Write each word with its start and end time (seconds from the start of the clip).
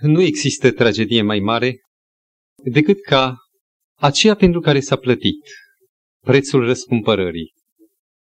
Nu 0.00 0.20
există 0.20 0.72
tragedie 0.72 1.22
mai 1.22 1.38
mare 1.38 1.80
decât 2.64 3.00
ca 3.02 3.36
aceea 3.98 4.34
pentru 4.34 4.60
care 4.60 4.80
s-a 4.80 4.96
plătit 4.96 5.40
prețul 6.24 6.64
răscumpărării, 6.64 7.52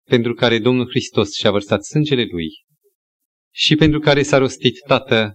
pentru 0.08 0.34
care 0.34 0.58
Domnul 0.58 0.88
Hristos 0.88 1.32
și-a 1.32 1.50
vărsat 1.50 1.84
sângele 1.84 2.24
Lui 2.30 2.48
și 3.54 3.76
pentru 3.76 3.98
care 3.98 4.22
s-a 4.22 4.38
rostit 4.38 4.78
Tată 4.86 5.34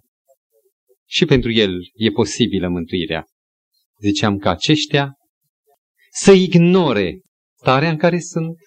și 1.10 1.26
pentru 1.26 1.52
El 1.52 1.80
e 1.94 2.10
posibilă 2.10 2.68
mântuirea. 2.68 3.26
Ziceam 4.00 4.38
că 4.38 4.50
aceștia 4.50 5.12
să 6.12 6.32
ignore 6.32 7.22
starea 7.60 7.90
în 7.90 7.98
care 7.98 8.20
sunt, 8.20 8.58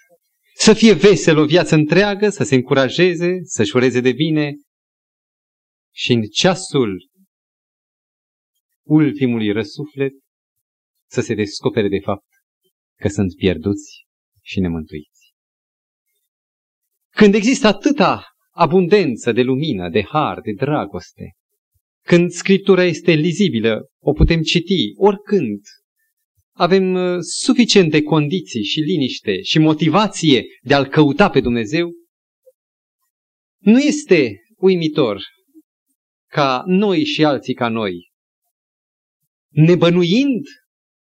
să 0.54 0.72
fie 0.72 0.92
vesel 0.92 1.38
o 1.38 1.44
viață 1.44 1.74
întreagă, 1.74 2.28
să 2.28 2.44
se 2.44 2.54
încurajeze, 2.54 3.38
să-și 3.42 3.76
ureze 3.76 4.00
de 4.00 4.12
bine 4.12 4.54
și 5.94 6.12
în 6.12 6.22
ceasul 6.22 7.08
ultimului 8.86 9.52
răsuflet 9.52 10.12
să 11.10 11.20
se 11.20 11.34
descopere 11.34 11.88
de 11.88 11.98
fapt 11.98 12.26
că 13.00 13.08
sunt 13.08 13.34
pierduți 13.34 14.06
și 14.42 14.60
nemântuiți. 14.60 15.34
Când 17.10 17.34
există 17.34 17.66
atâta 17.66 18.24
abundență 18.50 19.32
de 19.32 19.42
lumină, 19.42 19.90
de 19.90 20.02
har, 20.02 20.40
de 20.40 20.52
dragoste, 20.52 21.32
când 22.02 22.30
Scriptura 22.30 22.84
este 22.84 23.12
lizibilă, 23.12 23.86
o 24.00 24.12
putem 24.12 24.42
citi 24.42 24.92
oricând, 24.96 25.60
avem 26.52 26.94
uh, 26.94 27.18
suficiente 27.20 28.02
condiții 28.02 28.64
și 28.64 28.80
liniște 28.80 29.42
și 29.42 29.58
motivație 29.58 30.44
de 30.62 30.74
a-L 30.74 30.86
căuta 30.86 31.30
pe 31.30 31.40
Dumnezeu, 31.40 31.90
nu 33.58 33.78
este 33.78 34.40
uimitor 34.56 35.22
ca 36.30 36.62
noi 36.66 37.04
și 37.04 37.24
alții 37.24 37.54
ca 37.54 37.68
noi, 37.68 38.05
nebănuind 39.56 40.46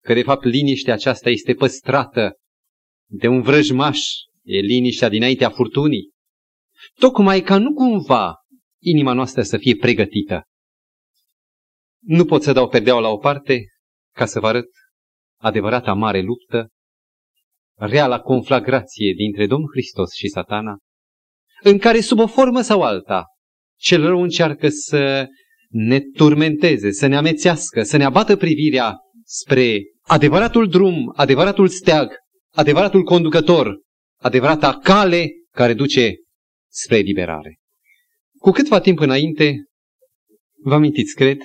că 0.05 0.15
de 0.15 0.23
fapt 0.23 0.45
liniștea 0.45 0.95
aceasta 0.95 1.31
este 1.31 1.55
păstrată 1.55 2.33
de 3.09 3.27
un 3.27 3.43
vrăjmaș, 3.43 4.01
e 4.43 4.59
liniștea 4.59 5.09
dinaintea 5.09 5.51
furtunii, 5.51 6.11
tocmai 6.99 7.41
ca 7.41 7.59
nu 7.59 7.73
cumva 7.73 8.35
inima 8.83 9.13
noastră 9.13 9.43
să 9.43 9.59
fie 9.59 9.77
pregătită. 9.77 10.43
Nu 12.01 12.25
pot 12.25 12.43
să 12.43 12.53
dau 12.53 12.69
perdeaua 12.69 13.01
la 13.01 13.09
o 13.09 13.17
parte 13.17 13.65
ca 14.15 14.27
să 14.27 14.41
vă 14.41 14.47
arăt 14.47 14.71
adevărata 15.41 15.93
mare 15.93 16.21
luptă, 16.21 16.69
reala 17.75 18.21
conflagrație 18.21 19.13
dintre 19.13 19.47
Domnul 19.47 19.71
Hristos 19.73 20.13
și 20.13 20.29
satana, 20.29 20.77
în 21.63 21.79
care 21.79 22.01
sub 22.01 22.19
o 22.19 22.27
formă 22.27 22.61
sau 22.61 22.83
alta, 22.83 23.25
cel 23.79 24.07
rău 24.07 24.23
încearcă 24.23 24.69
să 24.69 25.27
ne 25.71 26.01
turmenteze, 26.01 26.91
să 26.93 27.07
ne 27.07 27.17
amețească, 27.17 27.83
să 27.83 27.97
ne 27.97 28.05
abată 28.05 28.37
privirea 28.37 28.97
spre 29.25 29.83
adevăratul 30.03 30.69
drum, 30.69 31.13
adevăratul 31.17 31.69
steag, 31.69 32.09
adevăratul 32.55 33.03
conducător, 33.03 33.81
adevărata 34.21 34.79
cale 34.79 35.29
care 35.51 35.75
duce 35.75 36.15
spre 36.73 36.97
liberare. 36.97 37.59
Cu 38.39 38.51
câtva 38.51 38.81
timp 38.81 38.99
înainte, 38.99 39.65
vă 40.63 40.75
amintiți, 40.75 41.15
cred, 41.15 41.39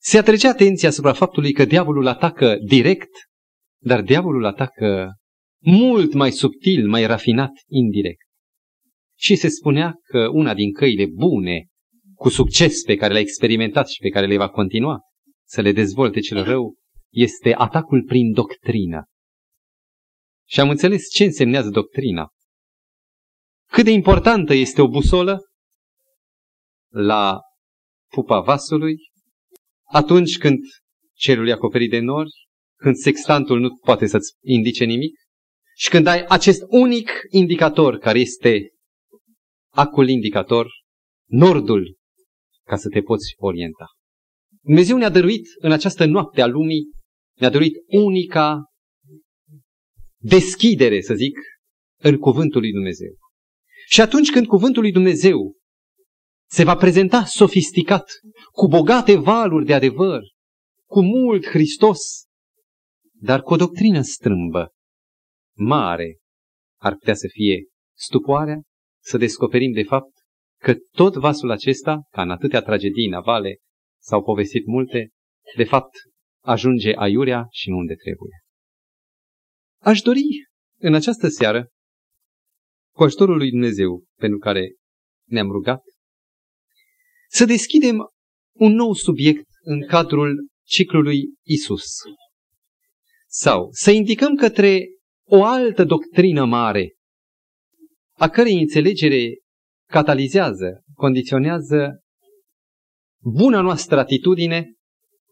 se 0.00 0.18
atrage 0.18 0.46
atenția 0.46 0.88
asupra 0.88 1.12
faptului 1.12 1.52
că 1.52 1.64
diavolul 1.64 2.06
atacă 2.06 2.56
direct, 2.66 3.10
dar 3.82 4.02
diavolul 4.02 4.44
atacă 4.44 5.14
mult 5.62 6.12
mai 6.12 6.32
subtil, 6.32 6.88
mai 6.88 7.06
rafinat, 7.06 7.50
indirect. 7.68 8.26
Și 9.18 9.36
se 9.36 9.48
spunea 9.48 9.94
că 10.02 10.28
una 10.32 10.54
din 10.54 10.72
căile 10.72 11.06
bune, 11.06 11.66
cu 12.14 12.28
succes 12.28 12.82
pe 12.82 12.96
care 12.96 13.12
le-a 13.12 13.22
experimentat 13.22 13.88
și 13.88 14.00
pe 14.00 14.08
care 14.08 14.26
le 14.26 14.36
va 14.36 14.48
continua 14.48 15.00
să 15.46 15.60
le 15.60 15.72
dezvolte 15.72 16.20
cel 16.20 16.44
rău, 16.44 16.74
este 17.12 17.54
atacul 17.54 18.04
prin 18.04 18.32
doctrină. 18.32 19.04
Și 20.48 20.60
am 20.60 20.68
înțeles 20.68 21.08
ce 21.10 21.24
însemnează 21.24 21.68
doctrina. 21.68 22.28
Cât 23.70 23.84
de 23.84 23.90
importantă 23.90 24.54
este 24.54 24.82
o 24.82 24.88
busolă 24.88 25.40
la 26.92 27.40
pupa 28.10 28.40
vasului, 28.40 28.96
atunci 29.82 30.38
când 30.38 30.58
cerul 31.16 31.48
e 31.48 31.52
acoperit 31.52 31.90
de 31.90 31.98
nori, 31.98 32.30
când 32.76 32.94
sextantul 32.94 33.60
nu 33.60 33.76
poate 33.76 34.06
să-ți 34.06 34.32
indice 34.42 34.84
nimic 34.84 35.18
și 35.76 35.88
când 35.88 36.06
ai 36.06 36.24
acest 36.28 36.62
unic 36.68 37.10
indicator 37.30 37.98
care 37.98 38.18
este 38.18 38.70
acul 39.74 40.08
indicator, 40.08 40.70
nordul, 41.28 41.96
ca 42.66 42.76
să 42.76 42.88
te 42.88 43.00
poți 43.00 43.34
orienta. 43.36 43.86
Dumnezeu 44.62 44.96
ne-a 44.96 45.10
dăruit 45.10 45.46
în 45.58 45.72
această 45.72 46.04
noapte 46.04 46.40
a 46.42 46.46
lumii, 46.46 46.90
ne-a 47.38 47.50
dăruit 47.50 47.74
unica 47.86 48.62
deschidere, 50.16 51.00
să 51.00 51.14
zic, 51.14 51.38
în 52.00 52.18
cuvântul 52.18 52.60
lui 52.60 52.72
Dumnezeu. 52.72 53.14
Și 53.86 54.00
atunci 54.00 54.30
când 54.30 54.46
cuvântul 54.46 54.82
lui 54.82 54.92
Dumnezeu 54.92 55.56
se 56.50 56.64
va 56.64 56.76
prezenta 56.76 57.24
sofisticat, 57.24 58.10
cu 58.50 58.66
bogate 58.66 59.16
valuri 59.16 59.64
de 59.64 59.74
adevăr, 59.74 60.20
cu 60.88 61.02
mult 61.02 61.46
Hristos, 61.46 61.98
dar 63.12 63.42
cu 63.42 63.52
o 63.52 63.56
doctrină 63.56 64.02
strâmbă, 64.02 64.72
mare, 65.56 66.18
ar 66.80 66.94
putea 66.94 67.14
să 67.14 67.28
fie 67.30 67.64
stupoarea, 67.96 68.62
să 69.02 69.16
descoperim 69.18 69.72
de 69.72 69.82
fapt 69.82 70.13
că 70.64 70.74
tot 70.90 71.14
vasul 71.14 71.50
acesta, 71.50 72.02
ca 72.10 72.22
în 72.22 72.30
atâtea 72.30 72.62
tragedii 72.62 73.08
navale, 73.08 73.58
s-au 74.00 74.22
povestit 74.22 74.66
multe, 74.66 75.10
de 75.56 75.64
fapt 75.64 75.92
ajunge 76.44 76.92
aiurea 76.96 77.46
și 77.50 77.68
nu 77.70 77.76
unde 77.76 77.94
trebuie. 77.94 78.38
Aș 79.80 80.00
dori 80.00 80.24
în 80.78 80.94
această 80.94 81.28
seară, 81.28 81.68
cu 82.94 83.02
ajutorul 83.02 83.36
lui 83.36 83.50
Dumnezeu 83.50 84.04
pentru 84.18 84.38
care 84.38 84.74
ne-am 85.28 85.50
rugat, 85.50 85.82
să 87.28 87.44
deschidem 87.44 87.96
un 88.52 88.72
nou 88.72 88.92
subiect 88.92 89.46
în 89.62 89.86
cadrul 89.86 90.48
ciclului 90.66 91.22
Isus. 91.42 91.84
Sau 93.26 93.68
să 93.70 93.90
indicăm 93.90 94.34
către 94.34 94.86
o 95.26 95.44
altă 95.44 95.84
doctrină 95.84 96.44
mare, 96.44 96.94
a 98.12 98.28
cărei 98.28 98.60
înțelegere 98.60 99.38
catalizează, 99.94 100.84
condiționează 100.94 102.00
buna 103.22 103.60
noastră 103.60 103.98
atitudine 103.98 104.72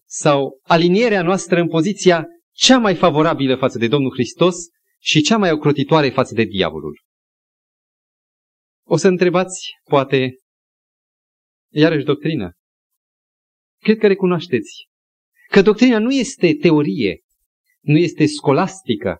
sau 0.06 0.60
alinierea 0.62 1.22
noastră 1.22 1.60
în 1.60 1.68
poziția 1.68 2.26
cea 2.52 2.78
mai 2.78 2.94
favorabilă 2.94 3.56
față 3.56 3.78
de 3.78 3.88
Domnul 3.88 4.12
Hristos 4.12 4.56
și 5.00 5.22
cea 5.22 5.36
mai 5.36 5.50
ocrotitoare 5.52 6.10
față 6.10 6.34
de 6.34 6.44
diavolul. 6.44 7.00
O 8.86 8.96
să 8.96 9.08
întrebați, 9.08 9.70
poate, 9.88 10.34
iarăși 11.72 12.04
doctrină. 12.04 12.52
Cred 13.80 13.98
că 13.98 14.06
recunoașteți 14.06 14.86
că 15.50 15.62
doctrina 15.62 15.98
nu 15.98 16.12
este 16.12 16.54
teorie, 16.54 17.20
nu 17.80 17.96
este 17.98 18.26
scolastică, 18.26 19.18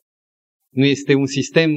nu 0.73 0.85
este 0.85 1.15
un 1.15 1.27
sistem 1.27 1.71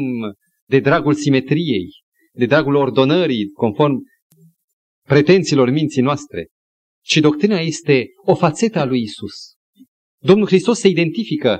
de 0.65 0.79
dragul 0.79 1.13
simetriei, 1.13 2.04
de 2.35 2.45
dragul 2.45 2.75
ordonării, 2.75 3.51
conform 3.51 4.03
pretențiilor 5.07 5.69
minții 5.69 6.01
noastre, 6.01 6.47
ci 7.03 7.17
doctrina 7.17 7.59
este 7.59 8.07
o 8.25 8.35
fațetă 8.35 8.79
a 8.79 8.85
lui 8.85 9.01
Isus. 9.01 9.55
Domnul 10.21 10.47
Hristos 10.47 10.79
se 10.79 10.87
identifică 10.87 11.59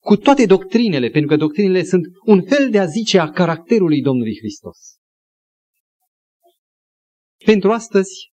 cu 0.00 0.16
toate 0.16 0.46
doctrinele, 0.46 1.08
pentru 1.08 1.30
că 1.30 1.36
doctrinele 1.36 1.82
sunt 1.82 2.04
un 2.24 2.42
fel 2.42 2.70
de 2.70 2.78
a 2.78 2.86
zice 2.86 3.18
a 3.18 3.30
caracterului 3.30 4.00
Domnului 4.02 4.36
Hristos. 4.36 4.78
Pentru 7.44 7.70
astăzi, 7.70 8.32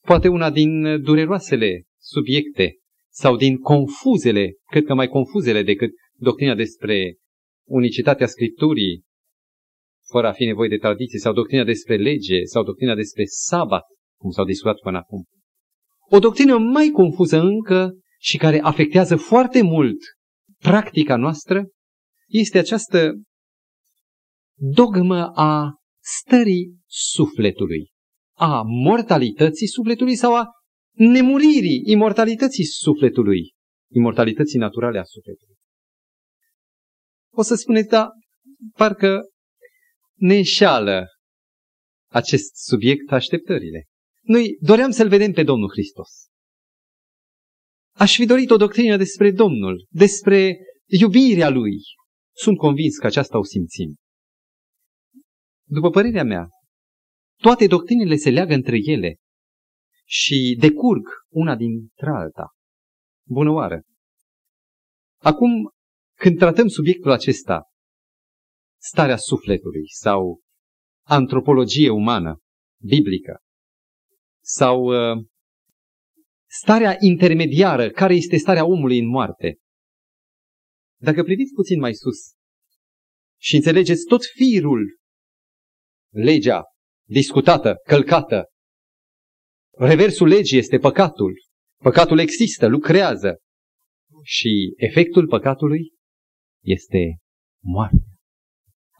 poate 0.00 0.28
una 0.28 0.50
din 0.50 1.02
dureroasele 1.02 1.84
subiecte 2.00 2.78
sau 3.12 3.36
din 3.36 3.58
confuzele, 3.58 4.52
cred 4.70 4.84
că 4.84 4.94
mai 4.94 5.08
confuzele 5.08 5.62
decât 5.62 5.90
doctrina 6.16 6.54
despre 6.54 7.16
unicitatea 7.68 8.26
Scripturii, 8.26 9.02
fără 10.10 10.28
a 10.28 10.32
fi 10.32 10.44
nevoie 10.44 10.68
de 10.68 10.76
tradiție, 10.76 11.18
sau 11.18 11.32
doctrina 11.32 11.64
despre 11.64 11.96
lege, 11.96 12.44
sau 12.44 12.62
doctrina 12.62 12.94
despre 12.94 13.24
sabat, 13.24 13.82
cum 14.20 14.30
s-au 14.30 14.44
discutat 14.44 14.76
până 14.82 14.98
acum. 14.98 15.24
O 16.10 16.18
doctrină 16.18 16.58
mai 16.58 16.88
confuză 16.88 17.40
încă 17.40 17.92
și 18.18 18.36
care 18.36 18.60
afectează 18.60 19.16
foarte 19.16 19.62
mult 19.62 19.98
practica 20.58 21.16
noastră 21.16 21.68
este 22.26 22.58
această 22.58 23.12
dogmă 24.56 25.26
a 25.34 25.74
stării 26.02 26.76
sufletului 26.86 27.92
a 28.34 28.62
mortalității 28.62 29.66
sufletului 29.66 30.16
sau 30.16 30.34
a 30.36 30.46
nemuririi, 30.92 31.82
imortalității 31.84 32.64
sufletului, 32.64 33.52
imortalității 33.92 34.58
naturale 34.58 34.98
a 34.98 35.04
sufletului. 35.04 35.56
O 37.32 37.42
să 37.42 37.54
spuneți, 37.54 37.88
da, 37.88 38.08
parcă 38.76 39.20
ne 40.24 40.36
înșală 40.36 41.06
acest 42.10 42.54
subiect 42.54 43.12
așteptările. 43.12 43.84
Noi 44.22 44.56
doream 44.60 44.90
să-L 44.90 45.08
vedem 45.08 45.32
pe 45.32 45.42
Domnul 45.42 45.70
Hristos. 45.70 46.08
Aș 47.94 48.16
fi 48.16 48.26
dorit 48.26 48.50
o 48.50 48.56
doctrină 48.56 48.96
despre 48.96 49.30
Domnul, 49.30 49.86
despre 49.88 50.56
iubirea 50.86 51.48
Lui. 51.48 51.76
Sunt 52.36 52.56
convins 52.56 52.96
că 52.96 53.06
aceasta 53.06 53.38
o 53.38 53.44
simțim. 53.44 53.94
După 55.68 55.90
părerea 55.90 56.24
mea, 56.24 56.48
toate 57.40 57.66
doctrinele 57.66 58.16
se 58.16 58.30
leagă 58.30 58.54
între 58.54 58.76
ele 58.82 59.16
și 60.04 60.56
decurg 60.58 61.06
una 61.28 61.56
dintre 61.56 62.10
alta. 62.10 62.48
Bună 63.26 63.50
oară! 63.50 63.82
Acum, 65.20 65.50
când 66.18 66.38
tratăm 66.38 66.68
subiectul 66.68 67.10
acesta, 67.10 67.62
starea 68.86 69.16
sufletului 69.16 69.88
sau 69.88 70.40
antropologie 71.06 71.90
umană, 71.90 72.38
biblică, 72.82 73.38
sau 74.42 74.82
uh, 74.82 75.24
starea 76.50 76.96
intermediară, 77.00 77.90
care 77.90 78.14
este 78.14 78.36
starea 78.36 78.64
omului 78.64 78.98
în 78.98 79.08
moarte. 79.08 79.58
Dacă 81.00 81.22
priviți 81.22 81.54
puțin 81.54 81.78
mai 81.78 81.94
sus 81.94 82.18
și 83.40 83.54
înțelegeți 83.54 84.04
tot 84.04 84.20
firul, 84.24 84.98
legea 86.12 86.62
discutată, 87.08 87.74
călcată, 87.84 88.44
reversul 89.70 90.28
legii 90.28 90.58
este 90.58 90.78
păcatul. 90.78 91.34
Păcatul 91.82 92.18
există, 92.18 92.66
lucrează. 92.66 93.38
Și 94.22 94.74
efectul 94.76 95.26
păcatului 95.26 95.92
este 96.62 97.18
moartea. 97.62 98.13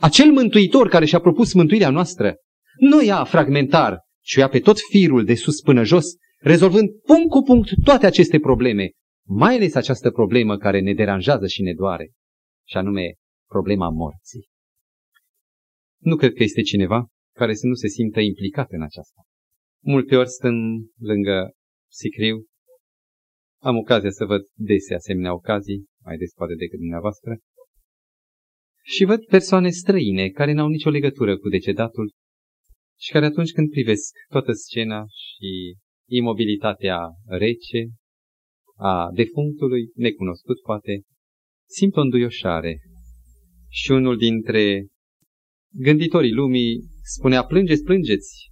Acel 0.00 0.32
mântuitor 0.32 0.88
care 0.88 1.05
și-a 1.05 1.20
propus 1.20 1.52
mântuirea 1.52 1.91
noastră 1.91 2.35
nu 2.79 3.02
ia 3.02 3.25
fragmentar, 3.25 3.99
ci 4.20 4.35
ia 4.35 4.49
pe 4.49 4.61
tot 4.61 4.79
firul 4.91 5.25
de 5.25 5.35
sus 5.35 5.61
până 5.61 5.82
jos, 5.82 6.05
rezolvând 6.38 6.88
punct 6.91 7.31
cu 7.31 7.43
punct 7.43 7.69
toate 7.85 8.06
aceste 8.06 8.38
probleme, 8.38 8.91
mai 9.26 9.55
ales 9.55 9.75
această 9.75 10.11
problemă 10.11 10.56
care 10.56 10.81
ne 10.81 10.94
deranjează 10.94 11.46
și 11.46 11.62
ne 11.62 11.73
doare, 11.73 12.12
și 12.69 12.76
anume 12.76 13.14
problema 13.49 13.88
morții. 13.88 14.49
Nu 15.99 16.17
cred 16.17 16.32
că 16.32 16.43
este 16.43 16.62
cineva 16.62 17.06
care 17.35 17.55
să 17.55 17.67
nu 17.67 17.75
se 17.75 17.88
simtă 17.88 18.20
implicat 18.20 18.70
în 18.70 18.82
aceasta. 18.82 19.23
Multe 19.82 20.17
ori 20.17 20.29
stând 20.29 20.87
lângă 20.99 21.52
sicriu, 21.91 22.44
am 23.62 23.76
ocazia 23.76 24.11
să 24.11 24.25
văd 24.25 24.43
dese 24.55 24.94
asemenea 24.94 25.35
ocazii, 25.35 25.85
mai 26.05 26.17
des 26.17 26.32
poate 26.32 26.55
decât 26.55 26.79
dumneavoastră, 26.79 27.38
și 28.87 29.05
văd 29.05 29.25
persoane 29.25 29.71
străine 29.71 30.29
care 30.29 30.53
n-au 30.53 30.69
nicio 30.69 30.91
legătură 30.91 31.39
cu 31.39 31.49
decedatul 31.49 32.13
și 33.01 33.11
care 33.11 33.25
atunci 33.25 33.53
când 33.53 33.71
privesc 33.71 34.13
toată 34.29 34.53
scena 34.53 35.05
și 35.09 35.77
imobilitatea 36.11 36.99
rece 37.27 37.89
a 38.77 39.11
defunctului, 39.15 39.91
necunoscut 39.95 40.61
poate, 40.61 41.03
simt 41.69 41.97
o 41.97 42.01
înduioșare. 42.01 42.81
Și 43.69 43.91
unul 43.91 44.17
dintre 44.17 44.87
gânditorii 45.73 46.33
lumii 46.33 46.81
spunea, 47.03 47.45
plângeți, 47.45 47.83
plângeți, 47.83 48.51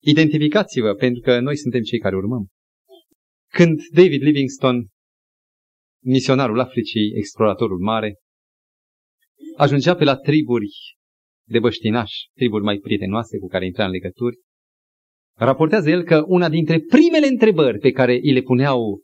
identificați-vă, 0.00 0.94
pentru 0.94 1.20
că 1.20 1.40
noi 1.40 1.56
suntem 1.56 1.82
cei 1.82 1.98
care 1.98 2.16
urmăm. 2.16 2.48
Când 3.52 3.80
David 3.92 4.22
Livingstone, 4.22 4.86
misionarul 6.04 6.60
Africii, 6.60 7.12
exploratorul 7.14 7.78
mare, 7.78 8.14
ajungea 9.56 9.94
pe 9.94 10.04
la 10.04 10.16
triburi 10.16 10.96
de 11.48 11.58
băștinași, 11.58 12.30
triburi 12.34 12.64
mai 12.64 12.78
prietenoase 12.78 13.38
cu 13.38 13.46
care 13.46 13.66
intra 13.66 13.84
în 13.84 13.90
legături, 13.90 14.36
raportează 15.36 15.90
el 15.90 16.02
că 16.02 16.24
una 16.26 16.48
dintre 16.48 16.80
primele 16.80 17.26
întrebări 17.26 17.78
pe 17.78 17.90
care 17.90 18.12
îi 18.12 18.32
le 18.32 18.40
puneau 18.40 19.02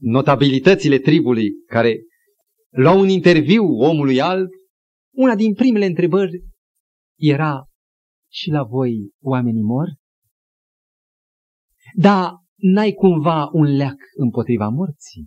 notabilitățile 0.00 0.98
tribului 0.98 1.50
care 1.66 1.96
luau 2.70 3.00
un 3.00 3.08
interviu 3.08 3.64
omului 3.64 4.20
alb, 4.20 4.48
una 5.14 5.34
din 5.34 5.54
primele 5.54 5.86
întrebări 5.86 6.44
era 7.18 7.66
și 8.30 8.50
la 8.50 8.62
voi 8.62 9.10
oamenii 9.20 9.62
mor? 9.62 9.88
Da, 11.94 12.36
n-ai 12.56 12.92
cumva 12.92 13.48
un 13.52 13.76
leac 13.76 13.98
împotriva 14.14 14.68
morții? 14.68 15.26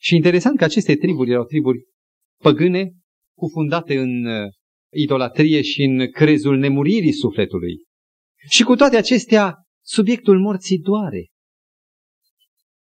Și 0.00 0.14
interesant 0.14 0.58
că 0.58 0.64
aceste 0.64 0.96
triburi 0.96 1.30
erau 1.30 1.44
triburi 1.44 1.89
păgâne, 2.42 2.92
cufundate 3.36 3.98
în 3.98 4.24
uh, 4.24 4.52
idolatrie 4.92 5.62
și 5.62 5.82
în 5.82 6.10
crezul 6.10 6.56
nemuririi 6.56 7.12
sufletului. 7.12 7.84
Și 8.48 8.62
cu 8.62 8.74
toate 8.74 8.96
acestea, 8.96 9.54
subiectul 9.84 10.40
morții 10.40 10.78
doare. 10.78 11.26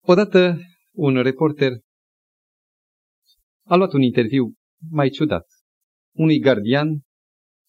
Odată 0.04 0.58
un 0.96 1.22
reporter 1.22 1.72
a 3.66 3.76
luat 3.76 3.94
un 3.94 4.02
interviu 4.02 4.54
mai 4.90 5.10
ciudat 5.10 5.46
unui 6.16 6.40
gardian 6.40 7.02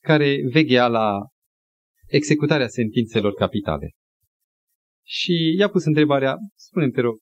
care 0.03 0.37
veghea 0.53 0.89
la 0.89 1.21
executarea 2.07 2.69
sentințelor 2.69 3.35
capitale. 3.35 3.91
Și 5.07 5.55
i-a 5.59 5.69
pus 5.69 5.85
întrebarea, 5.85 6.37
spune 6.55 6.91
te 6.91 7.01
rog, 7.01 7.21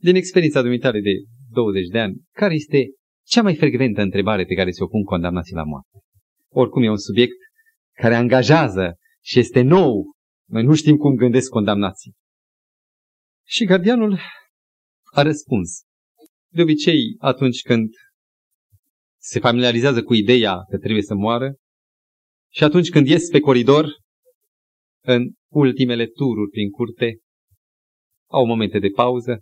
din 0.00 0.14
experiența 0.14 0.62
dumitare 0.62 1.00
de 1.00 1.12
20 1.50 1.86
de 1.86 1.98
ani, 1.98 2.16
care 2.32 2.54
este 2.54 2.86
cea 3.26 3.42
mai 3.42 3.56
frecventă 3.56 4.00
întrebare 4.00 4.44
pe 4.44 4.54
care 4.54 4.70
se-o 4.70 4.86
pun 4.86 5.04
condamnații 5.04 5.54
la 5.54 5.62
moarte? 5.62 5.98
Oricum 6.48 6.82
e 6.82 6.90
un 6.90 6.98
subiect 6.98 7.36
care 7.92 8.14
angajează 8.14 8.96
și 9.22 9.38
este 9.38 9.60
nou. 9.60 10.14
Noi 10.48 10.62
nu 10.62 10.74
știm 10.74 10.96
cum 10.96 11.14
gândesc 11.14 11.50
condamnații. 11.50 12.12
Și 13.46 13.64
gardianul 13.64 14.18
a 15.04 15.22
răspuns. 15.22 15.82
De 16.48 16.62
obicei, 16.62 17.16
atunci 17.18 17.60
când 17.62 17.88
se 19.18 19.40
familiarizează 19.40 20.02
cu 20.02 20.14
ideea 20.14 20.56
că 20.70 20.78
trebuie 20.78 21.02
să 21.02 21.14
moară 21.14 21.54
și 22.52 22.64
atunci 22.64 22.90
când 22.90 23.06
ies 23.06 23.28
pe 23.28 23.40
coridor, 23.40 23.86
în 25.04 25.32
ultimele 25.52 26.06
tururi 26.06 26.50
prin 26.50 26.70
curte, 26.70 27.18
au 28.30 28.46
momente 28.46 28.78
de 28.78 28.88
pauză, 28.88 29.40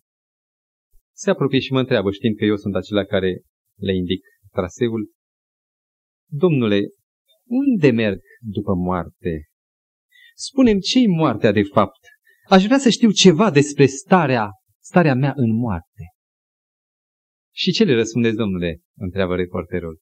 se 1.16 1.30
apropie 1.30 1.58
și 1.58 1.72
mă 1.72 1.78
întreabă, 1.78 2.10
știind 2.10 2.36
că 2.36 2.44
eu 2.44 2.56
sunt 2.56 2.74
acela 2.74 3.04
care 3.04 3.42
le 3.78 3.94
indic 3.94 4.24
traseul. 4.50 5.12
Domnule, 6.30 6.80
unde 7.44 7.90
merg 7.90 8.20
după 8.40 8.74
moarte? 8.74 9.48
Spunem 10.34 10.78
ce-i 10.78 11.06
moartea 11.06 11.52
de 11.52 11.62
fapt. 11.62 12.00
Aș 12.48 12.64
vrea 12.64 12.78
să 12.78 12.88
știu 12.88 13.10
ceva 13.10 13.50
despre 13.50 13.86
starea, 13.86 14.48
starea 14.82 15.14
mea 15.14 15.32
în 15.36 15.56
moarte. 15.56 16.02
Și 17.54 17.72
ce 17.72 17.84
le 17.84 17.94
răspundeți, 17.94 18.36
domnule? 18.36 18.80
întreabă 18.96 19.34
reporterul. 19.34 20.00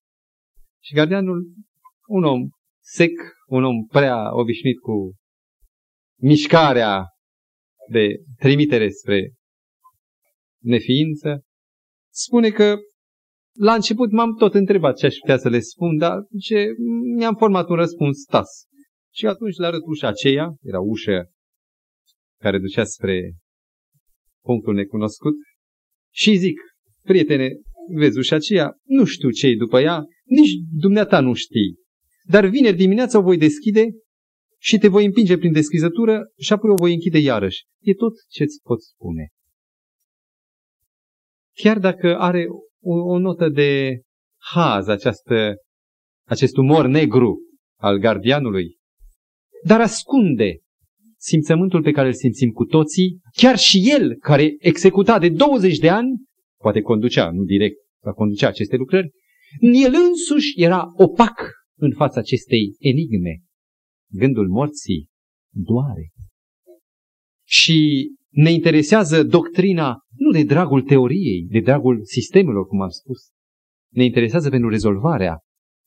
Și 0.82 0.94
gardianul, 0.94 1.52
un 2.06 2.24
om 2.24 2.48
sec, 2.80 3.12
un 3.46 3.64
om 3.64 3.86
prea 3.86 4.36
obișnuit 4.36 4.80
cu 4.80 5.14
mișcarea 6.20 7.04
de 7.90 8.22
trimitere 8.38 8.88
spre 8.88 9.32
neființă, 10.62 11.42
spune 12.12 12.50
că 12.50 12.76
la 13.58 13.74
început 13.74 14.10
m-am 14.10 14.36
tot 14.36 14.54
întrebat 14.54 14.96
ce 14.96 15.06
aș 15.06 15.16
putea 15.16 15.38
să 15.38 15.48
le 15.48 15.60
spun, 15.60 15.96
dar 15.96 16.26
ce 16.40 16.66
mi-am 17.16 17.34
format 17.34 17.68
un 17.68 17.76
răspuns 17.76 18.24
tas. 18.24 18.48
Și 19.14 19.26
atunci 19.26 19.56
le 19.56 19.66
arăt 19.66 19.82
ușa 19.84 20.08
aceea, 20.08 20.54
era 20.62 20.80
ușă 20.80 21.30
care 22.40 22.58
ducea 22.58 22.84
spre 22.84 23.34
punctul 24.44 24.74
necunoscut, 24.74 25.34
și 26.14 26.36
zic, 26.36 26.60
prietene, 27.02 27.48
vezi 27.94 28.18
ușa 28.18 28.36
aceea, 28.36 28.76
nu 28.84 29.04
știu 29.04 29.30
ce 29.30 29.54
după 29.54 29.80
ea, 29.80 30.04
nici 30.24 30.52
dumneata 30.70 31.20
nu 31.20 31.34
știi. 31.34 31.76
Dar 32.24 32.46
vineri 32.46 32.76
dimineața 32.76 33.18
o 33.18 33.22
voi 33.22 33.38
deschide 33.38 33.86
și 34.60 34.78
te 34.78 34.88
voi 34.88 35.04
împinge 35.04 35.38
prin 35.38 35.52
deschizătură 35.52 36.32
și 36.38 36.52
apoi 36.52 36.70
o 36.70 36.74
voi 36.74 36.92
închide 36.92 37.18
iarăși. 37.18 37.64
E 37.80 37.94
tot 37.94 38.12
ce-ți 38.28 38.60
pot 38.62 38.82
spune. 38.82 39.28
Chiar 41.54 41.78
dacă 41.78 42.18
are 42.18 42.46
o, 42.82 42.94
o 42.94 43.18
notă 43.18 43.48
de 43.48 44.00
haz 44.52 44.88
această, 44.88 45.54
acest 46.28 46.56
umor 46.56 46.86
negru 46.86 47.38
al 47.80 47.98
gardianului, 47.98 48.76
dar 49.64 49.80
ascunde 49.80 50.58
simțământul 51.16 51.82
pe 51.82 51.90
care 51.90 52.06
îl 52.06 52.14
simțim 52.14 52.50
cu 52.50 52.64
toții, 52.64 53.20
chiar 53.36 53.56
și 53.58 53.90
el 53.90 54.16
care 54.18 54.54
executa 54.58 55.18
de 55.18 55.28
20 55.28 55.78
de 55.78 55.88
ani, 55.88 56.10
poate 56.58 56.80
conducea, 56.80 57.30
nu 57.30 57.42
direct, 57.44 57.76
dar 58.04 58.12
conducea 58.12 58.48
aceste 58.48 58.76
lucrări, 58.76 59.10
el 59.60 59.92
însuși 60.08 60.62
era 60.62 60.92
opac 60.96 61.52
în 61.76 61.92
fața 61.92 62.20
acestei 62.20 62.76
enigme. 62.78 63.42
Gândul 64.10 64.48
morții 64.48 65.06
doare. 65.54 66.10
Și 67.46 68.08
ne 68.32 68.50
interesează 68.50 69.24
doctrina 69.24 69.98
nu 70.16 70.30
de 70.30 70.44
dragul 70.44 70.82
teoriei, 70.82 71.46
de 71.50 71.60
dragul 71.60 72.04
sistemelor, 72.04 72.66
cum 72.66 72.80
am 72.80 72.88
spus. 72.88 73.30
Ne 73.92 74.04
interesează 74.04 74.50
pentru 74.50 74.68
rezolvarea 74.68 75.38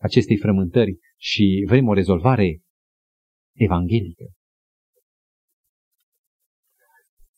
acestei 0.02 0.38
frământări 0.38 0.98
și 1.18 1.66
vrem 1.68 1.88
o 1.88 1.94
rezolvare 1.94 2.60
evanghelică. 3.54 4.26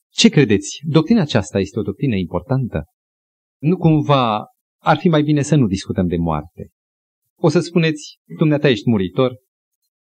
Ce 0.10 0.30
credeți? 0.30 0.80
Doctrina 0.84 1.22
aceasta 1.22 1.60
este 1.60 1.80
o 1.80 1.82
doctrină 1.82 2.16
importantă? 2.16 2.84
Nu 3.62 3.78
cumva 3.78 4.46
ar 4.82 4.98
fi 4.98 5.08
mai 5.08 5.24
bine 5.24 5.42
să 5.42 5.56
nu 5.56 5.68
discutăm 5.68 6.08
de 6.08 6.18
moarte. 6.18 6.70
O 7.36 7.50
să 7.50 7.60
spuneți, 7.60 8.20
dumneata 8.38 8.70
ești 8.70 8.90
muritor 8.90 9.36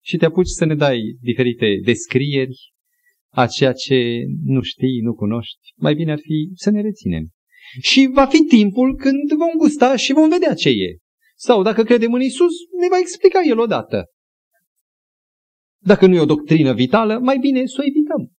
și 0.04 0.18
te 0.18 0.26
apuci 0.26 0.48
să 0.48 0.66
ne 0.66 0.76
dai 0.76 1.18
diferite 1.20 1.80
descrieri 1.84 2.74
a 3.36 3.48
ceea 3.48 3.74
ce 3.74 4.24
nu 4.44 4.62
știi, 4.62 5.00
nu 5.02 5.14
cunoști. 5.14 5.74
Mai 5.76 5.94
bine 5.96 6.12
ar 6.12 6.20
fi 6.22 6.52
să 6.54 6.70
ne 6.70 6.82
reținem. 6.82 7.28
Și 7.82 8.10
va 8.14 8.26
fi 8.26 8.38
timpul 8.38 8.96
când 8.96 9.40
vom 9.40 9.52
gusta 9.58 9.96
și 9.96 10.14
vom 10.14 10.30
vedea 10.30 10.54
ce 10.54 10.70
e. 10.70 10.98
Sau 11.38 11.64
dacă 11.64 11.84
credem 11.84 12.14
în 12.14 12.22
Isus, 12.22 12.54
ne 12.82 12.88
va 12.90 12.98
explica 13.00 13.42
El 13.42 13.60
odată. 13.60 14.06
Dacă 15.82 16.08
nu 16.08 16.16
e 16.16 16.20
o 16.20 16.26
doctrină 16.26 16.74
vitală, 16.74 17.20
mai 17.20 17.38
bine 17.38 17.66
să 17.66 17.76
o 17.80 17.88
evităm. 17.88 18.32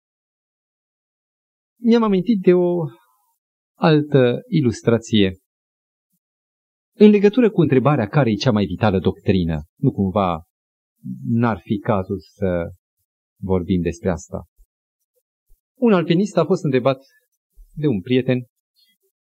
Mi-am 1.80 2.02
amintit 2.02 2.40
de 2.40 2.52
o 2.52 2.84
altă 3.74 4.40
ilustrație. 4.48 5.36
În 6.98 7.10
legătură 7.10 7.50
cu 7.50 7.60
întrebarea 7.60 8.08
care 8.08 8.30
e 8.30 8.34
cea 8.34 8.50
mai 8.50 8.64
vitală 8.64 8.98
doctrină, 8.98 9.62
nu 9.80 9.92
cumva 9.92 10.42
n-ar 11.28 11.60
fi 11.62 11.78
cazul 11.78 12.18
să 12.20 12.64
vorbim 13.42 13.80
despre 13.80 14.10
asta. 14.10 14.44
Un 15.78 15.92
alpinist 15.92 16.36
a 16.36 16.44
fost 16.44 16.64
întrebat 16.64 16.98
de 17.74 17.86
un 17.86 18.00
prieten 18.00 18.46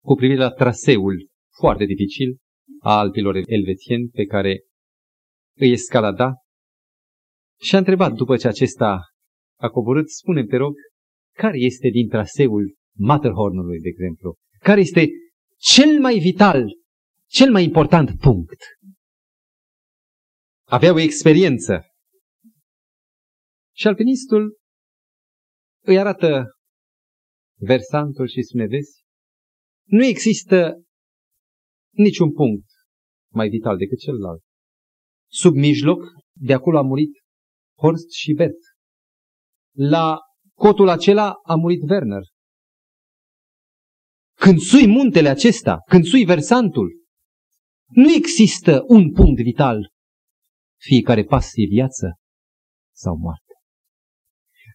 cu 0.05 0.15
privire 0.15 0.39
la 0.39 0.51
traseul 0.51 1.29
foarte 1.59 1.85
dificil 1.85 2.39
a 2.81 2.99
alpilor 2.99 3.41
elvețieni 3.47 4.09
pe 4.09 4.25
care 4.25 4.65
îi 5.57 5.71
escalada 5.71 6.33
și 7.61 7.75
a 7.75 7.79
întrebat 7.79 8.13
după 8.13 8.37
ce 8.37 8.49
acesta 8.49 9.01
a 9.59 9.69
coborât, 9.69 10.11
spune 10.11 10.45
te 10.45 10.57
rog, 10.57 10.75
care 11.37 11.59
este 11.59 11.89
din 11.89 12.09
traseul 12.09 12.75
Matterhornului, 12.97 13.79
de 13.81 13.89
exemplu, 13.89 14.35
care 14.59 14.81
este 14.81 15.09
cel 15.57 16.01
mai 16.01 16.19
vital, 16.19 16.65
cel 17.27 17.51
mai 17.51 17.65
important 17.65 18.19
punct. 18.19 18.63
Avea 20.67 20.93
o 20.93 20.99
experiență. 20.99 21.85
Și 23.77 23.87
alpinistul 23.87 24.60
îi 25.91 25.99
arată 25.99 26.45
versantul 27.59 28.29
și 28.29 28.43
spune, 28.43 28.67
vezi, 28.67 29.05
nu 29.85 30.05
există 30.05 30.83
niciun 31.91 32.33
punct 32.33 32.69
mai 33.33 33.49
vital 33.49 33.77
decât 33.77 33.99
celălalt. 33.99 34.43
Sub 35.31 35.55
mijloc, 35.55 36.01
de 36.33 36.53
acolo 36.53 36.79
a 36.79 36.83
murit 36.83 37.13
Horst 37.79 38.11
și 38.11 38.33
Bert. 38.33 38.59
La 39.77 40.19
cotul 40.55 40.89
acela 40.89 41.33
a 41.43 41.55
murit 41.55 41.83
Werner. 41.91 42.23
Când 44.35 44.59
sui 44.59 44.87
muntele 44.87 45.29
acesta, 45.29 45.79
când 45.87 46.05
sui 46.05 46.25
versantul, 46.25 47.01
nu 47.87 48.13
există 48.15 48.83
un 48.87 49.13
punct 49.13 49.41
vital. 49.43 49.91
Fiecare 50.81 51.25
pas 51.25 51.51
e 51.55 51.65
viață 51.69 52.15
sau 52.95 53.17
moarte. 53.17 53.50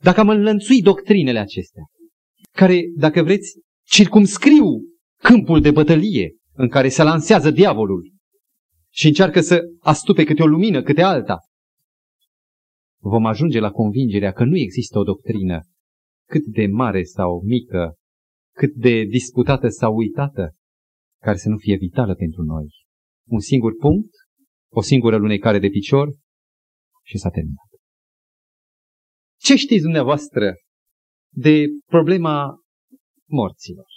Dacă 0.08 0.20
am 0.20 0.30
înlănțui 0.30 0.82
doctrinele 0.82 1.40
acestea, 1.40 1.84
care, 2.52 2.82
dacă 2.96 3.24
vreți, 3.24 3.60
circumscriu 3.88 4.66
câmpul 5.22 5.62
de 5.62 5.72
bătălie 5.72 6.36
în 6.54 6.70
care 6.70 6.90
se 6.90 7.04
lansează 7.04 7.52
diavolul 7.52 8.14
și 8.94 9.08
încearcă 9.08 9.42
să 9.42 9.62
astupe 9.80 10.24
câte 10.24 10.42
o 10.42 10.46
lumină, 10.46 10.82
câte 10.82 11.02
alta, 11.02 11.38
vom 13.02 13.26
ajunge 13.26 13.60
la 13.60 13.72
convingerea 13.72 14.32
că 14.32 14.44
nu 14.44 14.58
există 14.58 15.00
o 15.00 15.04
doctrină, 15.04 15.62
cât 16.30 16.46
de 16.46 16.68
mare 16.68 17.04
sau 17.04 17.42
mică, 17.46 17.96
cât 18.56 18.74
de 18.74 19.04
disputată 19.04 19.68
sau 19.68 19.96
uitată, 19.96 20.54
care 21.22 21.38
să 21.38 21.50
nu 21.50 21.58
fie 21.58 21.76
vitală 21.76 22.16
pentru 22.16 22.44
noi. 22.44 22.68
Un 23.30 23.40
singur 23.40 23.76
punct, 23.76 24.12
o 24.72 24.82
singură 24.82 25.18
lunecare 25.18 25.60
de 25.60 25.70
picior 25.70 26.16
și 27.04 27.18
s-a 27.18 27.30
terminat. 27.30 27.75
Ce 29.48 29.56
știți 29.56 29.82
dumneavoastră 29.82 30.56
de 31.34 31.66
problema 31.86 32.56
morților? 33.30 33.88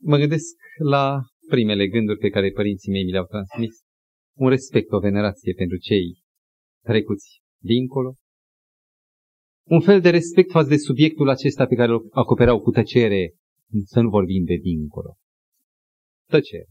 Mă 0.00 0.16
gândesc 0.16 0.54
la 0.84 1.20
primele 1.48 1.88
gânduri 1.88 2.18
pe 2.18 2.28
care 2.28 2.50
părinții 2.50 2.92
mei 2.92 3.04
mi 3.04 3.10
le-au 3.10 3.24
transmis. 3.24 3.76
Un 4.36 4.48
respect, 4.48 4.92
o 4.92 4.98
venerație 4.98 5.52
pentru 5.52 5.76
cei 5.76 6.22
trecuți 6.84 7.40
dincolo. 7.62 8.14
Un 9.66 9.80
fel 9.80 10.00
de 10.00 10.10
respect 10.10 10.50
față 10.50 10.68
de 10.68 10.76
subiectul 10.76 11.28
acesta 11.28 11.66
pe 11.66 11.74
care 11.74 11.92
îl 11.92 12.08
acoperau 12.10 12.60
cu 12.60 12.70
tăcere, 12.70 13.34
să 13.84 14.00
nu 14.00 14.08
vorbim 14.08 14.44
de 14.44 14.56
dincolo. 14.56 15.16
Tăcere. 16.26 16.68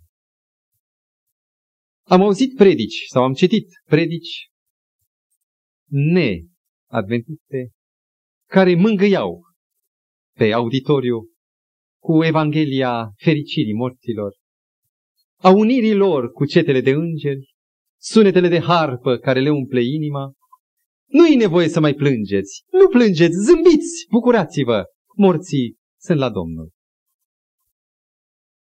Am 2.04 2.22
auzit 2.22 2.56
predici 2.56 3.04
sau 3.08 3.24
am 3.24 3.34
citit 3.34 3.68
predici 3.86 4.50
neadventiste 5.90 7.72
care 8.50 8.76
mângâiau 8.76 9.42
pe 10.38 10.52
auditoriu 10.52 11.30
cu 12.02 12.24
Evanghelia 12.24 13.12
fericirii 13.16 13.74
morților, 13.74 14.36
a 15.38 15.50
unirii 15.50 15.96
lor 15.96 16.32
cu 16.32 16.46
cetele 16.46 16.82
de 16.82 16.92
îngeri, 16.92 17.56
sunetele 18.02 18.48
de 18.48 18.60
harpă 18.60 19.18
care 19.18 19.42
le 19.42 19.50
umple 19.50 19.84
inima. 19.84 20.32
Nu 21.06 21.28
e 21.28 21.36
nevoie 21.36 21.68
să 21.68 21.80
mai 21.80 21.94
plângeți, 21.94 22.64
nu 22.72 22.88
plângeți, 22.88 23.36
zâmbiți, 23.46 24.06
bucurați-vă, 24.10 24.84
morții 25.16 25.76
sunt 26.00 26.20
la 26.20 26.30
Domnul. 26.30 26.72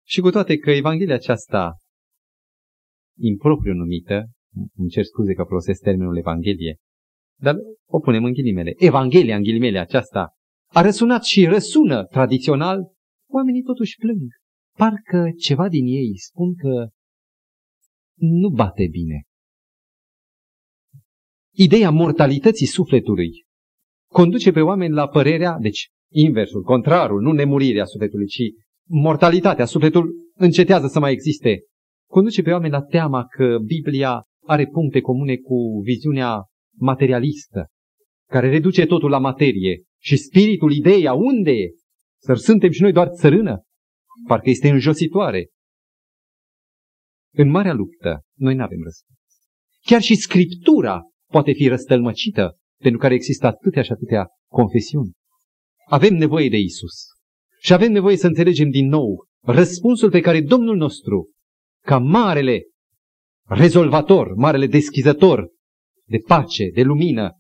Și 0.08 0.20
cu 0.22 0.30
toate 0.30 0.58
că 0.58 0.72
Evanghelia 0.72 1.16
aceasta, 1.16 1.78
impropriu 3.18 3.74
numită, 3.74 4.26
îmi 4.76 4.90
cer 4.90 5.04
scuze 5.04 5.34
că 5.34 5.44
folosesc 5.44 5.82
termenul 5.82 6.18
Evanghelie, 6.18 6.78
dar 7.42 7.56
o 7.88 8.00
punem 8.00 8.24
în 8.24 8.34
ghilimele. 8.34 8.74
Evanghelia, 8.78 9.36
în 9.36 9.44
ghilimele 9.44 9.80
aceasta, 9.80 10.36
a 10.68 10.82
răsunat 10.82 11.24
și 11.24 11.46
răsună 11.46 12.06
tradițional, 12.06 12.92
oamenii 13.30 13.62
totuși 13.62 13.96
plâng. 13.98 14.30
Parcă 14.78 15.30
ceva 15.38 15.70
din 15.70 15.86
ei 15.86 16.18
spun 16.18 16.56
că 16.56 16.90
nu 18.16 18.50
bate 18.50 18.88
bine. 18.92 19.24
Ideea 21.54 21.90
mortalității 21.90 22.66
sufletului 22.66 23.32
conduce 24.12 24.52
pe 24.52 24.62
oameni 24.62 24.94
la 24.94 25.08
părerea, 25.08 25.58
deci 25.60 25.90
inversul, 26.14 26.64
contrarul, 26.64 27.22
nu 27.22 27.32
nemurirea 27.32 27.86
sufletului, 27.86 28.26
ci 28.26 28.42
mortalitatea, 28.90 29.66
sufletul 29.66 30.14
încetează 30.36 30.88
să 30.88 31.00
mai 31.00 31.12
existe. 31.12 31.60
Conduce 32.10 32.42
pe 32.42 32.52
oameni 32.52 32.74
la 32.74 32.82
teama 32.82 33.26
că 33.26 33.58
Biblia 33.66 34.24
are 34.46 34.68
puncte 34.68 35.02
comune 35.02 35.36
cu 35.36 35.82
viziunea 35.84 36.46
materialistă, 36.82 37.68
care 38.30 38.50
reduce 38.50 38.86
totul 38.86 39.10
la 39.10 39.20
materie. 39.20 39.84
Și 40.02 40.18
spiritul, 40.18 40.72
ideea, 40.72 41.14
unde 41.14 41.52
e? 41.52 41.70
Să 42.22 42.34
suntem 42.34 42.72
și 42.72 42.82
noi 42.82 42.92
doar 42.92 43.10
țărână? 43.10 43.62
Parcă 44.28 44.50
este 44.50 44.70
înjositoare. 44.70 45.50
În 47.34 47.50
marea 47.50 47.74
luptă, 47.74 48.22
noi 48.38 48.56
nu 48.56 48.64
avem 48.64 48.80
răspuns. 48.84 49.20
Chiar 49.82 50.02
și 50.02 50.16
Scriptura 50.16 51.02
poate 51.32 51.52
fi 51.52 51.68
răstălmăcită, 51.68 52.58
pentru 52.82 53.00
care 53.00 53.14
există 53.14 53.48
atâtea 53.48 53.82
și 53.82 53.92
atâtea 53.92 54.26
confesiuni. 54.52 55.12
Avem 55.88 56.14
nevoie 56.14 56.50
de 56.50 56.58
Isus. 56.58 57.06
Și 57.60 57.74
avem 57.74 57.92
nevoie 57.92 58.18
să 58.18 58.28
înțelegem 58.28 58.70
din 58.70 58.88
nou 58.88 59.26
răspunsul 59.44 60.10
pe 60.10 60.20
care 60.20 60.42
Domnul 60.42 60.76
nostru, 60.76 61.32
ca 61.86 61.98
marele 61.98 62.64
rezolvator, 63.48 64.34
marele 64.36 64.68
deschizător 64.68 65.50
de 66.12 66.18
pace, 66.28 66.70
de 66.74 66.82
lumină, 66.82 67.32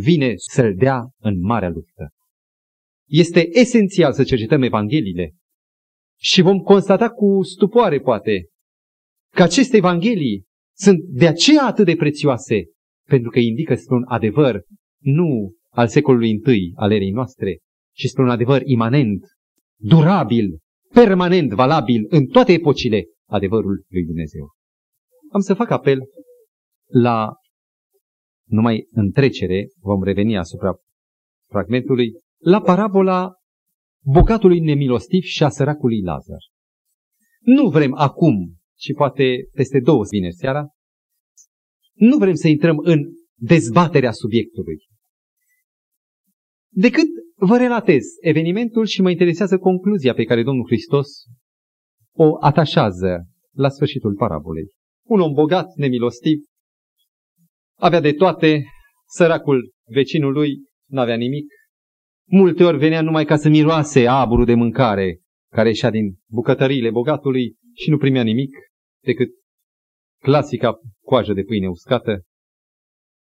vine 0.00 0.32
să-l 0.36 0.74
dea 0.74 1.08
în 1.18 1.40
marea 1.40 1.68
luptă. 1.68 2.08
Este 3.08 3.58
esențial 3.58 4.12
să 4.12 4.24
cercetăm 4.24 4.62
Evangheliile 4.62 5.34
și 6.20 6.42
vom 6.42 6.58
constata 6.58 7.08
cu 7.08 7.42
stupoare, 7.42 8.00
poate, 8.00 8.48
că 9.34 9.42
aceste 9.42 9.76
Evanghelii 9.76 10.44
sunt 10.76 11.00
de 11.00 11.26
aceea 11.26 11.66
atât 11.66 11.84
de 11.84 11.96
prețioase, 11.96 12.64
pentru 13.08 13.30
că 13.30 13.38
indică 13.38 13.74
spre 13.74 13.94
un 13.94 14.04
adevăr 14.06 14.62
nu 14.98 15.54
al 15.70 15.88
secolului 15.88 16.30
I 16.30 16.72
al 16.76 16.92
erei 16.92 17.10
noastre, 17.10 17.58
ci 17.94 18.06
spre 18.06 18.22
un 18.22 18.30
adevăr 18.30 18.62
imanent, 18.64 19.26
durabil, 19.80 20.58
permanent, 20.92 21.52
valabil 21.52 22.06
în 22.08 22.26
toate 22.26 22.52
epocile 22.52 23.04
adevărul 23.28 23.84
lui 23.88 24.04
Dumnezeu. 24.04 24.52
Am 25.32 25.40
să 25.40 25.54
fac 25.54 25.70
apel 25.70 25.98
la 26.86 27.32
numai 28.48 28.88
în 28.90 29.10
trecere, 29.10 29.68
vom 29.80 30.02
reveni 30.02 30.36
asupra 30.36 30.74
fragmentului, 31.50 32.12
la 32.38 32.60
parabola 32.60 33.32
bocatului 34.04 34.60
nemilostiv 34.60 35.22
și 35.22 35.42
a 35.42 35.48
săracului 35.48 36.00
Lazar. 36.00 36.40
Nu 37.40 37.68
vrem 37.68 37.94
acum, 37.94 38.54
și 38.78 38.92
poate 38.92 39.48
peste 39.52 39.80
două 39.80 40.04
vineri 40.10 40.34
seara, 40.34 40.66
nu 41.92 42.16
vrem 42.16 42.34
să 42.34 42.48
intrăm 42.48 42.78
în 42.78 43.00
dezbaterea 43.34 44.12
subiectului, 44.12 44.76
decât 46.68 47.06
vă 47.36 47.56
relatez 47.56 48.04
evenimentul 48.20 48.86
și 48.86 49.00
mă 49.00 49.10
interesează 49.10 49.58
concluzia 49.58 50.14
pe 50.14 50.24
care 50.24 50.42
Domnul 50.42 50.66
Hristos 50.66 51.08
o 52.16 52.36
atașează 52.40 53.28
la 53.52 53.68
sfârșitul 53.68 54.14
parabolei. 54.14 54.68
Un 55.06 55.20
om 55.20 55.32
bogat, 55.32 55.74
nemilostiv, 55.74 56.38
avea 57.80 58.00
de 58.00 58.12
toate, 58.12 58.64
săracul 59.06 59.72
vecinului 59.90 60.62
n-avea 60.88 61.16
nimic. 61.16 61.46
Multe 62.30 62.64
ori 62.64 62.78
venea 62.78 63.00
numai 63.00 63.24
ca 63.24 63.36
să 63.36 63.48
miroase 63.48 64.06
aburul 64.06 64.44
de 64.44 64.54
mâncare 64.54 65.18
care 65.52 65.68
ieșea 65.68 65.90
din 65.90 66.16
bucătăriile 66.30 66.90
bogatului 66.90 67.54
și 67.74 67.90
nu 67.90 67.96
primea 67.96 68.22
nimic 68.22 68.56
decât 69.02 69.28
clasica 70.22 70.78
coajă 71.04 71.32
de 71.32 71.42
pâine 71.42 71.68
uscată. 71.68 72.22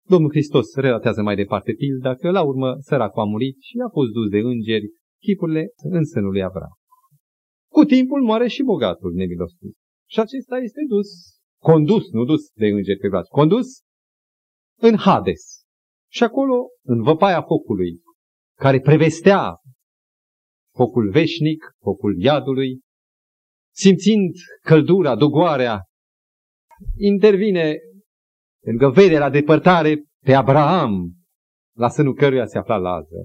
Domnul 0.09 0.30
Hristos 0.30 0.75
relatează 0.75 1.23
mai 1.23 1.37
departe 1.37 1.73
pilda 1.73 2.14
că 2.14 2.30
la 2.30 2.42
urmă 2.42 2.76
săracul 2.78 3.23
a 3.23 3.25
murit 3.25 3.56
și 3.61 3.76
a 3.87 3.88
fost 3.88 4.11
dus 4.11 4.28
de 4.28 4.38
îngeri, 4.38 4.90
chipurile 5.23 5.68
în 5.76 6.04
sânul 6.04 6.30
lui 6.30 6.42
Avram. 6.42 6.75
Cu 7.73 7.85
timpul 7.85 8.23
moare 8.23 8.49
și 8.49 8.62
bogatul 8.62 9.12
nemilostiv. 9.12 9.70
Și 10.09 10.20
acesta 10.20 10.56
este 10.56 10.80
dus, 10.88 11.09
condus, 11.62 12.11
nu 12.11 12.25
dus 12.25 12.50
de 12.52 12.66
îngeri 12.66 12.99
pe 12.99 13.09
braț, 13.09 13.26
condus 13.28 13.66
în 14.80 14.96
Hades. 14.96 15.64
Și 16.12 16.22
acolo, 16.22 16.68
în 16.82 17.02
văpaia 17.02 17.42
focului, 17.42 18.00
care 18.58 18.80
prevestea 18.80 19.52
focul 20.75 21.10
veșnic, 21.10 21.64
focul 21.82 22.18
iadului, 22.18 22.80
simțind 23.75 24.34
căldura, 24.62 25.16
dugoarea, 25.16 25.84
intervine, 26.96 27.75
pentru 28.64 28.88
că 28.88 29.00
vede 29.00 29.18
la 29.18 29.30
depărtare 29.30 30.04
pe 30.25 30.32
Abraham, 30.32 31.12
la 31.76 31.88
sânul 31.88 32.14
căruia 32.14 32.46
se 32.46 32.58
afla 32.58 32.76
Lazar. 32.76 33.25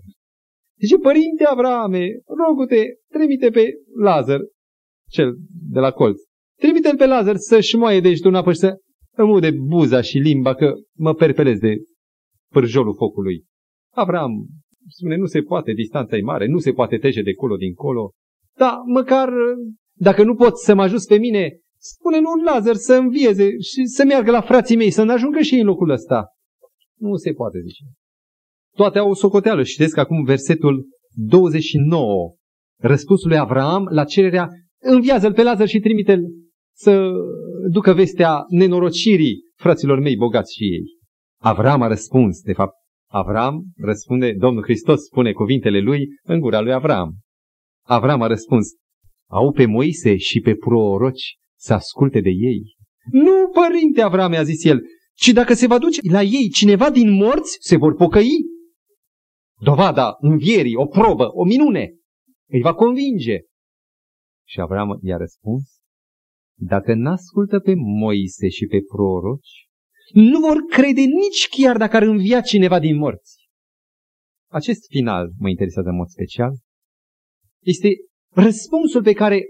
Zice, 0.80 0.98
părinte 0.98 1.44
Abrahame, 1.44 2.08
rogute, 2.46 3.00
trimite 3.12 3.50
pe 3.50 3.66
Lazar, 4.00 4.40
cel 5.10 5.36
de 5.72 5.80
la 5.80 5.92
colț, 5.92 6.20
trimite-l 6.60 6.98
pe 6.98 7.06
Lazar 7.06 7.36
să-și 7.36 7.76
moaie 7.76 8.00
de 8.00 8.14
un 8.24 8.36
apă 8.36 8.52
și 8.52 8.60
să 8.60 8.78
îmi 9.16 9.32
ude 9.32 9.52
buza 9.52 10.02
și 10.02 10.18
limba 10.18 10.54
că 10.56 10.74
mă 10.98 11.14
perpelez 11.14 11.60
de 11.60 11.76
pârjolul 12.52 12.96
focului. 12.96 13.44
Abraham 13.94 14.32
spune, 14.88 15.16
nu 15.16 15.26
se 15.26 15.42
poate, 15.42 15.72
distanța 15.72 16.18
e 16.18 16.22
mare, 16.22 16.48
nu 16.48 16.58
se 16.58 16.72
poate 16.72 16.98
trece 16.98 17.22
de 17.22 17.34
colo 17.34 17.56
dincolo. 17.56 18.12
Da, 18.58 18.82
măcar 18.86 19.30
dacă 19.94 20.24
nu 20.24 20.36
pot 20.36 20.58
să 20.58 20.74
mă 20.74 20.82
ajut 20.82 21.06
pe 21.06 21.18
mine, 21.18 21.60
spune 21.78 22.18
lui 22.20 22.44
Lazar 22.46 22.76
să 22.76 22.94
învieze 22.94 23.60
și 23.60 23.86
să 23.86 24.04
meargă 24.06 24.32
la 24.32 24.42
frații 24.42 24.76
mei, 24.76 24.92
să 24.92 25.04
nu 25.04 25.12
ajungă 25.12 25.42
și 25.42 25.54
ei 25.54 25.60
în 25.60 25.66
locul 25.66 25.90
ăsta. 25.90 26.26
Nu 27.00 27.16
se 27.16 27.32
poate, 27.32 27.60
zice. 27.62 27.84
Toate 28.76 28.98
au 29.00 29.10
o 29.10 29.14
socoteală. 29.14 29.64
Știți 29.64 30.00
acum 30.00 30.24
versetul 30.24 30.88
29, 31.12 32.36
răspunsul 32.82 33.30
lui 33.30 33.38
Avram 33.38 33.88
la 33.92 34.04
cererea, 34.04 34.50
înviază-l 34.82 35.34
pe 35.34 35.44
Lazar 35.44 35.68
și 35.68 35.80
trimite-l 35.80 36.22
să 36.76 37.12
ducă 37.72 37.94
vestea 37.94 38.44
nenorocirii 38.50 39.44
fraților 39.56 40.00
mei 40.00 40.16
bogați 40.16 40.54
și 40.54 40.64
ei. 40.64 40.84
Avram 41.42 41.82
a 41.82 41.88
răspuns, 41.88 42.42
de 42.42 42.54
fapt, 42.54 42.74
Avram 43.12 43.64
răspunde, 43.78 44.34
Domnul 44.34 44.64
Hristos 44.64 45.04
spune 45.04 45.32
cuvintele 45.32 45.80
lui 45.80 46.08
în 46.24 46.40
gura 46.40 46.62
lui 46.62 46.74
Avram. 46.74 47.16
Avram 47.86 48.22
a 48.22 48.28
răspuns, 48.28 48.68
au 49.30 49.52
pe 49.52 49.66
Moise 49.66 50.18
și 50.18 50.40
pe 50.40 50.56
proroci 50.56 51.36
să 51.60 51.74
asculte 51.74 52.22
de 52.22 52.30
ei. 52.30 52.76
Nu, 53.12 53.50
părinte 53.54 54.02
Avram, 54.02 54.34
a 54.34 54.44
zis 54.44 54.64
el, 54.64 54.82
ci 55.14 55.30
dacă 55.30 55.54
se 55.54 55.68
va 55.68 55.78
duce 55.78 56.00
la 56.12 56.22
ei 56.22 56.50
cineva 56.50 56.90
din 56.90 57.12
morți, 57.12 57.58
se 57.60 57.78
vor 57.78 57.96
pocăi. 57.96 58.30
Dovada 59.62 60.16
învierii, 60.20 60.76
o 60.76 60.86
probă, 60.86 61.28
o 61.34 61.44
minune, 61.44 61.94
îi 62.50 62.62
va 62.62 62.74
convinge. 62.74 63.40
Și 64.48 64.60
Avram 64.60 65.00
i-a 65.02 65.18
răspuns, 65.18 65.75
dacă 66.58 66.94
n-ascultă 66.94 67.60
pe 67.60 67.74
Moise 67.76 68.50
și 68.50 68.66
pe 68.66 68.78
proroci, 68.94 69.68
nu 70.14 70.40
vor 70.40 70.58
crede 70.70 71.02
nici 71.02 71.48
chiar 71.50 71.78
dacă 71.78 71.96
ar 71.96 72.02
învia 72.02 72.42
cineva 72.42 72.80
din 72.80 72.98
morți. 72.98 73.48
Acest 74.52 74.88
final 74.90 75.32
mă 75.38 75.50
interesează 75.50 75.90
în 75.90 75.96
mod 75.96 76.08
special. 76.08 76.58
Este 77.64 77.90
răspunsul 78.30 79.04
pe 79.04 79.14
care, 79.14 79.42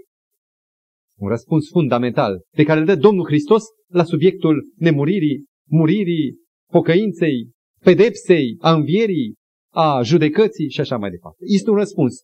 un 1.18 1.28
răspuns 1.28 1.68
fundamental, 1.68 2.44
pe 2.54 2.64
care 2.64 2.80
îl 2.80 2.86
dă 2.86 2.96
Domnul 2.96 3.26
Hristos 3.26 3.62
la 3.86 4.04
subiectul 4.04 4.72
nemuririi, 4.76 5.44
muririi, 5.68 6.36
pocăinței, 6.70 7.50
pedepsei, 7.80 8.56
a 8.60 8.72
învierii, 8.72 9.34
a 9.72 10.02
judecății 10.02 10.70
și 10.70 10.80
așa 10.80 10.96
mai 10.96 11.10
departe. 11.10 11.38
Este 11.46 11.70
un 11.70 11.76
răspuns. 11.76 12.22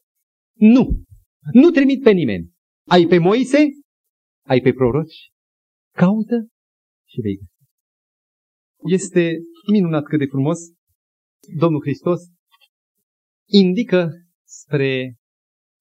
Nu. 0.58 1.02
Nu 1.52 1.70
trimit 1.70 2.02
pe 2.02 2.10
nimeni. 2.10 2.50
Ai 2.88 3.06
pe 3.06 3.18
Moise, 3.18 3.68
ai 4.48 4.60
pe 4.60 4.72
proroci, 4.72 5.30
caută 5.94 6.46
și 7.08 7.20
vei 7.20 7.36
găsi. 7.36 7.62
Este 8.94 9.38
minunat 9.72 10.04
cât 10.04 10.18
de 10.18 10.26
frumos. 10.26 10.58
Domnul 11.58 11.80
Hristos 11.80 12.20
indică 13.48 14.10
spre 14.46 15.14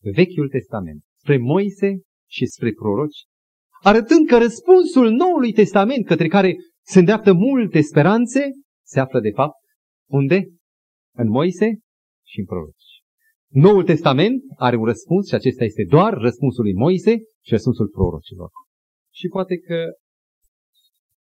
Vechiul 0.02 0.50
Testament, 0.50 1.04
spre 1.20 1.38
Moise 1.38 2.02
și 2.30 2.46
spre 2.46 2.72
proroci, 2.72 3.26
arătând 3.84 4.28
că 4.28 4.38
răspunsul 4.38 5.10
Noului 5.10 5.54
Testament 5.54 6.06
către 6.06 6.28
care 6.28 6.56
se 6.86 7.00
îndreaptă 7.00 7.34
multe 7.34 7.82
speranțe 7.82 8.50
se 8.86 9.00
află 9.00 9.20
de 9.20 9.32
fapt 9.32 9.60
unde? 10.10 10.48
În 11.16 11.28
Moise 11.30 11.80
și 12.28 12.40
în 12.40 12.46
proroci. 12.46 12.91
Noul 13.54 13.84
Testament 13.84 14.42
are 14.56 14.76
un 14.76 14.86
răspuns 14.86 15.28
și 15.28 15.34
acesta 15.34 15.64
este 15.64 15.86
doar 15.90 16.14
răspunsul 16.14 16.64
lui 16.64 16.74
Moise 16.74 17.18
și 17.46 17.52
răspunsul 17.52 17.88
prorocilor. 17.88 18.50
Și 19.14 19.28
poate 19.28 19.58
că 19.58 19.86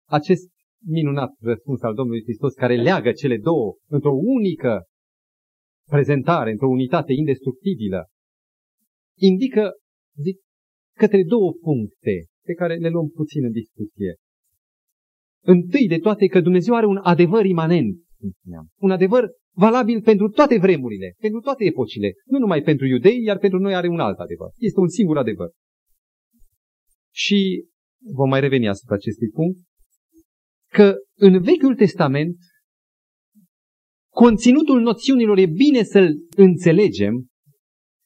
acest 0.05 0.51
minunat 0.85 1.31
răspuns 1.41 1.81
al 1.83 1.95
Domnului 1.95 2.23
Hristos 2.23 2.55
care 2.55 2.83
leagă 2.83 3.13
cele 3.13 3.39
două 3.39 3.77
într-o 3.89 4.13
unică 4.13 4.85
prezentare, 5.89 6.51
într-o 6.51 6.69
unitate 6.69 7.13
indestructibilă, 7.13 8.07
indică, 9.19 9.73
zic, 10.23 10.37
către 10.97 11.23
două 11.27 11.53
puncte 11.53 12.27
pe 12.45 12.53
care 12.53 12.75
le 12.77 12.89
luăm 12.89 13.09
puțin 13.09 13.45
în 13.45 13.53
discuție. 13.53 14.15
Întâi 15.45 15.87
de 15.89 15.99
toate 15.99 16.27
că 16.27 16.41
Dumnezeu 16.41 16.75
are 16.75 16.87
un 16.87 17.01
adevăr 17.03 17.45
imanent, 17.45 17.97
cum 18.19 18.31
spuneam, 18.31 18.67
un 18.81 18.91
adevăr 18.91 19.31
valabil 19.57 20.03
pentru 20.03 20.29
toate 20.29 20.59
vremurile, 20.59 21.15
pentru 21.19 21.41
toate 21.41 21.65
epocile, 21.65 22.13
nu 22.25 22.39
numai 22.39 22.63
pentru 22.63 22.87
iudei, 22.87 23.23
iar 23.23 23.39
pentru 23.39 23.59
noi 23.59 23.75
are 23.75 23.89
un 23.89 24.01
alt 24.01 24.19
adevăr. 24.19 24.51
Este 24.59 24.81
un 24.81 24.89
singur 24.89 25.19
adevăr. 25.19 25.51
Și 27.15 27.65
vom 28.13 28.29
mai 28.29 28.41
reveni 28.41 28.69
asupra 28.69 28.95
acestui 28.95 29.29
punct, 29.29 29.59
că 30.73 30.95
în 31.19 31.43
Vechiul 31.43 31.75
Testament 31.75 32.37
conținutul 34.13 34.81
noțiunilor 34.81 35.39
e 35.39 35.47
bine 35.47 35.83
să-l 35.83 36.15
înțelegem 36.37 37.27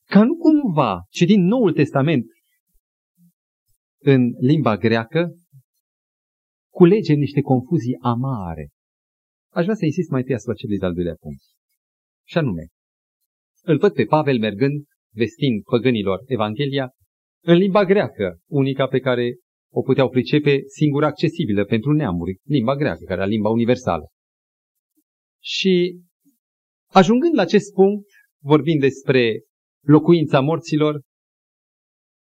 ca 0.09 0.25
nu 0.25 0.37
cumva 0.37 1.03
din 1.27 1.45
Noul 1.45 1.73
Testament 1.73 2.25
în 4.03 4.31
limba 4.41 4.77
greacă 4.77 5.35
culege 6.73 7.15
niște 7.15 7.41
confuzii 7.41 7.97
amare. 8.01 8.69
Aș 9.53 9.63
vrea 9.63 9.75
să 9.75 9.85
insist 9.85 10.11
mai 10.11 10.21
întâi 10.21 10.35
asupra 10.35 10.55
celui 10.55 10.79
de-al 10.79 10.95
doilea 10.95 11.15
punct. 11.21 11.43
Și 12.27 12.39
anume, 12.39 12.67
îl 13.63 13.79
văd 13.79 13.93
pe 13.93 14.05
Pavel 14.05 14.39
mergând, 14.39 14.85
vestind 15.15 15.63
păgânilor 15.63 16.23
Evanghelia, 16.27 16.91
în 17.45 17.57
limba 17.57 17.85
greacă, 17.85 18.39
unica 18.49 18.87
pe 18.87 18.99
care 18.99 19.37
o 19.73 19.83
puteau 19.83 20.09
pricepe 20.11 20.61
singur 20.67 21.05
accesibilă 21.05 21.65
pentru 21.65 21.93
neamuri, 21.93 22.39
limba 22.43 22.77
greacă, 22.77 23.05
care 23.05 23.21
era 23.21 23.29
limba 23.29 23.49
universală. 23.49 24.09
Și 25.43 26.01
ajungând 26.93 27.35
la 27.35 27.43
acest 27.43 27.73
punct, 27.73 28.07
vorbind 28.43 28.81
despre 28.81 29.43
locuința 29.87 30.41
morților, 30.41 31.03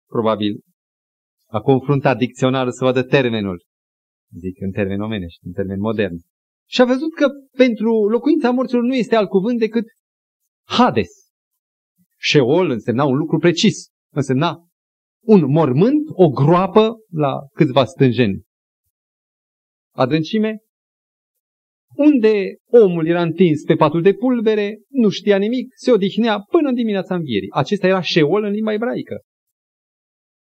probabil 0.06 0.60
a 1.46 1.60
confruntat 1.60 2.18
dicționarul 2.18 2.72
să 2.72 2.84
vadă 2.84 3.02
termenul, 3.02 3.64
zic 4.40 4.60
în 4.60 4.70
termen 4.70 5.00
omenești, 5.00 5.46
în 5.46 5.52
termen 5.52 5.78
modern, 5.78 6.16
și 6.70 6.80
a 6.80 6.84
văzut 6.84 7.14
că 7.14 7.28
pentru 7.56 8.08
locuința 8.08 8.50
morților 8.50 8.82
nu 8.82 8.94
este 8.94 9.16
alt 9.16 9.28
cuvânt 9.28 9.58
decât 9.58 9.84
Hades. 10.64 11.10
Sheol 12.20 12.70
însemna 12.70 13.04
un 13.04 13.16
lucru 13.16 13.38
precis, 13.38 13.88
însemna 14.14 14.68
un 15.24 15.50
mormânt, 15.50 16.08
o 16.12 16.28
groapă 16.28 16.96
la 17.10 17.32
câțiva 17.54 17.84
stânjeni. 17.84 18.42
Adâncime, 19.94 20.58
unde 21.94 22.56
omul 22.70 23.06
era 23.06 23.22
întins 23.22 23.62
pe 23.62 23.74
patul 23.74 24.02
de 24.02 24.14
pulbere, 24.14 24.78
nu 24.88 25.08
știa 25.08 25.36
nimic, 25.36 25.72
se 25.74 25.90
odihnea 25.90 26.40
până 26.40 26.68
în 26.68 26.74
dimineața 26.74 27.14
învierii. 27.14 27.50
Acesta 27.50 27.86
era 27.86 28.00
șeol 28.00 28.42
în 28.42 28.50
limba 28.50 28.72
ebraică. 28.72 29.22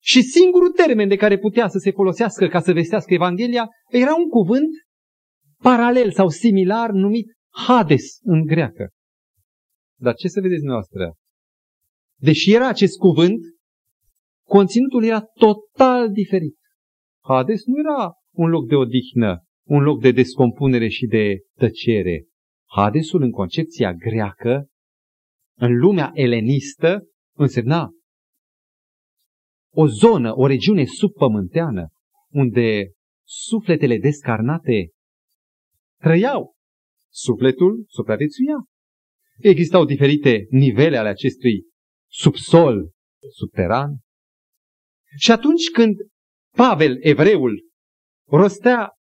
Și 0.02 0.22
singurul 0.22 0.70
termen 0.70 1.08
de 1.08 1.16
care 1.16 1.38
putea 1.38 1.68
să 1.68 1.78
se 1.78 1.90
folosească 1.90 2.46
ca 2.46 2.60
să 2.60 2.72
vestească 2.72 3.14
Evanghelia 3.14 3.68
era 3.90 4.14
un 4.14 4.28
cuvânt 4.28 4.68
paralel 5.66 6.12
sau 6.12 6.28
similar 6.28 6.90
numit 6.90 7.26
Hades 7.66 8.18
în 8.22 8.44
greacă. 8.44 8.90
Dar 9.98 10.14
ce 10.14 10.28
să 10.28 10.40
vedeți 10.40 10.64
noastră? 10.64 11.14
deși 12.18 12.52
era 12.52 12.68
acest 12.68 12.98
cuvânt, 12.98 13.40
conținutul 14.46 15.04
era 15.04 15.20
total 15.20 16.12
diferit. 16.12 16.56
Hades 17.22 17.64
nu 17.64 17.78
era 17.78 18.12
un 18.34 18.48
loc 18.48 18.68
de 18.68 18.74
odihnă, 18.74 19.44
un 19.66 19.82
loc 19.82 20.00
de 20.00 20.10
descompunere 20.10 20.88
și 20.88 21.06
de 21.06 21.38
tăcere. 21.58 22.24
Hadesul, 22.68 23.22
în 23.22 23.30
concepția 23.30 23.92
greacă, 23.92 24.66
în 25.58 25.78
lumea 25.78 26.10
elenistă, 26.14 27.06
însemna 27.36 27.90
o 29.74 29.86
zonă, 29.86 30.32
o 30.34 30.46
regiune 30.46 30.84
subpământeană, 30.84 31.88
unde 32.30 32.90
sufletele 33.24 33.98
descarnate 33.98 34.90
trăiau. 36.06 36.54
Sufletul 37.12 37.84
supraviețuia. 37.88 38.64
Existau 39.38 39.84
diferite 39.84 40.46
nivele 40.50 40.96
ale 40.96 41.08
acestui 41.08 41.66
subsol 42.10 42.90
subteran. 43.30 43.90
Și 45.18 45.30
atunci 45.30 45.70
când 45.70 45.96
Pavel, 46.56 46.96
evreul, 47.00 47.68
rostea 48.28 48.92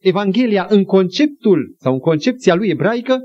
Evanghelia 0.00 0.66
în 0.68 0.84
conceptul 0.84 1.74
sau 1.78 1.92
în 1.92 1.98
concepția 1.98 2.54
lui 2.54 2.68
ebraică, 2.68 3.18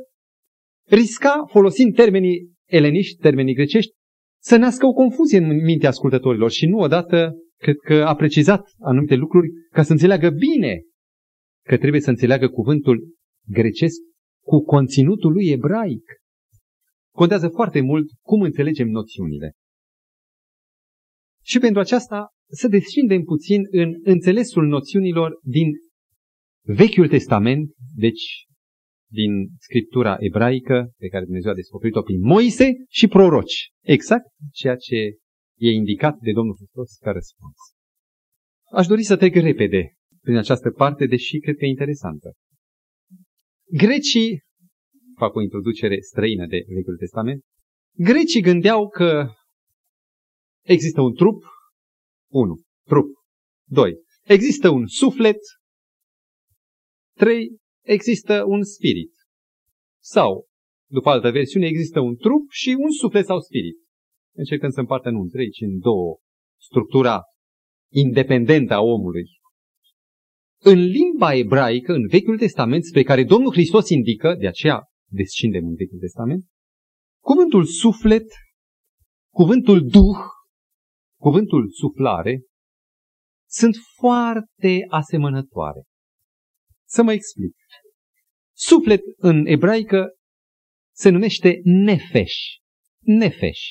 risca, 0.85 1.45
folosind 1.49 1.95
termenii 1.95 2.53
eleniști, 2.65 3.21
termenii 3.21 3.53
grecești, 3.53 3.91
să 4.41 4.55
nască 4.57 4.85
o 4.85 4.93
confuzie 4.93 5.37
în 5.37 5.63
mintea 5.63 5.89
ascultătorilor 5.89 6.51
și 6.51 6.65
nu 6.65 6.77
odată 6.77 7.35
cred 7.57 7.75
că 7.75 7.93
a 7.93 8.15
precizat 8.15 8.69
anumite 8.79 9.15
lucruri 9.15 9.47
ca 9.71 9.83
să 9.83 9.91
înțeleagă 9.91 10.29
bine 10.29 10.81
că 11.67 11.77
trebuie 11.77 12.01
să 12.01 12.09
înțeleagă 12.09 12.49
cuvântul 12.49 13.15
grecesc 13.47 13.99
cu 14.45 14.63
conținutul 14.63 15.31
lui 15.31 15.49
ebraic. 15.49 16.03
Contează 17.15 17.47
foarte 17.47 17.81
mult 17.81 18.09
cum 18.21 18.41
înțelegem 18.41 18.87
noțiunile. 18.87 19.51
Și 21.43 21.59
pentru 21.59 21.79
aceasta 21.79 22.27
să 22.49 22.67
descindem 22.67 23.23
puțin 23.23 23.61
în 23.71 23.93
înțelesul 24.03 24.67
noțiunilor 24.67 25.39
din 25.43 25.67
Vechiul 26.65 27.07
Testament, 27.07 27.69
deci 27.95 28.45
din 29.09 29.31
scriptura 29.59 30.15
ebraică 30.19 30.91
pe 30.97 31.07
care 31.07 31.23
Dumnezeu 31.23 31.51
a 31.51 31.55
descoperit-o 31.55 32.01
prin 32.01 32.21
Moise 32.21 32.71
și 32.89 33.07
proroci. 33.07 33.69
Exact 33.83 34.25
ceea 34.51 34.75
ce 34.75 34.95
e 35.57 35.69
indicat 35.71 36.17
de 36.19 36.31
Domnul 36.31 36.55
Hristos 36.55 36.97
ca 36.97 37.11
răspuns. 37.11 37.55
Aș 38.71 38.87
dori 38.87 39.03
să 39.03 39.17
trec 39.17 39.33
repede 39.33 39.96
prin 40.27 40.39
această 40.39 40.71
parte, 40.71 41.05
deși 41.05 41.39
cred 41.39 41.55
că 41.55 41.65
e 41.65 41.67
interesantă. 41.67 42.33
Grecii, 43.71 44.43
fac 45.17 45.35
o 45.35 45.41
introducere 45.41 45.99
străină 45.99 46.45
de 46.47 46.65
Vechiul 46.67 46.97
Testament, 46.97 47.43
grecii 47.95 48.41
gândeau 48.41 48.89
că 48.89 49.31
există 50.65 51.01
un 51.01 51.13
trup, 51.13 51.43
1. 52.31 52.61
Trup. 52.83 53.05
2. 53.69 53.93
Există 54.23 54.69
un 54.69 54.87
suflet. 54.87 55.37
3. 57.17 57.57
Există 57.85 58.43
un 58.45 58.63
spirit. 58.63 59.13
Sau, 60.03 60.47
după 60.89 61.09
altă 61.09 61.31
versiune, 61.31 61.67
există 61.67 61.99
un 61.99 62.15
trup 62.15 62.49
și 62.49 62.75
un 62.79 62.91
suflet 62.91 63.25
sau 63.25 63.39
spirit. 63.39 63.77
Încercăm 64.35 64.69
să 64.69 64.79
împartă 64.79 65.09
nu 65.09 65.19
în 65.19 65.29
trei, 65.29 65.49
ci 65.49 65.61
în 65.61 65.79
două. 65.79 66.17
Structura 66.59 67.21
independentă 67.91 68.73
a 68.73 68.81
omului. 68.81 69.36
În 70.59 70.79
limba 70.79 71.33
ebraică, 71.33 71.93
în 71.93 72.07
Vechiul 72.07 72.37
Testament, 72.37 72.83
spre 72.83 73.03
care 73.03 73.23
Domnul 73.23 73.51
Hristos 73.51 73.89
indică, 73.89 74.35
de 74.39 74.47
aceea 74.47 74.83
descindem 75.11 75.65
în 75.65 75.75
Vechiul 75.75 75.99
Testament, 75.99 76.45
cuvântul 77.23 77.65
suflet, 77.65 78.25
cuvântul 79.33 79.87
duh, 79.87 80.19
cuvântul 81.19 81.69
suflare, 81.69 82.41
sunt 83.49 83.75
foarte 83.95 84.85
asemănătoare. 84.89 85.83
Să 86.87 87.03
mă 87.03 87.13
explic. 87.13 87.55
Suflet 88.55 89.01
în 89.17 89.45
ebraică 89.45 90.07
se 90.95 91.09
numește 91.09 91.59
nefesh. 91.63 92.35
Nefesh. 92.99 93.61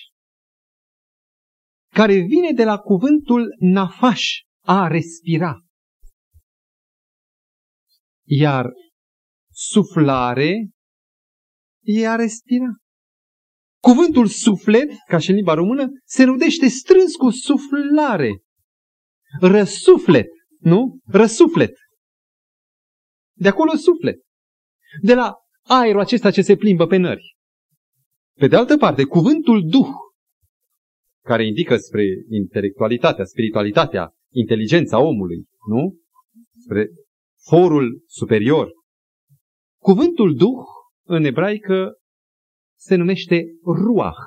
Care 1.92 2.14
vine 2.14 2.53
de 2.53 2.64
la 2.64 2.79
cuvântul 2.79 3.55
nafash, 3.59 4.27
a 4.61 4.87
respira. 4.87 5.66
Iar 8.29 8.73
suflare 9.53 10.71
e 11.83 12.09
a 12.09 12.15
respira. 12.15 12.71
Cuvântul 13.83 14.27
suflet, 14.27 14.91
ca 15.07 15.19
și 15.19 15.31
în 15.31 15.37
limba 15.37 15.55
română, 15.55 15.89
se 16.05 16.25
nudește 16.25 16.69
strâns 16.69 17.15
cu 17.15 17.31
suflare. 17.31 18.43
Răsuflet, 19.41 20.27
nu? 20.59 20.99
Răsuflet. 21.05 21.73
De 23.37 23.49
acolo 23.49 23.75
suflet. 23.75 24.17
De 25.03 25.15
la 25.15 25.35
aerul 25.62 26.01
acesta 26.01 26.31
ce 26.31 26.43
se 26.43 26.57
plimbă 26.57 26.87
pe 26.87 26.97
nări. 26.97 27.37
Pe 28.39 28.47
de 28.47 28.57
altă 28.57 28.77
parte, 28.77 29.05
cuvântul 29.05 29.69
Duh, 29.69 29.89
care 31.25 31.47
indică 31.47 31.77
spre 31.77 32.05
intelectualitatea, 32.31 33.25
spiritualitatea, 33.25 34.15
inteligența 34.33 35.01
omului, 35.01 35.45
nu? 35.69 35.97
Spre 36.65 36.89
forul 37.49 38.03
superior. 38.07 38.71
Cuvântul 39.83 40.35
Duh, 40.35 40.65
în 41.07 41.25
ebraică, 41.25 41.95
se 42.79 42.95
numește 42.95 43.45
Ruach, 43.65 44.23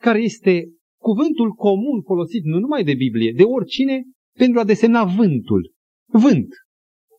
care 0.00 0.22
este 0.22 0.68
cuvântul 1.00 1.52
comun 1.52 2.02
folosit 2.02 2.44
nu 2.44 2.58
numai 2.58 2.84
de 2.84 2.94
Biblie, 2.94 3.32
de 3.32 3.42
oricine, 3.42 4.02
pentru 4.36 4.60
a 4.60 4.64
desemna 4.64 5.04
vântul. 5.04 5.72
Vânt. 6.06 6.48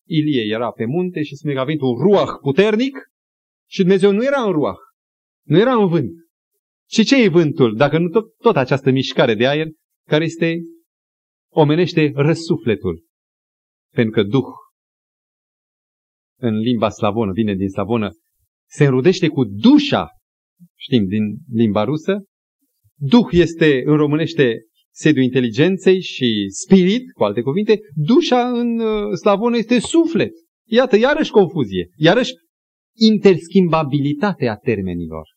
Ilie 0.05 0.53
era 0.53 0.71
pe 0.71 0.85
munte 0.85 1.23
și 1.23 1.35
spune 1.35 1.53
că 1.53 1.59
a 1.59 1.63
venit 1.63 1.81
un 1.81 1.95
ruach 1.95 2.39
puternic 2.41 2.97
și 3.69 3.79
Dumnezeu 3.79 4.11
nu 4.11 4.23
era 4.23 4.41
în 4.41 4.51
ruach, 4.51 4.79
nu 5.45 5.57
era 5.57 5.75
în 5.75 5.87
vânt. 5.87 6.11
Și 6.89 7.03
ce 7.03 7.23
e 7.23 7.29
vântul, 7.29 7.75
dacă 7.75 7.97
nu 7.97 8.09
tot, 8.09 8.35
tot 8.35 8.55
această 8.55 8.91
mișcare 8.91 9.35
de 9.35 9.47
aer 9.47 9.67
care 10.07 10.23
este 10.23 10.61
omenește 11.53 12.11
răsufletul? 12.15 13.05
Pentru 13.93 14.11
că 14.11 14.23
Duh 14.23 14.47
în 16.39 16.57
limba 16.57 16.89
slavonă, 16.89 17.31
vine 17.31 17.55
din 17.55 17.69
slavonă, 17.69 18.09
se 18.69 18.83
înrudește 18.83 19.27
cu 19.27 19.43
dușa, 19.45 20.07
știm, 20.75 21.05
din 21.07 21.23
limba 21.53 21.83
rusă. 21.83 22.23
Duh 22.95 23.27
este, 23.31 23.81
în 23.85 23.97
românește, 23.97 24.57
sediul 24.93 25.23
inteligenței 25.23 26.01
și 26.01 26.47
spirit, 26.49 27.11
cu 27.11 27.23
alte 27.23 27.41
cuvinte. 27.41 27.79
Dușa 27.93 28.49
în 28.49 28.79
uh, 28.79 29.13
slavonă 29.17 29.57
este 29.57 29.79
suflet. 29.79 30.31
Iată, 30.67 30.97
iarăși 30.97 31.31
confuzie, 31.31 31.89
iarăși 31.95 32.31
interschimbabilitatea 32.97 34.55
termenilor. 34.55 35.27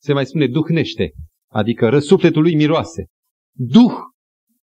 Se 0.00 0.12
mai 0.12 0.26
spune 0.26 0.46
duhnește, 0.46 1.12
adică 1.52 1.88
răsufletul 1.88 2.42
lui 2.42 2.54
miroase. 2.54 3.06
Duh 3.56 3.92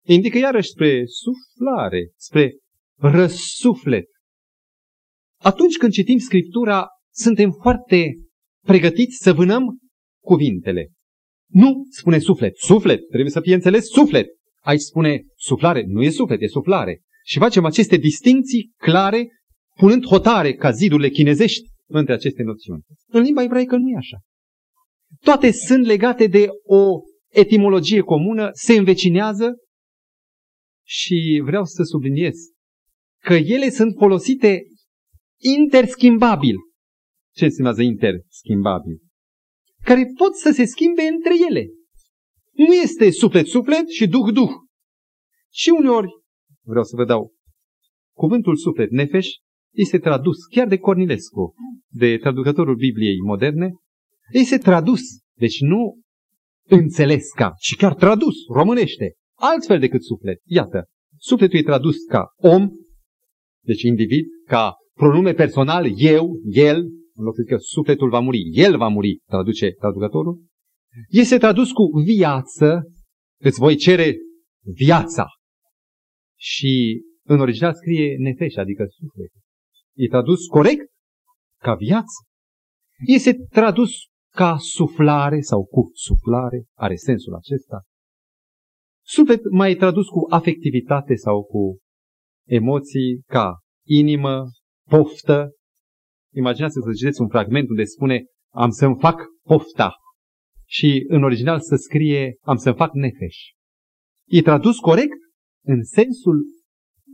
indică 0.05 0.37
iarăși 0.37 0.69
spre 0.69 1.03
suflare, 1.05 2.11
spre 2.15 2.57
răsuflet. 2.95 4.05
Atunci 5.37 5.77
când 5.77 5.91
citim 5.91 6.17
Scriptura, 6.17 6.87
suntem 7.13 7.51
foarte 7.61 8.15
pregătiți 8.65 9.17
să 9.21 9.33
vânăm 9.33 9.77
cuvintele. 10.23 10.91
Nu 11.49 11.85
spune 11.89 12.19
suflet. 12.19 12.57
Suflet, 12.57 13.07
trebuie 13.07 13.31
să 13.31 13.41
fie 13.41 13.53
înțeles 13.53 13.85
suflet. 13.85 14.27
Aici 14.59 14.81
spune 14.81 15.23
suflare. 15.35 15.83
Nu 15.87 16.01
e 16.01 16.09
suflet, 16.09 16.41
e 16.41 16.47
suflare. 16.47 17.01
Și 17.23 17.37
facem 17.37 17.65
aceste 17.65 17.97
distinții 17.97 18.71
clare, 18.77 19.27
punând 19.75 20.05
hotare 20.05 20.53
ca 20.53 20.71
zidurile 20.71 21.09
chinezești 21.09 21.67
între 21.89 22.13
aceste 22.13 22.43
noțiuni. 22.43 22.83
În 23.07 23.21
limba 23.21 23.43
ebraică 23.43 23.75
nu 23.75 23.89
e 23.89 23.95
așa. 23.95 24.17
Toate 25.19 25.51
sunt 25.51 25.85
legate 25.85 26.27
de 26.27 26.47
o 26.63 26.99
etimologie 27.31 28.01
comună, 28.01 28.49
se 28.53 28.73
învecinează 28.73 29.55
și 30.85 31.41
vreau 31.45 31.65
să 31.65 31.83
subliniez 31.83 32.35
că 33.23 33.33
ele 33.33 33.69
sunt 33.69 33.95
folosite 33.97 34.61
interschimbabil. 35.37 36.55
Ce 37.35 37.45
înseamnă 37.45 37.81
interschimbabil? 37.81 38.99
Care 39.83 40.11
pot 40.17 40.35
să 40.35 40.51
se 40.51 40.65
schimbe 40.65 41.01
între 41.01 41.33
ele. 41.49 41.65
Nu 42.53 42.73
este 42.73 43.11
suflet-suflet 43.11 43.89
și 43.89 44.07
duh-duh. 44.07 44.51
Și 45.51 45.69
uneori, 45.69 46.07
vreau 46.65 46.83
să 46.83 46.95
vă 46.95 47.05
dau, 47.05 47.33
cuvântul 48.15 48.55
suflet, 48.55 48.91
nefeș, 48.91 49.27
este 49.73 49.99
tradus 49.99 50.45
chiar 50.45 50.67
de 50.67 50.77
Cornilescu, 50.77 51.53
de 51.87 52.17
traducătorul 52.17 52.75
Bibliei 52.75 53.19
moderne, 53.19 53.71
este 54.31 54.57
tradus, 54.57 55.01
deci 55.33 55.59
nu 55.59 55.99
înțeles 56.69 57.31
ca, 57.31 57.53
ci 57.59 57.75
chiar 57.75 57.95
tradus, 57.95 58.35
românește, 58.53 59.13
altfel 59.39 59.79
decât 59.79 60.03
suflet. 60.03 60.41
Iată, 60.45 60.85
sufletul 61.17 61.59
e 61.59 61.63
tradus 61.63 62.03
ca 62.03 62.33
om, 62.35 62.69
deci 63.63 63.81
individ, 63.81 64.25
ca 64.45 64.75
pronume 64.97 65.33
personal, 65.33 65.85
eu, 65.95 66.39
el, 66.43 66.77
în 67.13 67.23
loc 67.23 67.35
să 67.35 67.41
zică 67.41 67.57
sufletul 67.57 68.09
va 68.09 68.19
muri, 68.19 68.49
el 68.51 68.77
va 68.77 68.87
muri, 68.87 69.21
traduce 69.25 69.71
traducătorul. 69.71 70.45
este 71.09 71.37
tradus 71.37 71.71
cu 71.71 71.83
viață, 72.03 72.91
îți 73.41 73.59
voi 73.59 73.75
cere 73.75 74.15
viața. 74.73 75.25
Și 76.39 77.01
în 77.23 77.39
original 77.39 77.73
scrie 77.73 78.15
nefeș, 78.17 78.55
adică 78.55 78.85
suflet. 78.89 79.31
E 79.95 80.07
tradus 80.07 80.45
corect 80.45 80.89
ca 81.61 81.75
viață. 81.75 82.25
Este 83.05 83.33
tradus 83.49 83.91
ca 84.33 84.57
suflare 84.57 85.41
sau 85.41 85.65
cu 85.65 85.89
suflare, 85.93 86.65
are 86.73 86.95
sensul 86.95 87.33
acesta. 87.33 87.81
Suflet 89.05 89.41
mai 89.51 89.71
e 89.71 89.75
tradus 89.75 90.07
cu 90.07 90.25
afectivitate 90.29 91.15
sau 91.15 91.43
cu 91.43 91.77
emoții 92.47 93.21
ca 93.25 93.59
inimă, 93.87 94.45
poftă. 94.89 95.51
Imaginați 96.33 96.73
să 96.73 96.93
citeți 96.93 97.21
un 97.21 97.27
fragment 97.27 97.69
unde 97.69 97.83
spune 97.83 98.25
am 98.53 98.69
să-mi 98.69 98.99
fac 98.99 99.25
pofta 99.43 99.95
și 100.65 101.05
în 101.07 101.23
original 101.23 101.59
să 101.59 101.75
scrie 101.75 102.37
am 102.41 102.55
să-mi 102.55 102.75
fac 102.75 102.93
nefeș. 102.93 103.37
E 104.27 104.41
tradus 104.41 104.77
corect 104.77 105.17
în 105.65 105.83
sensul 105.83 106.45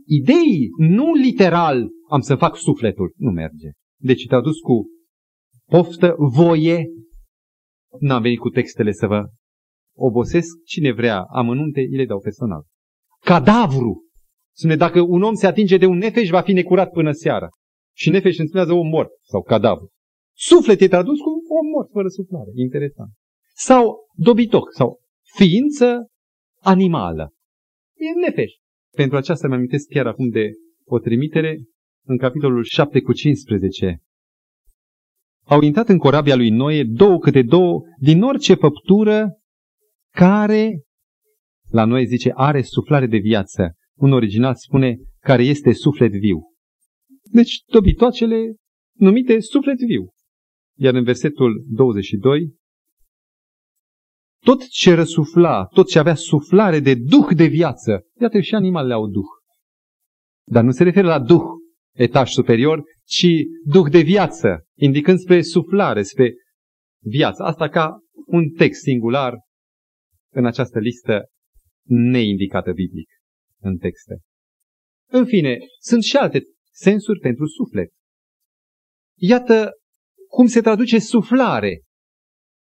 ideii, 0.06 0.68
nu 0.76 1.12
literal 1.12 1.88
am 2.08 2.20
să 2.20 2.34
fac 2.34 2.56
sufletul. 2.56 3.12
Nu 3.16 3.30
merge. 3.30 3.70
Deci 4.00 4.22
e 4.22 4.26
tradus 4.26 4.58
cu 4.58 4.86
poftă, 5.70 6.14
voie. 6.18 6.86
N-am 8.00 8.22
venit 8.22 8.38
cu 8.38 8.48
textele 8.48 8.92
să 8.92 9.06
vă 9.06 9.26
obosesc. 9.96 10.48
Cine 10.64 10.92
vrea 10.92 11.20
amănunte, 11.20 11.80
îi 11.80 11.96
le 11.96 12.06
dau 12.06 12.20
personal. 12.20 12.64
Cadavru. 13.20 14.04
Spune, 14.56 14.76
dacă 14.76 15.00
un 15.00 15.22
om 15.22 15.34
se 15.34 15.46
atinge 15.46 15.76
de 15.76 15.86
un 15.86 15.96
nefeș, 15.96 16.28
va 16.28 16.40
fi 16.40 16.52
necurat 16.52 16.90
până 16.90 17.12
seara. 17.12 17.48
Și 17.96 18.10
nefeș 18.10 18.38
înseamnă 18.38 18.72
om 18.72 18.86
mort 18.86 19.10
sau 19.22 19.42
cadavru. 19.42 19.90
Suflet 20.36 20.80
e 20.80 20.88
tradus 20.88 21.18
cu 21.18 21.30
om 21.30 21.66
mort, 21.74 21.90
fără 21.90 22.08
suflare. 22.08 22.50
Interesant. 22.54 23.10
Sau 23.54 24.08
dobitoc, 24.14 24.72
sau 24.72 25.00
ființă 25.36 26.06
animală. 26.60 27.32
E 27.94 28.26
nefeș. 28.26 28.52
Pentru 28.96 29.16
aceasta 29.16 29.48
mi 29.48 29.54
amintesc 29.54 29.88
chiar 29.88 30.06
acum 30.06 30.28
de 30.28 30.50
o 30.84 30.98
trimitere 30.98 31.58
în 32.06 32.16
capitolul 32.16 32.64
7 32.64 33.00
cu 33.00 33.12
15. 33.12 34.02
Au 35.44 35.60
intrat 35.60 35.88
în 35.88 35.98
corabia 35.98 36.36
lui 36.36 36.50
Noe 36.50 36.84
două 36.84 37.18
câte 37.18 37.42
două 37.42 37.82
din 38.00 38.22
orice 38.22 38.54
făptură 38.54 39.38
care, 40.12 40.82
la 41.70 41.84
noi 41.84 42.06
zice, 42.06 42.30
are 42.34 42.62
suflare 42.62 43.06
de 43.06 43.16
viață. 43.16 43.74
Un 43.94 44.12
original 44.12 44.54
spune, 44.54 44.96
care 45.20 45.42
este 45.42 45.72
suflet 45.72 46.12
viu. 46.12 46.53
Deci, 47.34 47.62
dobitoacele 47.66 48.54
numite 48.92 49.40
suflet 49.40 49.78
viu. 49.78 50.12
Iar 50.76 50.94
în 50.94 51.04
versetul 51.04 51.64
22, 51.68 52.54
tot 54.44 54.68
ce 54.68 54.94
răsufla, 54.94 55.66
tot 55.66 55.88
ce 55.88 55.98
avea 55.98 56.14
suflare 56.14 56.80
de 56.80 56.94
duh 56.94 57.26
de 57.36 57.46
viață, 57.46 58.06
iată 58.20 58.40
și 58.40 58.54
animalele 58.54 58.92
au 58.92 59.06
duh. 59.06 59.30
Dar 60.46 60.64
nu 60.64 60.70
se 60.70 60.82
referă 60.82 61.06
la 61.06 61.20
duh, 61.20 61.42
etaj 61.96 62.30
superior, 62.30 62.82
ci 63.04 63.26
duh 63.64 63.90
de 63.90 64.00
viață, 64.00 64.64
indicând 64.78 65.18
spre 65.18 65.42
suflare, 65.42 66.02
spre 66.02 66.34
viață. 67.02 67.42
Asta 67.42 67.68
ca 67.68 67.98
un 68.26 68.50
text 68.50 68.82
singular 68.82 69.34
în 70.32 70.46
această 70.46 70.78
listă 70.78 71.24
neindicată 71.88 72.72
biblic 72.72 73.08
în 73.60 73.76
texte. 73.76 74.18
În 75.10 75.26
fine, 75.26 75.58
sunt 75.78 76.02
și 76.02 76.16
alte 76.16 76.42
sensuri 76.74 77.18
pentru 77.18 77.46
suflet. 77.46 77.92
Iată 79.20 79.70
cum 80.28 80.46
se 80.46 80.60
traduce 80.60 80.98
suflare 80.98 81.82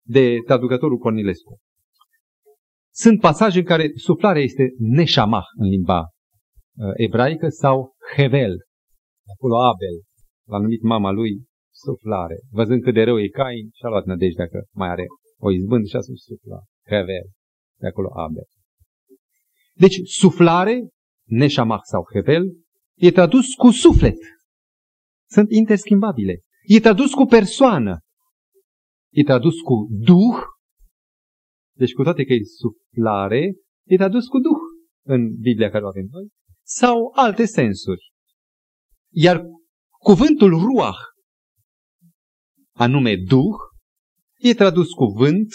de 0.06 0.38
traducătorul 0.45 0.97
Cornilescu. 0.97 1.58
Sunt 2.93 3.19
pasaje 3.19 3.60
în 3.60 3.65
care 3.65 3.91
suflarea 3.95 4.41
este 4.41 4.73
neșamah 4.78 5.45
în 5.56 5.67
limba 5.67 5.99
uh, 5.99 6.91
ebraică 6.93 7.49
sau 7.49 7.95
hevel. 8.15 8.56
Acolo 9.34 9.56
Abel 9.56 9.97
l-a 10.47 10.60
numit 10.60 10.82
mama 10.82 11.12
lui 11.12 11.43
suflare. 11.73 12.39
Văzând 12.49 12.82
cât 12.84 12.93
de 12.93 13.04
rău 13.04 13.19
e 13.19 13.28
Cain, 13.28 13.69
și-a 13.73 13.89
luat 13.89 14.06
nădejdea 14.06 14.47
că 14.47 14.63
mai 14.71 14.89
are 14.89 15.06
o 15.38 15.52
izbândă 15.52 15.88
și 15.88 15.95
a 15.95 15.99
spus 15.99 16.23
suflare. 16.23 16.65
Hevel. 16.88 17.28
De 17.80 17.88
acolo 17.88 18.10
Abel. 18.13 18.47
Deci 19.73 19.95
suflare, 20.04 20.88
neșamah 21.30 21.80
sau 21.84 22.04
hevel, 22.13 22.43
e 22.93 23.12
tradus 23.12 23.53
cu 23.53 23.71
suflet. 23.71 24.17
Sunt 25.29 25.51
interschimbabile. 25.51 26.41
E 26.63 26.79
tradus 26.79 27.13
cu 27.13 27.25
persoană. 27.25 27.99
E 29.12 29.23
tradus 29.23 29.60
cu 29.62 29.88
duh. 29.89 30.41
Deci 31.75 31.93
cu 31.93 32.03
toate 32.03 32.23
că 32.23 32.34
e 32.34 32.39
suflare, 32.43 33.56
e 33.88 33.95
tradus 33.95 34.27
cu 34.27 34.39
duh 34.39 34.60
în 35.06 35.39
Biblia 35.39 35.69
care 35.69 35.84
o 35.84 35.88
avem 35.88 36.08
noi. 36.12 36.27
Sau 36.65 37.12
alte 37.15 37.45
sensuri. 37.45 38.12
Iar 39.12 39.45
cuvântul 39.99 40.49
ruah, 40.49 40.97
anume 42.71 43.15
duh, 43.15 43.56
e 44.39 44.53
tradus 44.53 44.89
cu 44.89 45.06
vânt, 45.06 45.53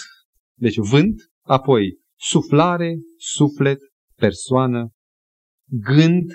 deci 0.58 0.76
vânt, 0.76 1.22
apoi 1.44 2.00
suflare, 2.18 2.96
suflet, 3.16 3.78
persoană, 4.14 4.90
gând, 5.70 6.30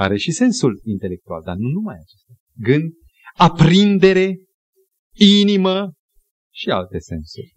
are 0.00 0.16
și 0.16 0.30
sensul 0.30 0.80
intelectual, 0.84 1.42
dar 1.42 1.56
nu 1.56 1.68
numai 1.68 1.94
acesta. 1.94 2.32
Gând, 2.54 2.92
aprindere, 3.36 4.38
inimă 5.12 5.92
și 6.52 6.68
alte 6.68 6.98
sensuri. 6.98 7.56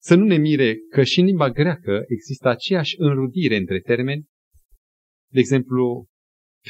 Să 0.00 0.14
nu 0.14 0.24
ne 0.24 0.36
mire 0.36 0.76
că 0.90 1.02
și 1.02 1.20
în 1.20 1.26
limba 1.26 1.50
greacă 1.50 2.02
există 2.08 2.48
aceeași 2.48 2.94
înrudire 2.98 3.56
între 3.56 3.80
termeni. 3.80 4.24
De 5.32 5.38
exemplu, 5.38 6.06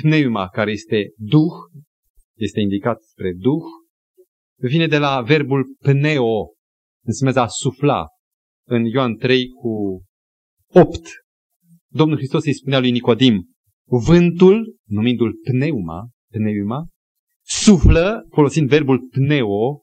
pneuma, 0.01 0.49
care 0.49 0.71
este 0.71 1.13
duh, 1.17 1.83
este 2.37 2.61
indicat 2.61 3.03
spre 3.03 3.33
duh, 3.33 3.65
vine 4.61 4.87
de 4.87 4.99
la 4.99 5.23
verbul 5.23 5.77
pneo, 5.79 6.55
înseamnă 7.05 7.41
a 7.41 7.47
sufla. 7.47 8.07
În 8.67 8.85
Ioan 8.85 9.17
3 9.17 9.49
cu 9.49 10.03
8, 10.67 11.01
Domnul 11.89 12.17
Hristos 12.17 12.45
îi 12.45 12.55
spunea 12.55 12.79
lui 12.79 12.91
Nicodim, 12.91 13.54
vântul, 13.85 14.77
numindu-l 14.85 15.33
pneuma, 15.43 16.09
pneuma, 16.31 16.87
suflă, 17.43 18.27
folosind 18.31 18.69
verbul 18.69 19.09
pneo, 19.11 19.83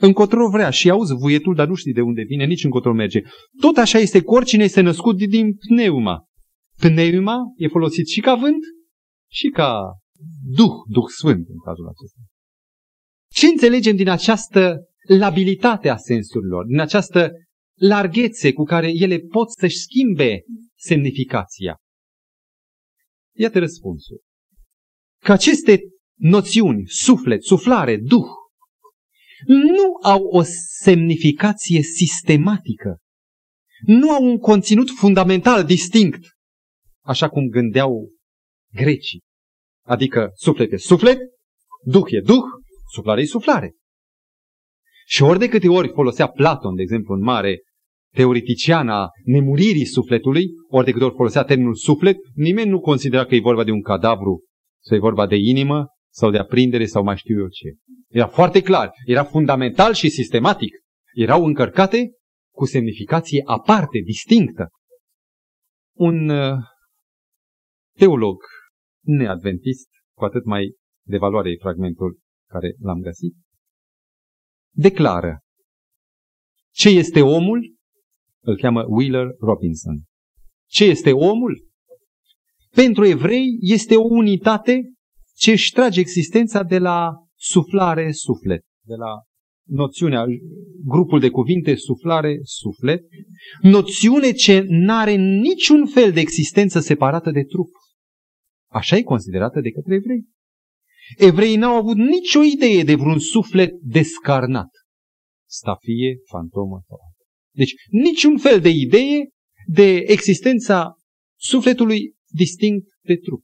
încotro 0.00 0.48
vrea 0.48 0.70
și 0.70 0.90
auzi 0.90 1.14
vuietul, 1.14 1.54
dar 1.54 1.68
nu 1.68 1.74
știi 1.74 1.92
de 1.92 2.00
unde 2.00 2.22
vine, 2.22 2.44
nici 2.44 2.64
încotro 2.64 2.92
merge. 2.92 3.20
Tot 3.60 3.76
așa 3.76 3.98
este 3.98 4.20
cu 4.22 4.34
oricine 4.34 4.64
este 4.64 4.80
născut 4.80 5.16
din 5.16 5.54
pneuma. 5.54 6.24
Pneuma 6.80 7.36
e 7.56 7.68
folosit 7.68 8.06
și 8.08 8.20
ca 8.20 8.34
vânt 8.34 8.64
și 9.30 9.48
ca 9.48 9.80
Duh, 10.42 10.74
Duh 10.88 11.08
Sfânt 11.16 11.48
în 11.48 11.58
cazul 11.64 11.86
acesta. 11.86 12.20
Ce 13.32 13.46
înțelegem 13.46 13.96
din 13.96 14.08
această 14.08 14.76
labilitate 15.18 15.88
a 15.88 15.96
sensurilor, 15.96 16.64
din 16.64 16.80
această 16.80 17.30
larghețe 17.80 18.52
cu 18.52 18.62
care 18.62 18.90
ele 18.92 19.18
pot 19.18 19.50
să-și 19.50 19.76
schimbe 19.76 20.40
semnificația? 20.74 21.76
Iată 23.36 23.58
răspunsul. 23.58 24.22
Că 25.22 25.32
aceste 25.32 25.80
noțiuni, 26.18 26.82
suflet, 26.86 27.42
suflare, 27.42 27.96
duh, 27.96 28.26
nu 29.46 29.96
au 30.02 30.22
o 30.22 30.42
semnificație 30.82 31.82
sistematică. 31.82 32.98
Nu 33.80 34.10
au 34.10 34.24
un 34.24 34.38
conținut 34.38 34.90
fundamental 34.90 35.64
distinct, 35.64 36.26
așa 37.04 37.28
cum 37.28 37.48
gândeau 37.48 38.10
grecii. 38.72 39.22
Adică 39.86 40.30
suflet 40.34 40.72
e 40.72 40.76
suflet, 40.76 41.18
duh 41.84 42.06
e 42.06 42.20
duh, 42.20 42.44
suflare 42.92 43.20
e 43.20 43.26
suflare. 43.26 43.74
Și 45.06 45.22
ori 45.22 45.38
de 45.38 45.48
câte 45.48 45.68
ori 45.68 45.92
folosea 45.92 46.28
Platon, 46.28 46.74
de 46.74 46.82
exemplu, 46.82 47.14
în 47.14 47.20
mare 47.20 47.62
teoretician 48.16 48.88
a 48.88 49.08
nemuririi 49.24 49.86
sufletului, 49.86 50.44
ori 50.68 50.84
de 50.84 50.92
câte 50.92 51.04
ori 51.04 51.14
folosea 51.14 51.44
termenul 51.44 51.74
suflet, 51.74 52.16
nimeni 52.34 52.70
nu 52.70 52.80
considera 52.80 53.24
că 53.24 53.34
e 53.34 53.40
vorba 53.40 53.64
de 53.64 53.70
un 53.70 53.82
cadavru 53.82 54.44
sau 54.84 54.96
e 54.96 55.00
vorba 55.00 55.26
de 55.26 55.36
inimă 55.36 55.86
sau 56.12 56.30
de 56.30 56.38
aprindere 56.38 56.86
sau 56.86 57.02
mai 57.02 57.16
știu 57.16 57.38
eu 57.40 57.48
ce. 57.48 57.74
Era 58.08 58.26
foarte 58.26 58.62
clar, 58.62 58.90
era 59.04 59.24
fundamental 59.24 59.92
și 59.92 60.08
sistematic. 60.08 60.76
Erau 61.14 61.44
încărcate 61.44 62.10
cu 62.54 62.64
semnificație 62.64 63.42
aparte, 63.44 63.98
distinctă. 64.04 64.68
Un 65.96 66.28
uh, 66.28 66.56
teolog 67.98 68.36
neadventist, 69.04 69.88
cu 70.16 70.24
atât 70.24 70.44
mai 70.44 70.74
de 71.06 71.16
valoare 71.16 71.50
e 71.50 71.56
fragmentul 71.60 72.18
care 72.50 72.74
l-am 72.78 73.00
găsit, 73.00 73.34
declară 74.74 75.38
ce 76.70 76.88
este 76.88 77.22
omul? 77.22 77.75
Îl 78.46 78.56
cheamă 78.56 78.84
Wheeler 78.88 79.26
Robinson. 79.38 80.02
Ce 80.66 80.84
este 80.84 81.12
omul? 81.12 81.68
Pentru 82.70 83.04
evrei 83.04 83.58
este 83.60 83.96
o 83.96 84.04
unitate 84.04 84.92
ce 85.36 85.50
își 85.50 85.72
trage 85.72 86.00
existența 86.00 86.62
de 86.62 86.78
la 86.78 87.12
suflare, 87.34 88.12
suflet, 88.12 88.64
de 88.84 88.94
la 88.94 89.22
noțiunea, 89.68 90.24
grupul 90.84 91.20
de 91.20 91.30
cuvinte, 91.30 91.74
suflare, 91.74 92.38
suflet, 92.42 93.02
noțiune 93.60 94.32
ce 94.32 94.64
n-are 94.68 95.14
niciun 95.14 95.86
fel 95.86 96.12
de 96.12 96.20
existență 96.20 96.80
separată 96.80 97.30
de 97.30 97.42
trup. 97.42 97.70
Așa 98.70 98.96
e 98.96 99.02
considerată 99.02 99.60
de 99.60 99.70
către 99.70 99.94
evrei. 99.94 100.24
Evreii 101.16 101.56
n-au 101.56 101.76
avut 101.76 101.96
nicio 101.96 102.42
idee 102.42 102.82
de 102.82 102.94
vreun 102.94 103.18
suflet 103.18 103.72
descarnat. 103.80 104.68
Stafie, 105.48 106.16
fantomă 106.30 106.82
sau 106.88 106.98
Deci 107.56 107.72
niciun 107.90 108.38
fel 108.38 108.60
de 108.60 108.68
idee 108.68 109.28
de 109.66 109.96
existența 109.96 110.94
sufletului 111.38 112.14
distinct 112.32 112.86
de 113.02 113.16
trup. 113.16 113.42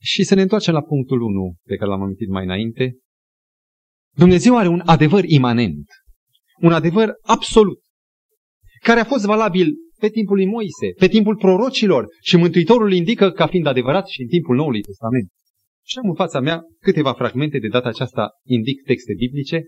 Și 0.00 0.24
să 0.24 0.34
ne 0.34 0.42
întoarcem 0.42 0.74
la 0.74 0.82
punctul 0.82 1.20
1 1.20 1.54
pe 1.62 1.76
care 1.76 1.90
l-am 1.90 2.02
amintit 2.02 2.28
mai 2.28 2.44
înainte. 2.44 2.98
Dumnezeu 4.16 4.56
are 4.56 4.68
un 4.68 4.82
adevăr 4.84 5.24
imanent, 5.24 5.86
un 6.60 6.72
adevăr 6.72 7.14
absolut, 7.22 7.80
care 8.82 9.00
a 9.00 9.04
fost 9.04 9.24
valabil 9.24 9.74
pe 9.98 10.08
timpul 10.08 10.36
lui 10.36 10.46
Moise, 10.46 10.92
pe 10.98 11.08
timpul 11.08 11.36
prorocilor 11.36 12.06
și 12.20 12.36
Mântuitorul 12.36 12.92
indică 12.92 13.30
ca 13.30 13.46
fiind 13.46 13.66
adevărat 13.66 14.08
și 14.08 14.20
în 14.20 14.26
timpul 14.26 14.56
Noului 14.56 14.80
Testament. 14.80 15.28
Și 15.86 15.98
am 16.02 16.08
în 16.08 16.14
fața 16.14 16.40
mea 16.40 16.62
câteva 16.80 17.12
fragmente, 17.12 17.58
de 17.58 17.68
data 17.68 17.88
aceasta 17.88 18.30
indic 18.44 18.82
texte 18.82 19.12
biblice. 19.16 19.62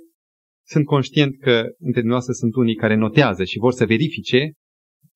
Sunt 0.70 0.84
conștient 0.84 1.40
că 1.40 1.64
între 1.78 2.02
noastre 2.02 2.32
sunt 2.32 2.54
unii 2.54 2.74
care 2.74 2.94
notează 2.94 3.44
și 3.44 3.58
vor 3.58 3.72
să 3.72 3.86
verifice 3.86 4.52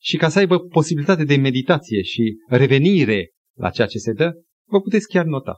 și 0.01 0.17
ca 0.17 0.29
să 0.29 0.39
aibă 0.39 0.59
posibilitate 0.59 1.25
de 1.25 1.37
meditație 1.37 2.03
și 2.03 2.37
revenire 2.49 3.31
la 3.57 3.71
ceea 3.71 3.87
ce 3.87 3.99
se 3.99 4.13
dă, 4.13 4.33
vă 4.69 4.81
puteți 4.81 5.07
chiar 5.07 5.25
nota. 5.25 5.57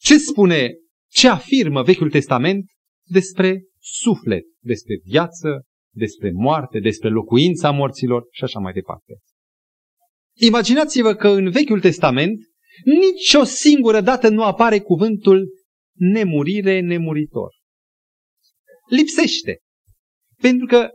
Ce 0.00 0.18
spune, 0.18 0.72
ce 1.10 1.28
afirmă 1.28 1.82
Vechiul 1.82 2.10
Testament 2.10 2.64
despre 3.08 3.64
suflet, 3.80 4.44
despre 4.60 5.00
viață, 5.02 5.62
despre 5.94 6.30
moarte, 6.32 6.78
despre 6.78 7.08
locuința 7.08 7.70
morților 7.70 8.26
și 8.30 8.44
așa 8.44 8.58
mai 8.58 8.72
departe. 8.72 9.18
Imaginați-vă 10.36 11.14
că 11.14 11.28
în 11.28 11.50
Vechiul 11.50 11.80
Testament 11.80 12.38
nici 12.84 13.34
o 13.34 13.44
singură 13.44 14.00
dată 14.00 14.28
nu 14.28 14.42
apare 14.42 14.78
cuvântul 14.80 15.48
nemurire, 15.92 16.80
nemuritor. 16.80 17.53
Lipsește. 18.88 19.58
Pentru 20.40 20.66
că 20.66 20.88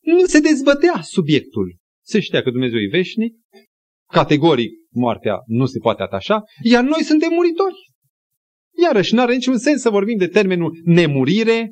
nu 0.00 0.24
se 0.24 0.40
dezbătea 0.40 1.00
subiectul. 1.02 1.76
Se 2.04 2.20
știa 2.20 2.42
că 2.42 2.50
Dumnezeu 2.50 2.78
e 2.78 2.88
veșnic, 2.90 3.34
categoric 4.12 4.70
moartea 4.90 5.36
nu 5.46 5.66
se 5.66 5.78
poate 5.78 6.02
atașa, 6.02 6.42
iar 6.62 6.84
noi 6.84 7.02
suntem 7.02 7.32
muritori. 7.32 7.90
Iarăși, 8.82 9.14
nu 9.14 9.20
are 9.20 9.34
niciun 9.34 9.58
sens 9.58 9.80
să 9.80 9.90
vorbim 9.90 10.16
de 10.16 10.26
termenul 10.26 10.80
nemurire 10.84 11.70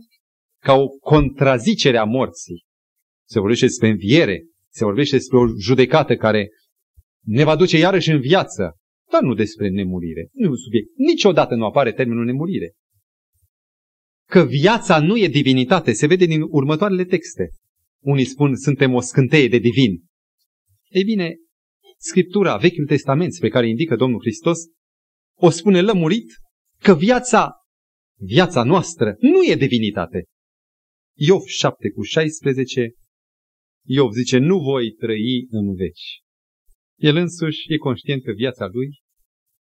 ca 0.63 0.75
o 0.75 0.89
contrazicere 0.89 1.97
a 1.97 2.05
morții. 2.05 2.65
Se 3.29 3.39
vorbește 3.39 3.67
despre 3.67 3.89
înviere, 3.89 4.45
se 4.69 4.85
vorbește 4.85 5.17
despre 5.17 5.39
o 5.39 5.47
judecată 5.59 6.17
care 6.17 6.49
ne 7.25 7.45
va 7.45 7.57
duce 7.57 7.79
iarăși 7.79 8.11
în 8.11 8.21
viață, 8.21 8.77
dar 9.13 9.23
nu 9.23 9.35
despre 9.35 9.69
nemurire. 9.69 10.29
Nu 10.33 10.45
e 10.45 10.49
un 10.49 10.57
subiect. 10.57 10.89
Niciodată 10.97 11.55
nu 11.55 11.65
apare 11.65 11.93
termenul 11.93 12.25
nemurire. 12.25 12.73
Că 14.31 14.45
viața 14.45 15.01
nu 15.01 15.17
e 15.17 15.29
divinitate 15.29 15.93
se 15.93 16.07
vede 16.07 16.25
din 16.25 16.43
următoarele 16.43 17.05
texte. 17.05 17.51
Unii 18.03 18.25
spun, 18.25 18.57
suntem 18.57 18.95
o 18.95 19.01
scânteie 19.01 19.49
de 19.49 19.59
divin. 19.59 20.05
Ei 20.89 21.05
bine, 21.05 21.37
Scriptura, 21.99 22.57
Vechiul 22.57 22.87
Testament, 22.87 23.39
pe 23.39 23.49
care 23.49 23.69
indică 23.69 23.97
Domnul 23.97 24.21
Hristos, 24.21 24.59
o 25.39 25.51
spune 25.51 25.81
lămurit 25.81 26.33
că 26.79 26.95
viața, 26.95 27.53
viața 28.19 28.63
noastră 28.63 29.17
nu 29.19 29.45
e 29.45 29.55
divinitate. 29.55 30.25
Iov 31.17 31.43
7 31.45 31.91
cu 31.91 32.03
16, 32.03 32.93
Iov 33.87 34.13
zice, 34.13 34.39
nu 34.39 34.59
voi 34.59 34.91
trăi 34.91 35.47
în 35.49 35.75
veci. 35.75 36.23
El 36.97 37.17
însuși 37.17 37.73
e 37.73 37.77
conștient 37.77 38.23
că 38.25 38.33
viața 38.33 38.67
lui 38.67 39.01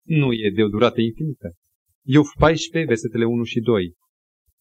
nu 0.06 0.32
e 0.32 0.50
de 0.54 0.62
o 0.62 0.68
durată 0.68 1.00
infinită. 1.00 1.54
Iov 2.02 2.26
14, 2.38 2.88
versetele 2.88 3.24
1 3.24 3.42
și 3.44 3.60
2. 3.60 3.94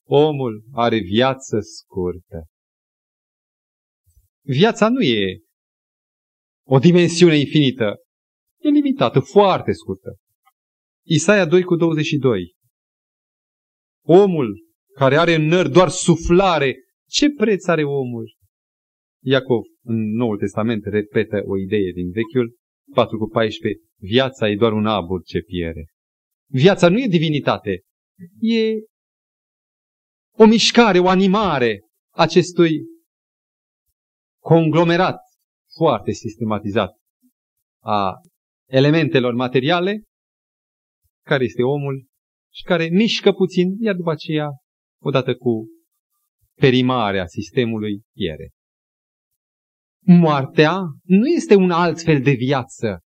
Omul 0.05 0.63
are 0.71 0.99
viață 0.99 1.59
scurtă. 1.59 2.45
Viața 4.45 4.89
nu 4.89 5.01
e 5.01 5.39
o 6.67 6.79
dimensiune 6.79 7.37
infinită. 7.39 7.95
E 8.59 8.69
limitată, 8.69 9.19
foarte 9.19 9.71
scurtă. 9.71 10.17
Isaia 11.05 11.45
2 11.45 11.63
cu 11.63 11.75
22. 11.75 12.55
Omul 14.05 14.63
care 14.93 15.17
are 15.17 15.33
în 15.33 15.45
nări 15.45 15.71
doar 15.71 15.89
suflare, 15.89 16.75
ce 17.09 17.29
preț 17.29 17.67
are 17.67 17.83
omul? 17.83 18.35
Iacov 19.23 19.63
în 19.83 20.15
Noul 20.15 20.37
Testament 20.37 20.85
repetă 20.85 21.41
o 21.45 21.57
idee 21.57 21.91
din 21.91 22.11
Vechiul, 22.11 22.55
4 22.93 23.17
cu 23.17 23.27
14, 23.27 23.81
viața 23.97 24.49
e 24.49 24.55
doar 24.55 24.73
un 24.73 24.85
abur 24.85 25.23
ce 25.23 25.41
piere. 25.41 25.85
Viața 26.49 26.89
nu 26.89 26.99
e 26.99 27.07
divinitate, 27.07 27.81
e 28.39 28.71
o 30.37 30.45
mișcare, 30.45 30.99
o 30.99 31.07
animare 31.07 31.79
acestui 32.15 32.71
conglomerat 34.41 35.17
foarte 35.75 36.11
sistematizat 36.11 36.91
a 37.83 38.11
elementelor 38.69 39.33
materiale, 39.33 40.03
care 41.25 41.43
este 41.43 41.61
omul 41.61 42.07
și 42.53 42.63
care 42.63 42.85
mișcă 42.85 43.31
puțin, 43.31 43.75
iar 43.79 43.95
după 43.95 44.11
aceea, 44.11 44.49
odată 45.01 45.35
cu 45.35 45.67
perimarea 46.59 47.25
sistemului, 47.25 48.01
piere. 48.15 48.49
Moartea 50.05 50.79
nu 51.03 51.27
este 51.27 51.55
un 51.55 51.71
alt 51.71 52.01
fel 52.01 52.21
de 52.21 52.31
viață, 52.31 52.99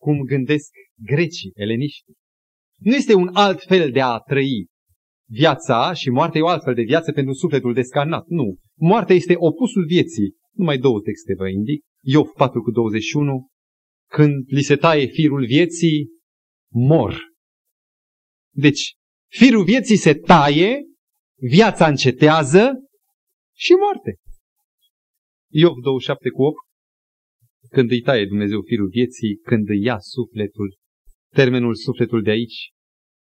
cum 0.00 0.20
gândesc 0.20 0.70
grecii, 1.04 1.52
eleniști. 1.54 2.12
Nu 2.76 2.94
este 2.94 3.14
un 3.14 3.30
alt 3.32 3.62
fel 3.62 3.90
de 3.90 4.00
a 4.00 4.18
trăi. 4.18 4.66
Viața 5.30 5.92
și 5.92 6.10
moartea 6.10 6.40
e 6.40 6.42
o 6.42 6.48
altfel 6.48 6.74
de 6.74 6.82
viață 6.82 7.12
pentru 7.12 7.32
sufletul 7.32 7.74
descarnat. 7.74 8.26
Nu. 8.26 8.56
Moartea 8.78 9.14
este 9.14 9.34
opusul 9.36 9.84
vieții. 9.86 10.34
Numai 10.52 10.78
două 10.78 11.00
texte 11.00 11.34
vă 11.34 11.48
indic. 11.48 11.84
Iov 12.02 12.28
4 12.28 12.62
cu 12.62 12.70
21. 12.70 13.48
Când 14.10 14.44
li 14.46 14.62
se 14.62 14.76
taie 14.76 15.06
firul 15.06 15.44
vieții, 15.46 16.08
mor. 16.72 17.20
Deci, 18.54 18.94
firul 19.30 19.64
vieții 19.64 19.96
se 19.96 20.14
taie, 20.14 20.82
viața 21.40 21.86
încetează 21.86 22.72
și 23.56 23.72
moarte. 23.72 24.16
Iov 25.50 25.74
27 25.82 26.30
cu 26.30 26.42
8. 26.42 26.56
Când 27.70 27.90
îi 27.90 28.00
taie 28.00 28.26
Dumnezeu 28.26 28.62
firul 28.62 28.88
vieții, 28.88 29.36
când 29.36 29.68
îi 29.68 29.82
ia 29.82 29.98
sufletul, 29.98 30.76
termenul 31.34 31.74
sufletul 31.74 32.22
de 32.22 32.30
aici, 32.30 32.70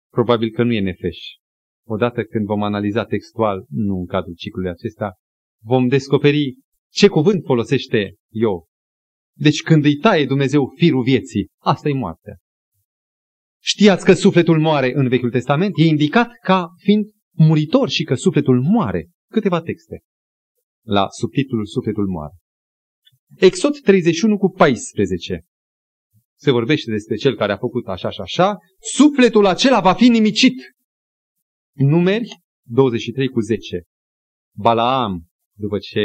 probabil 0.09 0.51
că 0.51 0.63
nu 0.63 0.73
e 0.73 0.79
nefeș. 0.79 1.17
Odată 1.93 2.23
când 2.23 2.45
vom 2.45 2.63
analiza 2.63 3.05
textual, 3.05 3.65
nu 3.69 3.97
în 3.97 4.05
cadrul 4.05 4.33
ciclului 4.35 4.69
acesta, 4.69 5.13
vom 5.63 5.87
descoperi 5.87 6.57
ce 6.91 7.07
cuvânt 7.07 7.43
folosește 7.45 8.15
Iov. 8.33 8.61
Deci 9.37 9.61
când 9.61 9.85
îi 9.85 9.95
taie 9.95 10.25
Dumnezeu 10.25 10.73
firul 10.75 11.03
vieții, 11.03 11.47
asta 11.57 11.89
e 11.89 11.93
moartea. 11.93 12.35
Știați 13.61 14.05
că 14.05 14.13
sufletul 14.13 14.59
moare 14.59 14.93
în 14.93 15.07
Vechiul 15.07 15.31
Testament? 15.31 15.73
E 15.77 15.83
indicat 15.83 16.29
ca 16.43 16.69
fiind 16.77 17.05
muritor 17.37 17.89
și 17.89 18.03
că 18.03 18.15
sufletul 18.15 18.61
moare. 18.61 19.09
Câteva 19.31 19.61
texte 19.61 20.01
la 20.85 21.07
subtitlul 21.09 21.65
Sufletul 21.65 22.07
moare. 22.07 22.33
Exod 23.37 23.79
31 23.79 24.37
cu 24.37 24.49
14. 24.49 25.41
Se 26.37 26.51
vorbește 26.51 26.91
despre 26.91 27.15
cel 27.15 27.35
care 27.35 27.51
a 27.51 27.57
făcut 27.57 27.87
așa 27.87 28.09
și 28.09 28.21
așa. 28.21 28.57
Sufletul 28.79 29.45
acela 29.45 29.79
va 29.79 29.93
fi 29.93 30.07
nimicit. 30.07 30.55
Numeri 31.81 32.29
23 32.67 33.27
cu 33.27 33.39
10. 33.39 33.81
Balaam, 34.57 35.25
după 35.57 35.77
ce 35.79 36.01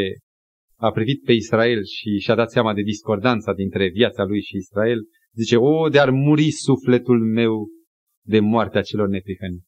a 0.78 0.90
privit 0.90 1.24
pe 1.24 1.32
Israel 1.32 1.84
și 1.84 2.18
și-a 2.18 2.34
dat 2.34 2.50
seama 2.50 2.74
de 2.74 2.82
discordanța 2.82 3.52
dintre 3.52 3.88
viața 3.88 4.24
lui 4.24 4.42
și 4.42 4.56
Israel, 4.56 4.98
zice, 5.34 5.56
o, 5.56 5.88
de-ar 5.88 6.10
muri 6.10 6.50
sufletul 6.50 7.24
meu 7.24 7.68
de 8.24 8.40
moartea 8.40 8.82
celor 8.82 9.08
neprihăniți. 9.08 9.66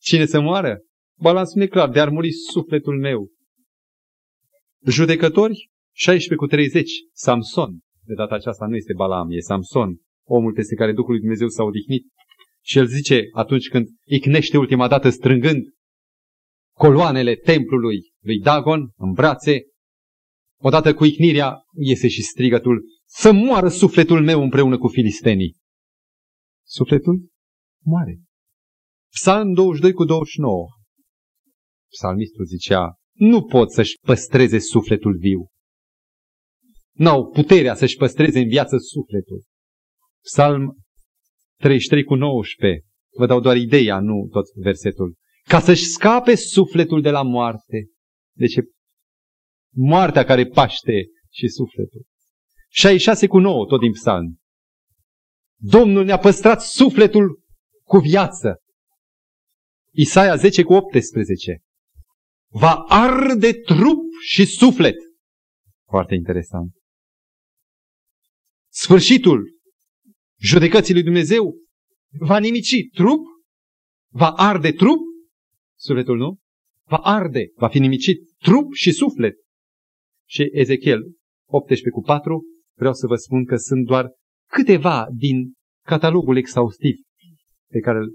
Cine 0.00 0.26
să 0.26 0.40
moară? 0.40 0.78
Balaam 1.18 1.44
spune 1.44 1.66
clar, 1.66 1.90
de-ar 1.90 2.08
muri 2.08 2.30
sufletul 2.32 2.98
meu 2.98 3.28
Judecători 4.86 5.70
16 5.96 6.34
cu 6.34 6.46
30, 6.46 6.90
Samson. 7.12 7.78
De 8.04 8.14
data 8.14 8.34
aceasta 8.34 8.66
nu 8.66 8.76
este 8.76 8.92
Balaam, 8.92 9.30
e 9.30 9.40
Samson, 9.40 9.96
omul 10.26 10.52
peste 10.52 10.74
care 10.74 10.92
Duhul 10.92 11.10
lui 11.10 11.20
Dumnezeu 11.20 11.48
s-a 11.48 11.62
odihnit. 11.62 12.06
Și 12.64 12.78
el 12.78 12.86
zice 12.86 13.28
atunci 13.32 13.68
când 13.68 13.88
icnește 14.04 14.58
ultima 14.58 14.88
dată 14.88 15.10
strângând 15.10 15.64
coloanele 16.76 17.36
templului 17.36 18.12
lui 18.22 18.38
Dagon 18.38 18.92
în 18.96 19.12
brațe, 19.12 19.60
odată 20.60 20.94
cu 20.94 21.04
icnirea 21.04 21.62
iese 21.74 22.08
și 22.08 22.22
strigătul, 22.22 22.84
să 23.06 23.32
moară 23.32 23.68
sufletul 23.68 24.22
meu 24.22 24.42
împreună 24.42 24.78
cu 24.78 24.88
filistenii. 24.88 25.56
Sufletul 26.66 27.28
moare. 27.84 28.20
Psalm 29.12 29.52
22 29.52 29.92
cu 29.92 30.04
29. 30.04 30.66
Psalmistul 31.90 32.44
zicea, 32.44 32.94
nu 33.12 33.44
pot 33.44 33.72
să-și 33.72 33.98
păstreze 34.06 34.58
sufletul 34.58 35.16
viu. 35.16 35.48
N-au 36.92 37.30
puterea 37.30 37.74
să-și 37.74 37.96
păstreze 37.96 38.38
în 38.38 38.48
viață 38.48 38.76
sufletul. 38.78 39.42
Psalm 40.22 40.78
33 41.60 42.04
cu 42.04 42.14
19. 42.14 42.84
Vă 43.16 43.26
dau 43.26 43.40
doar 43.40 43.56
ideea, 43.56 44.00
nu 44.00 44.28
tot 44.30 44.54
versetul. 44.54 45.14
Ca 45.42 45.60
să-și 45.60 45.84
scape 45.84 46.34
sufletul 46.34 47.02
de 47.02 47.10
la 47.10 47.22
moarte. 47.22 47.88
Deci 48.36 48.54
moartea 49.74 50.24
care 50.24 50.46
paște 50.46 51.06
și 51.30 51.48
sufletul. 51.48 52.04
66 52.68 53.26
cu 53.26 53.38
9, 53.38 53.66
tot 53.66 53.80
din 53.80 53.92
psalm. 53.92 54.38
Domnul 55.56 56.04
ne-a 56.04 56.18
păstrat 56.18 56.62
sufletul 56.62 57.42
cu 57.82 57.98
viață. 57.98 58.58
Isaia 59.92 60.36
10 60.36 60.62
cu 60.62 60.72
18. 60.72 61.60
Va 62.48 62.74
arde 62.88 63.52
trup 63.52 64.00
și 64.22 64.44
suflet. 64.44 64.96
Foarte 65.88 66.14
interesant. 66.14 66.72
Sfârșitul 68.68 69.59
judecății 70.40 70.94
lui 70.94 71.02
Dumnezeu 71.02 71.54
va 72.18 72.38
nimici 72.38 72.88
trup, 72.94 73.26
va 74.12 74.30
arde 74.30 74.72
trup, 74.72 74.98
sufletul 75.78 76.16
nu, 76.16 76.38
va 76.88 76.96
arde, 76.96 77.50
va 77.54 77.68
fi 77.68 77.78
nimicit 77.78 78.18
trup 78.38 78.72
și 78.72 78.92
suflet. 78.92 79.34
Și 80.28 80.48
Ezechiel 80.52 81.02
18 81.48 81.90
cu 81.90 82.00
4, 82.00 82.42
vreau 82.76 82.92
să 82.92 83.06
vă 83.06 83.14
spun 83.14 83.44
că 83.44 83.56
sunt 83.56 83.86
doar 83.86 84.10
câteva 84.50 85.06
din 85.12 85.52
catalogul 85.86 86.36
exhaustiv 86.36 86.96
pe 87.70 87.78
care 87.78 87.98
îl 87.98 88.12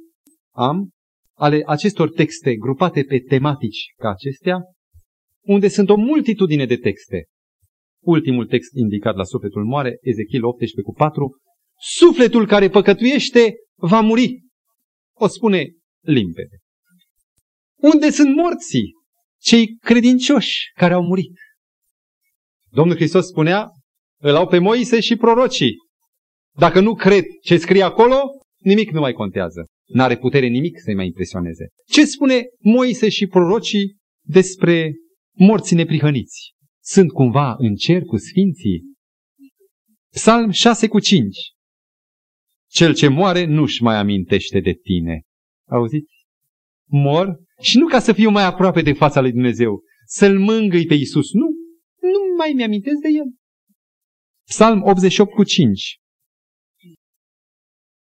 am, 0.55 0.89
ale 1.38 1.61
acestor 1.65 2.09
texte 2.11 2.55
grupate 2.55 3.03
pe 3.03 3.19
tematici 3.19 3.93
ca 3.95 4.09
acestea, 4.09 4.59
unde 5.45 5.67
sunt 5.67 5.89
o 5.89 5.95
multitudine 5.95 6.65
de 6.65 6.76
texte. 6.76 7.26
Ultimul 8.03 8.47
text 8.47 8.73
indicat 8.73 9.15
la 9.15 9.23
sufletul 9.23 9.65
moare, 9.65 9.97
Ezechiel 10.01 10.43
18 10.43 10.82
cu 10.82 10.93
4, 10.93 11.38
sufletul 11.80 12.47
care 12.47 12.69
păcătuiește 12.69 13.55
va 13.76 13.99
muri. 13.99 14.43
O 15.13 15.28
spune 15.28 15.71
limpede. 16.01 16.57
Unde 17.76 18.09
sunt 18.09 18.36
morții? 18.36 18.93
Cei 19.41 19.78
credincioși 19.78 20.71
care 20.73 20.93
au 20.93 21.03
murit. 21.03 21.34
Domnul 22.69 22.95
Hristos 22.95 23.28
spunea, 23.28 23.69
îl 24.21 24.36
au 24.36 24.47
pe 24.47 24.57
Moise 24.59 24.99
și 24.99 25.15
prorocii. 25.15 25.76
Dacă 26.57 26.80
nu 26.80 26.93
cred 26.93 27.23
ce 27.41 27.57
scrie 27.57 27.84
acolo, 27.84 28.21
nimic 28.57 28.91
nu 28.91 28.99
mai 28.99 29.13
contează. 29.13 29.65
N-are 29.86 30.17
putere 30.17 30.47
nimic 30.47 30.80
să-i 30.80 30.95
mai 30.95 31.05
impresioneze. 31.05 31.67
Ce 31.88 32.05
spune 32.05 32.43
Moise 32.59 33.09
și 33.09 33.28
prorocii 33.28 33.95
despre 34.21 34.93
morții 35.32 35.76
neprihăniți? 35.76 36.53
Sunt 36.84 37.11
cumva 37.11 37.55
în 37.57 37.76
cer 37.76 38.01
cu 38.01 38.17
sfinții? 38.17 38.82
Psalm 40.09 40.49
6 40.49 40.88
cu 40.88 40.99
5. 40.99 41.38
Cel 42.68 42.93
ce 42.93 43.07
moare 43.07 43.45
nu-și 43.45 43.84
mai 43.84 43.95
amintește 43.95 44.59
de 44.59 44.74
tine. 44.74 45.22
Auziți? 45.70 46.13
Mor 46.86 47.39
și 47.61 47.78
nu 47.78 47.88
ca 47.88 47.99
să 47.99 48.13
fiu 48.13 48.30
mai 48.30 48.43
aproape 48.43 48.82
de 48.82 48.93
fața 48.93 49.22
lui 49.22 49.32
Dumnezeu, 49.32 49.84
să-L 50.05 50.39
mângâi 50.39 50.86
pe 50.86 50.93
Iisus. 50.93 51.32
Nu, 51.32 51.45
nu 51.99 52.36
mai 52.38 52.53
mi-amintesc 52.53 53.01
de 53.01 53.07
El. 53.07 53.34
Psalm 54.45 54.82
88 54.84 55.34
cu 55.34 55.43
5. 55.43 55.99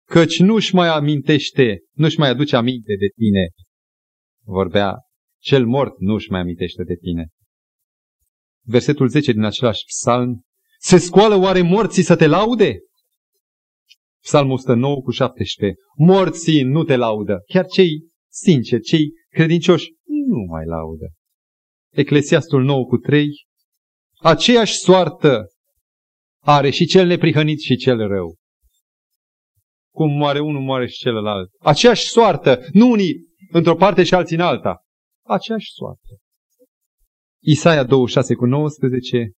Căci 0.05 0.39
nu-și 0.39 0.75
mai 0.75 0.87
amintește, 0.87 1.79
nu-și 1.91 2.19
mai 2.19 2.29
aduce 2.29 2.55
aminte 2.55 2.95
de 2.99 3.07
tine. 3.15 3.47
Vorbea, 4.45 4.95
cel 5.41 5.65
mort 5.65 5.99
nu-și 5.99 6.29
mai 6.29 6.39
amintește 6.39 6.83
de 6.83 6.95
tine. 6.95 7.27
Versetul 8.65 9.07
10 9.07 9.31
din 9.31 9.43
același 9.43 9.83
psalm. 9.85 10.43
Se 10.79 10.97
scoală 10.97 11.35
oare 11.35 11.61
morții 11.61 12.03
să 12.03 12.15
te 12.15 12.27
laude? 12.27 12.79
Psalmul 14.23 14.53
109 14.53 15.01
cu 15.01 15.11
17. 15.11 15.79
Morții 15.97 16.61
nu 16.61 16.83
te 16.83 16.95
laudă. 16.95 17.41
Chiar 17.45 17.65
cei 17.65 18.09
sinceri, 18.31 18.81
cei 18.81 19.11
credincioși 19.29 19.87
nu 20.05 20.43
mai 20.49 20.65
laudă. 20.65 21.11
Eclesiastul 21.91 22.63
9 22.63 22.85
cu 22.85 22.97
3. 22.97 23.27
Aceeași 24.21 24.77
soartă 24.77 25.45
are 26.43 26.69
și 26.69 26.85
cel 26.85 27.07
neprihănit 27.07 27.59
și 27.59 27.75
cel 27.75 28.07
rău. 28.07 28.35
Cum 29.93 30.17
moare 30.17 30.39
unul, 30.39 30.61
moare 30.61 30.87
și 30.87 30.97
celălalt. 30.97 31.49
Aceeași 31.59 32.07
soartă, 32.07 32.59
nu 32.71 32.89
unii 32.89 33.13
într-o 33.51 33.75
parte 33.75 34.03
și 34.03 34.13
alții 34.13 34.35
în 34.35 34.41
alta. 34.41 34.77
Aceeași 35.25 35.71
soartă. 35.71 36.17
Isaia 37.41 37.83
26 37.83 38.35
cu 38.35 38.45
19. 38.45 39.31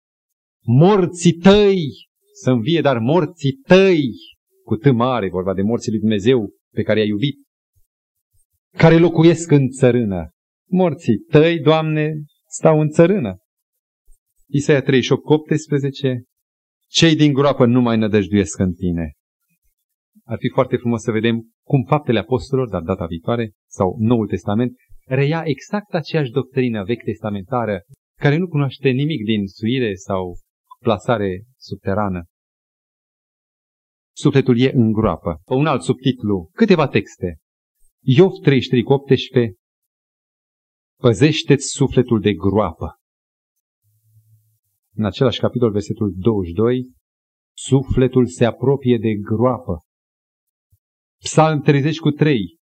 Morții 0.64 1.32
tăi 1.32 1.86
să 2.34 2.50
învie, 2.50 2.80
dar 2.80 2.98
morții 2.98 3.52
tăi 3.52 4.10
cu 4.66 4.76
T 4.76 4.90
mare, 4.92 5.28
vorba 5.28 5.54
de 5.54 5.62
morții 5.62 5.90
lui 5.90 6.00
Dumnezeu 6.00 6.50
pe 6.74 6.82
care 6.82 6.98
i-a 6.98 7.04
iubit, 7.06 7.36
care 8.76 8.98
locuiesc 8.98 9.50
în 9.50 9.68
țărână. 9.68 10.30
Morții 10.70 11.16
tăi, 11.16 11.60
Doamne, 11.60 12.12
stau 12.48 12.80
în 12.80 12.88
țărână. 12.88 13.36
Isaia 14.48 14.82
38, 14.82 15.22
18. 15.24 16.22
Cei 16.88 17.16
din 17.16 17.32
groapă 17.32 17.66
nu 17.66 17.80
mai 17.80 17.96
nădăjduiesc 17.96 18.58
în 18.58 18.72
tine. 18.72 19.12
Ar 20.24 20.38
fi 20.38 20.48
foarte 20.48 20.76
frumos 20.76 21.02
să 21.02 21.10
vedem 21.10 21.50
cum 21.64 21.84
faptele 21.84 22.18
apostolilor, 22.18 22.70
dar 22.70 22.82
data 22.82 23.06
viitoare, 23.06 23.52
sau 23.70 23.96
Noul 23.98 24.26
Testament, 24.26 24.72
reia 25.06 25.42
exact 25.44 25.94
aceeași 25.94 26.30
doctrină 26.30 26.84
vechi 26.84 27.04
testamentară, 27.04 27.82
care 28.20 28.36
nu 28.36 28.48
cunoaște 28.48 28.88
nimic 28.88 29.24
din 29.24 29.46
suire 29.46 29.94
sau 29.94 30.36
plasare 30.78 31.44
subterană 31.56 32.24
sufletul 34.16 34.58
e 34.58 34.70
în 34.72 34.92
groapă. 34.92 35.40
Un 35.44 35.66
alt 35.66 35.82
subtitlu, 35.82 36.50
câteva 36.52 36.88
texte. 36.88 37.38
Iov 38.00 38.32
33 38.42 38.82
18, 38.84 39.54
Păzește-ți 41.00 41.66
sufletul 41.66 42.20
de 42.20 42.34
groapă. 42.34 42.98
În 44.94 45.04
același 45.04 45.40
capitol, 45.40 45.70
versetul 45.70 46.14
22, 46.16 46.92
sufletul 47.56 48.26
se 48.26 48.44
apropie 48.44 48.98
de 48.98 49.14
groapă. 49.14 49.80
Psalm 51.22 51.60
30 51.60 51.98
cu 51.98 52.10
3, 52.10 52.58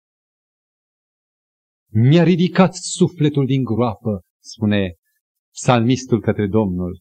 Mi-a 1.92 2.22
ridicat 2.22 2.74
sufletul 2.74 3.46
din 3.46 3.62
groapă, 3.62 4.22
spune 4.42 4.94
psalmistul 5.50 6.20
către 6.20 6.46
Domnul. 6.46 7.00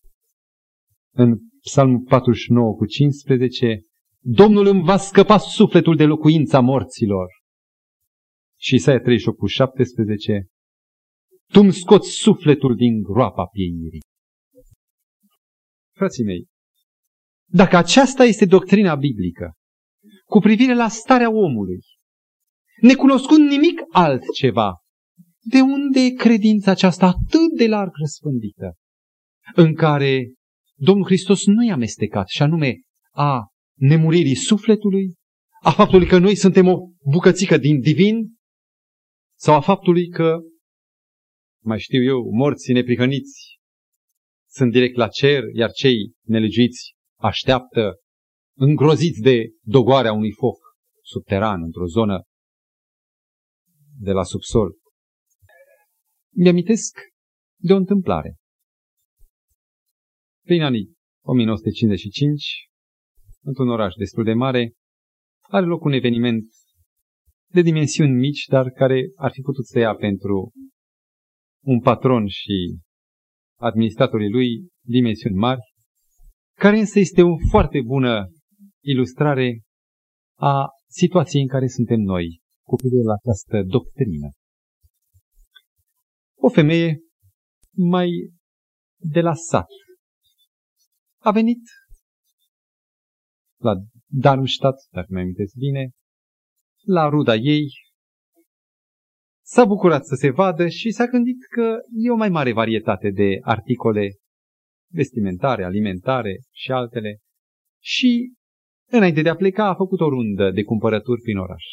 În 1.14 1.38
Psalmul 1.62 2.00
49 2.00 2.76
cu 2.76 2.86
15, 2.86 3.87
Domnul 4.30 4.66
îmi 4.66 4.84
va 4.84 4.98
scăpa 4.98 5.38
sufletul 5.38 5.96
de 5.96 6.04
locuința 6.04 6.60
morților. 6.60 7.28
Și 8.60 8.76
Isaia 8.76 9.00
38 9.00 9.38
cu 9.38 9.46
17, 9.46 10.48
Tu 11.54 11.60
îmi 11.60 11.74
scoți 11.74 12.10
sufletul 12.10 12.76
din 12.76 13.02
groapa 13.02 13.46
pieirii. 13.46 14.02
Frații 15.96 16.24
mei, 16.24 16.46
dacă 17.50 17.78
aceasta 17.78 18.24
este 18.24 18.46
doctrina 18.46 18.96
biblică 18.96 19.54
cu 20.26 20.40
privire 20.40 20.74
la 20.74 20.88
starea 20.88 21.32
omului, 21.32 21.80
necunoscând 22.82 23.50
nimic 23.50 23.82
altceva, 23.92 24.76
de 25.40 25.62
unde 25.62 26.00
e 26.00 26.10
credința 26.10 26.72
aceasta 26.72 27.06
atât 27.06 27.58
de 27.58 27.68
larg 27.68 27.92
răspândită, 28.00 28.76
în 29.56 29.76
care 29.76 30.34
Domnul 30.76 31.06
Hristos 31.06 31.46
nu 31.46 31.66
i-a 31.66 31.74
amestecat, 31.74 32.28
și 32.28 32.42
anume 32.42 32.82
a 33.12 33.48
nemuririi 33.78 34.36
sufletului, 34.36 35.14
a 35.62 35.72
faptului 35.72 36.08
că 36.08 36.18
noi 36.18 36.36
suntem 36.36 36.68
o 36.68 36.78
bucățică 37.12 37.58
din 37.58 37.80
divin, 37.80 38.36
sau 39.40 39.56
a 39.56 39.62
faptului 39.62 40.08
că, 40.08 40.40
mai 41.64 41.80
știu 41.80 42.04
eu, 42.04 42.32
morții 42.32 42.74
neprihăniți 42.74 43.60
sunt 44.50 44.72
direct 44.72 44.96
la 44.96 45.08
cer, 45.08 45.44
iar 45.54 45.72
cei 45.72 46.14
nelegiuiți 46.26 46.96
așteaptă 47.20 48.00
îngroziți 48.58 49.22
de 49.22 49.50
dogoarea 49.62 50.14
unui 50.14 50.32
foc 50.32 50.58
subteran 51.04 51.64
într-o 51.64 51.86
zonă 51.86 52.24
de 54.00 54.12
la 54.12 54.24
subsol. 54.24 54.76
Mi-amintesc 56.36 57.00
de 57.62 57.74
o 57.74 57.76
întâmplare. 57.76 58.36
Prin 60.46 60.62
anii 60.62 60.94
1955, 61.26 62.70
într-un 63.48 63.70
oraș 63.70 63.94
destul 63.94 64.24
de 64.24 64.34
mare, 64.34 64.74
are 65.42 65.66
loc 65.66 65.84
un 65.84 65.92
eveniment 65.92 66.44
de 67.54 67.62
dimensiuni 67.62 68.14
mici, 68.14 68.46
dar 68.46 68.70
care 68.70 69.12
ar 69.16 69.32
fi 69.32 69.42
putut 69.42 69.66
să 69.66 69.80
ia 69.80 69.96
pentru 69.96 70.52
un 71.64 71.80
patron 71.80 72.28
și 72.28 72.78
administratorii 73.60 74.30
lui 74.30 74.68
dimensiuni 74.86 75.36
mari, 75.36 75.62
care 76.54 76.78
însă 76.78 77.00
este 77.00 77.22
o 77.22 77.36
foarte 77.50 77.82
bună 77.82 78.28
ilustrare 78.84 79.62
a 80.40 80.66
situației 80.90 81.42
în 81.42 81.48
care 81.48 81.68
suntem 81.68 82.00
noi 82.00 82.42
cu 82.68 82.76
privire 82.76 83.04
la 83.04 83.14
această 83.14 83.64
doctrină. 83.64 84.30
o 86.40 86.50
femeie 86.50 87.00
mai 87.72 88.10
de 88.98 89.22
la 89.22 89.34
sat. 89.34 89.68
A 91.18 91.32
venit 91.32 91.60
la 93.58 93.74
Darmstadt, 94.06 94.78
dacă 94.92 95.08
mi 95.10 95.20
amintesc 95.20 95.56
bine, 95.56 95.90
la 96.86 97.10
ruda 97.10 97.36
ei, 97.36 97.70
s-a 99.46 99.66
bucurat 99.66 100.06
să 100.06 100.16
se 100.16 100.30
vadă 100.30 100.68
și 100.68 100.92
s-a 100.92 101.06
gândit 101.06 101.46
că 101.50 101.78
e 101.92 102.12
o 102.12 102.16
mai 102.16 102.30
mare 102.30 102.54
varietate 102.54 103.10
de 103.10 103.38
articole 103.42 104.10
vestimentare, 104.94 105.64
alimentare 105.64 106.40
și 106.54 106.72
altele. 106.72 107.18
Și, 107.84 108.34
înainte 108.92 109.22
de 109.22 109.30
a 109.30 109.36
pleca, 109.36 109.68
a 109.68 109.76
făcut 109.76 110.00
o 110.00 110.10
rundă 110.10 110.52
de 110.52 110.64
cumpărături 110.64 111.22
prin 111.22 111.38
oraș. 111.38 111.64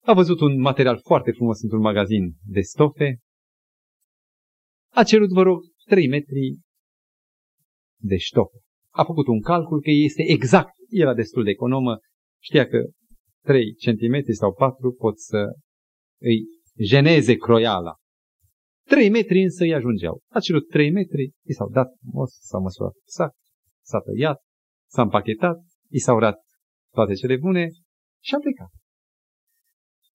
A 0.00 0.12
văzut 0.12 0.40
un 0.40 0.60
material 0.60 1.00
foarte 1.00 1.30
frumos 1.30 1.62
într-un 1.62 1.80
magazin 1.80 2.36
de 2.42 2.60
stofe. 2.60 3.18
A 4.94 5.02
cerut, 5.02 5.30
vă 5.30 5.42
rog, 5.42 5.60
3 5.84 6.08
metri 6.08 6.58
de 7.96 8.16
stofe. 8.16 8.58
A 8.90 9.04
făcut 9.04 9.26
un 9.26 9.40
calcul 9.40 9.80
că 9.80 9.90
este 9.90 10.22
exact, 10.26 10.72
era 10.88 11.14
destul 11.14 11.44
de 11.44 11.50
economă, 11.50 11.98
știa 12.42 12.66
că 12.66 12.78
3 13.44 13.74
cm 13.74 14.32
sau 14.32 14.54
4 14.54 14.92
pot 14.92 15.18
să 15.18 15.52
îi 16.20 16.44
jeneze 16.84 17.34
croiala. 17.34 17.94
3 18.86 19.08
metri 19.08 19.42
însă 19.42 19.62
îi 19.62 19.74
ajungeau. 19.74 20.20
A 20.28 20.40
cerut 20.40 20.68
3 20.68 20.90
metri, 20.90 21.32
i 21.44 21.52
s-au 21.52 21.68
dat 21.70 21.88
frumos, 22.00 22.30
s-a 22.40 22.58
măsurat 22.58 22.92
exact, 23.02 23.36
s-a 23.82 24.00
tăiat, 24.00 24.40
s-a 24.90 25.02
împachetat, 25.02 25.58
i 25.88 25.98
s-au 25.98 26.18
rat 26.18 26.38
toate 26.92 27.14
cele 27.14 27.36
bune 27.36 27.68
și 28.22 28.34
a 28.34 28.38
plecat. 28.38 28.70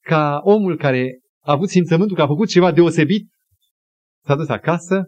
Ca 0.02 0.40
omul 0.44 0.78
care 0.78 1.20
a 1.40 1.52
avut 1.52 1.70
simțământul 1.70 2.16
că 2.16 2.22
a 2.22 2.28
făcut 2.28 2.48
ceva 2.48 2.72
deosebit, 2.72 3.30
s-a 4.24 4.36
dus 4.36 4.48
acasă 4.48 5.04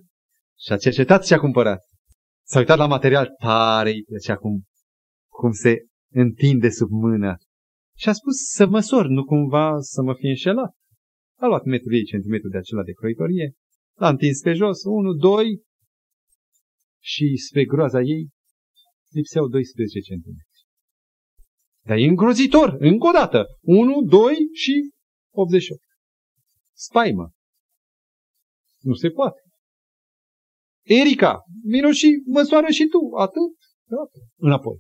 și 0.60 0.72
a 0.72 0.78
cercetat 0.78 1.26
ce 1.26 1.34
a 1.34 1.40
cumpărat. 1.40 1.80
S-a 2.50 2.60
uitat 2.60 2.78
la 2.78 2.88
material 2.88 3.36
tare, 3.40 3.90
îi 3.90 4.04
plăcea 4.04 4.36
cum, 4.36 4.64
cum 5.32 5.52
se 5.52 5.86
întinde 6.14 6.70
sub 6.70 6.90
mână. 6.90 7.36
Și 7.98 8.10
a 8.10 8.14
spus 8.14 8.36
să 8.36 8.66
măsor, 8.66 9.08
nu 9.08 9.24
cumva 9.26 9.80
să 9.80 10.02
mă 10.02 10.14
fi 10.14 10.26
înșelat. 10.26 10.76
A 11.40 11.46
luat 11.46 11.64
metrul 11.64 11.94
ei, 11.94 12.04
centimetru 12.04 12.50
de 12.50 12.58
acela 12.58 12.84
de 12.84 12.92
croitorie, 12.92 13.54
l-a 13.94 14.10
întins 14.10 14.40
pe 14.42 14.54
jos, 14.54 14.84
unu, 14.84 15.14
doi, 15.14 15.62
și 17.00 17.36
spre 17.48 17.66
groaza 17.66 18.02
ei 18.02 18.30
lipseau 19.10 19.48
12 19.48 20.00
centimetri. 20.00 20.66
Dar 21.86 21.98
e 21.98 22.06
îngrozitor, 22.06 22.76
încă 22.80 23.08
o 23.08 23.12
dată, 23.12 23.46
1, 23.62 24.02
2 24.02 24.36
și 24.54 24.92
88. 25.34 25.82
Spaimă. 26.74 27.32
Nu 28.80 28.94
se 28.94 29.10
poate. 29.10 29.47
Erica, 30.88 31.44
vino 31.64 31.92
și 31.92 32.08
măsoară 32.26 32.68
și 32.68 32.86
tu, 32.86 33.00
atât, 33.18 33.54
gata, 33.90 34.20
înapoi. 34.36 34.78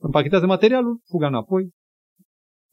Împachetează 0.00 0.46
materialul, 0.46 1.00
fuga 1.10 1.26
înapoi, 1.26 1.72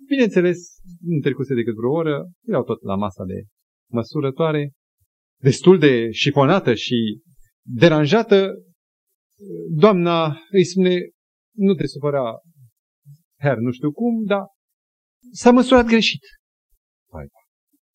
Bineînțeles, 0.07 0.59
nu 0.99 1.19
trecuse 1.19 1.53
decât 1.53 1.76
vreo 1.76 1.91
oră, 1.91 2.30
erau 2.47 2.63
tot 2.63 2.82
la 2.82 2.95
masa 2.95 3.23
de 3.23 3.43
măsurătoare, 3.91 4.71
destul 5.41 5.80
de 5.80 6.11
șifonată 6.11 6.73
și 6.73 7.21
deranjată. 7.61 8.53
Doamna 9.69 10.38
îi 10.51 10.65
spune, 10.65 10.99
nu 11.55 11.73
te 11.73 11.88
supăra, 11.88 12.39
her, 13.39 13.57
nu 13.57 13.71
știu 13.71 13.91
cum, 13.91 14.23
dar 14.23 14.45
s-a 15.32 15.51
măsurat 15.51 15.86
greșit. 15.86 16.21
Păi, 17.11 17.28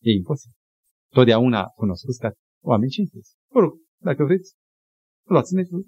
e 0.02 0.10
imposibil. 0.10 0.56
Totdeauna 1.08 1.64
cunoscut 1.64 2.16
ca 2.16 2.32
oameni 2.62 2.90
cinstiți. 2.90 3.34
Vă 3.52 3.60
rog, 3.60 3.72
dacă 4.02 4.24
vreți, 4.24 4.54
luați 5.28 5.54
metrul, 5.54 5.86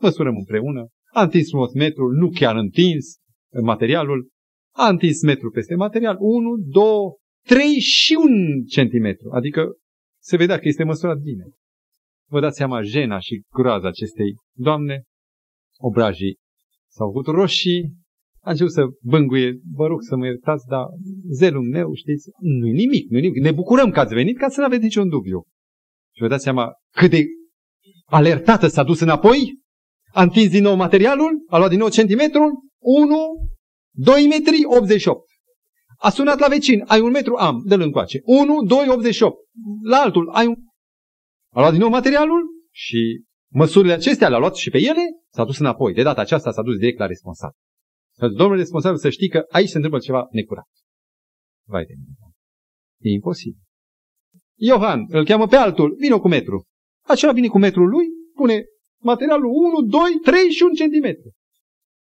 măsurăm 0.00 0.36
împreună. 0.36 0.88
A 1.12 1.22
întins 1.22 1.48
frumos 1.48 1.72
metrul, 1.72 2.14
nu 2.14 2.30
chiar 2.30 2.56
întins 2.56 3.16
materialul, 3.62 4.28
a 4.74 4.88
întins 4.88 5.22
metru 5.22 5.50
peste 5.50 5.74
material, 5.74 6.16
1, 6.18 6.56
2, 6.56 6.84
3 7.46 7.78
și 7.78 8.16
un 8.22 8.64
centimetru. 8.64 9.30
Adică 9.30 9.76
se 10.22 10.36
vedea 10.36 10.58
că 10.58 10.68
este 10.68 10.84
măsurat 10.84 11.18
bine. 11.18 11.44
Vă 12.30 12.40
dați 12.40 12.56
seama 12.56 12.82
jena 12.82 13.18
și 13.18 13.42
groaza 13.52 13.88
acestei 13.88 14.34
doamne, 14.56 15.02
obrajii 15.78 16.38
s-au 16.94 17.06
făcut 17.06 17.26
roșii, 17.26 17.92
a 18.40 18.50
început 18.50 18.72
să 18.72 18.86
bânguie, 19.02 19.60
vă 19.72 19.86
rog 19.86 20.02
să 20.02 20.16
mă 20.16 20.26
iertați, 20.26 20.66
dar 20.66 20.84
zelul 21.30 21.62
meu, 21.62 21.94
știți, 21.94 22.30
nu 22.38 22.66
e 22.66 22.70
nimic, 22.70 23.10
nu 23.10 23.18
nimic. 23.18 23.42
Ne 23.42 23.52
bucurăm 23.52 23.90
că 23.90 24.00
ați 24.00 24.14
venit 24.14 24.38
ca 24.38 24.48
să 24.48 24.60
nu 24.60 24.66
aveți 24.66 24.82
niciun 24.82 25.08
dubiu. 25.08 25.42
Și 26.14 26.22
vă 26.22 26.28
dați 26.28 26.42
seama 26.42 26.72
cât 26.90 27.10
de 27.10 27.24
alertată 28.04 28.66
s-a 28.66 28.82
dus 28.82 29.00
înapoi, 29.00 29.62
a 30.12 30.22
întins 30.22 30.50
din 30.50 30.62
nou 30.62 30.74
materialul, 30.74 31.44
a 31.48 31.58
luat 31.58 31.70
din 31.70 31.78
nou 31.78 31.88
centimetrul, 31.88 32.50
1, 32.78 33.16
2 33.90 34.26
metri 34.26 34.64
88. 34.64 35.28
A 35.98 36.10
sunat 36.10 36.38
la 36.38 36.48
vecin, 36.48 36.82
ai 36.86 37.00
un 37.00 37.10
metru, 37.10 37.34
am, 37.34 37.62
dă-l 37.66 37.80
încoace. 37.80 38.20
1, 38.24 38.62
2, 38.62 38.88
88. 38.88 39.36
La 39.82 39.96
altul, 39.96 40.30
ai 40.30 40.46
un... 40.46 40.54
A 41.52 41.60
luat 41.60 41.70
din 41.70 41.80
nou 41.80 41.88
materialul 41.88 42.42
și 42.70 43.22
măsurile 43.52 43.92
acestea 43.92 44.28
le-a 44.28 44.38
luat 44.38 44.56
și 44.56 44.70
pe 44.70 44.78
ele, 44.78 45.02
s-a 45.32 45.44
dus 45.44 45.58
înapoi. 45.58 45.94
De 45.94 46.02
data 46.02 46.20
aceasta 46.20 46.50
s-a 46.52 46.62
dus 46.62 46.76
direct 46.76 46.98
la 46.98 47.06
responsabil. 47.06 47.58
S-a 48.16 48.26
zis, 48.28 48.36
domnule 48.36 48.60
responsabil, 48.60 48.98
să 48.98 49.10
știi 49.10 49.28
că 49.28 49.44
aici 49.50 49.68
se 49.68 49.76
întâmplă 49.76 49.98
ceva 50.00 50.26
necurat. 50.30 50.68
Vai 51.68 51.84
de 51.84 51.94
mine. 51.96 52.14
E 52.98 53.10
imposibil. 53.10 53.63
Iohan, 54.58 55.06
îl 55.08 55.24
cheamă 55.24 55.46
pe 55.46 55.56
altul, 55.56 55.94
vine 55.98 56.16
cu 56.16 56.28
metru. 56.28 56.64
Acela 57.02 57.32
vine 57.32 57.46
cu 57.46 57.58
metrul 57.58 57.88
lui, 57.88 58.06
pune 58.34 58.64
materialul 59.00 59.50
1, 59.50 59.80
2, 59.80 60.00
3 60.22 60.50
și 60.50 60.62
1 60.62 60.74
centimetru. 60.74 61.32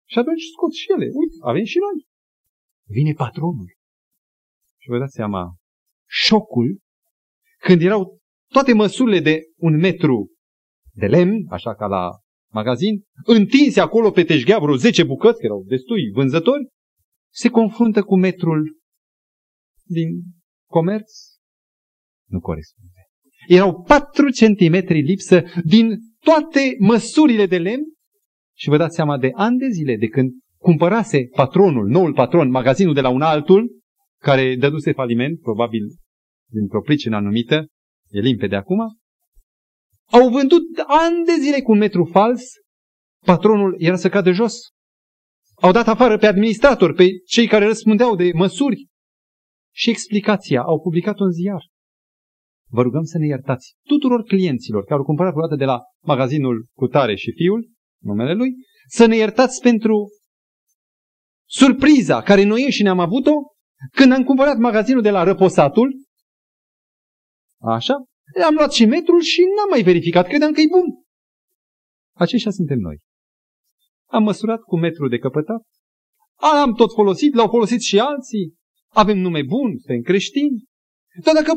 Și 0.09 0.17
atunci 0.17 0.41
scot 0.41 0.73
și 0.73 0.91
ele. 0.91 1.05
Uite, 1.05 1.35
avem 1.41 1.63
și 1.63 1.77
noi. 1.77 2.05
Vine 2.87 3.13
patronul. 3.13 3.75
Și 4.77 4.89
vă 4.89 4.97
dați 4.97 5.15
seama, 5.15 5.55
șocul, 6.09 6.79
când 7.59 7.81
erau 7.81 8.19
toate 8.47 8.73
măsurile 8.73 9.19
de 9.19 9.41
un 9.55 9.75
metru 9.75 10.31
de 10.93 11.05
lemn, 11.05 11.45
așa 11.49 11.75
ca 11.75 11.85
la 11.85 12.09
magazin, 12.53 13.03
întinse 13.25 13.79
acolo 13.79 14.11
pe 14.11 14.23
teșghea 14.23 14.59
vreo 14.59 14.75
10 14.75 15.03
bucăți, 15.03 15.39
că 15.39 15.45
erau 15.45 15.63
destui 15.63 16.11
vânzători, 16.13 16.67
se 17.33 17.49
confruntă 17.49 18.03
cu 18.03 18.17
metrul 18.17 18.79
din 19.83 20.09
comerț, 20.69 21.30
nu 22.31 22.39
corespunde. 22.39 22.91
Erau 23.47 23.83
4 23.83 24.29
centimetri 24.29 25.01
lipsă 25.01 25.43
din 25.63 25.97
toate 26.19 26.75
măsurile 26.79 27.45
de 27.45 27.57
lemn 27.57 27.83
și 28.57 28.69
vă 28.69 28.77
dați 28.77 28.95
seama 28.95 29.17
de 29.17 29.29
ani 29.33 29.57
de 29.57 29.67
zile 29.67 29.95
de 29.95 30.07
când 30.07 30.31
cumpărase 30.57 31.27
patronul, 31.35 31.87
noul 31.87 32.13
patron, 32.13 32.49
magazinul 32.49 32.93
de 32.93 33.01
la 33.01 33.09
un 33.09 33.21
altul, 33.21 33.79
care 34.21 34.55
dăduse 34.55 34.91
faliment, 34.91 35.39
probabil 35.39 35.81
dintr-o 36.49 36.81
pricină 36.81 37.15
anumită, 37.15 37.67
e 38.09 38.19
limpede 38.19 38.55
acum, 38.55 38.79
au 40.11 40.29
vândut 40.29 40.63
ani 40.87 41.25
de 41.25 41.31
zile 41.39 41.61
cu 41.61 41.71
un 41.71 41.77
metru 41.77 42.05
fals, 42.05 42.41
patronul 43.25 43.75
era 43.77 43.95
să 43.95 44.09
cadă 44.09 44.31
jos. 44.31 44.53
Au 45.55 45.71
dat 45.71 45.87
afară 45.87 46.17
pe 46.17 46.25
administrator, 46.25 46.93
pe 46.93 47.07
cei 47.25 47.47
care 47.47 47.65
răspundeau 47.65 48.15
de 48.15 48.31
măsuri. 48.33 48.87
Și 49.73 49.89
explicația 49.89 50.61
au 50.61 50.81
publicat 50.81 51.19
un 51.19 51.31
ziar. 51.31 51.70
Vă 52.73 52.81
rugăm 52.81 53.03
să 53.03 53.17
ne 53.17 53.25
iertați 53.25 53.75
tuturor 53.83 54.23
clienților 54.23 54.83
care 54.83 54.99
au 54.99 55.05
cumpărat 55.05 55.31
vreodată 55.31 55.55
de 55.55 55.65
la 55.65 55.79
magazinul 56.03 56.67
cu 56.73 56.87
tare 56.87 57.15
și 57.15 57.31
fiul, 57.31 57.71
numele 58.01 58.33
Lui, 58.33 58.53
să 58.87 59.05
ne 59.05 59.15
iertați 59.15 59.61
pentru 59.61 60.09
surpriza 61.49 62.21
care 62.21 62.43
noi 62.43 62.63
înșine 62.63 62.89
am 62.89 62.99
avut-o 62.99 63.31
când 63.91 64.11
am 64.11 64.23
cumpărat 64.23 64.57
magazinul 64.57 65.01
de 65.01 65.09
la 65.09 65.23
Răposatul. 65.23 66.01
Așa? 67.59 67.93
Am 68.45 68.53
luat 68.53 68.73
și 68.73 68.85
metrul 68.85 69.21
și 69.21 69.41
n-am 69.55 69.69
mai 69.69 69.81
verificat, 69.81 70.27
credeam 70.27 70.51
că 70.51 70.61
e 70.61 70.67
bun. 70.71 70.85
Aceștia 72.15 72.51
suntem 72.51 72.77
noi. 72.77 72.99
Am 74.09 74.23
măsurat 74.23 74.59
cu 74.59 74.77
metrul 74.77 75.09
de 75.09 75.17
căpătat, 75.17 75.61
am 76.61 76.73
tot 76.73 76.93
folosit, 76.93 77.33
l-au 77.33 77.47
folosit 77.47 77.81
și 77.81 77.99
alții, 77.99 78.55
avem 78.87 79.17
nume 79.17 79.43
bun, 79.43 79.77
suntem 79.77 80.01
creștini. 80.01 80.63
Dar 81.23 81.33
dacă 81.33 81.53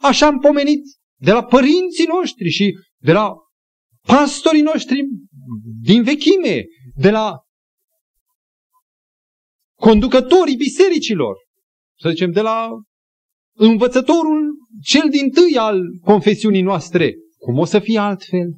așa 0.00 0.26
am 0.26 0.38
pomenit 0.38 0.82
de 1.20 1.32
la 1.32 1.44
părinții 1.44 2.06
noștri 2.08 2.48
și 2.48 2.78
de 3.02 3.12
la 3.12 3.34
pastorii 4.06 4.62
noștri 4.62 5.00
din 5.80 6.02
vechime, 6.02 6.64
de 6.94 7.10
la 7.10 7.38
conducătorii 9.78 10.56
bisericilor, 10.56 11.36
să 11.98 12.08
zicem, 12.08 12.30
de 12.30 12.40
la 12.40 12.68
învățătorul 13.56 14.56
cel 14.82 15.08
din 15.10 15.30
tâi 15.30 15.56
al 15.58 15.80
confesiunii 16.00 16.62
noastre. 16.62 17.14
Cum 17.38 17.58
o 17.58 17.64
să 17.64 17.78
fie 17.78 17.98
altfel? 17.98 18.48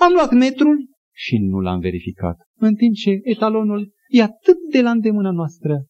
Am 0.00 0.12
luat 0.12 0.32
metrul 0.32 0.88
și 1.14 1.36
nu 1.36 1.58
l-am 1.58 1.80
verificat, 1.80 2.36
în 2.58 2.74
timp 2.74 2.94
ce 2.94 3.20
etalonul 3.22 3.92
e 4.08 4.22
atât 4.22 4.56
de 4.70 4.80
la 4.80 4.90
îndemâna 4.90 5.30
noastră, 5.30 5.84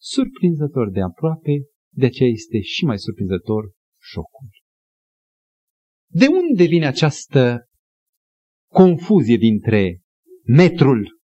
surprinzător 0.00 0.90
de 0.90 1.00
aproape, 1.00 1.52
de 1.92 2.06
aceea 2.06 2.28
este 2.28 2.60
și 2.60 2.84
mai 2.84 2.98
surprinzător 2.98 3.72
șocul. 4.12 4.48
De 6.10 6.26
unde 6.26 6.64
vine 6.64 6.86
această 6.86 7.68
confuzie 8.72 9.36
dintre 9.36 10.00
metrul 10.44 11.20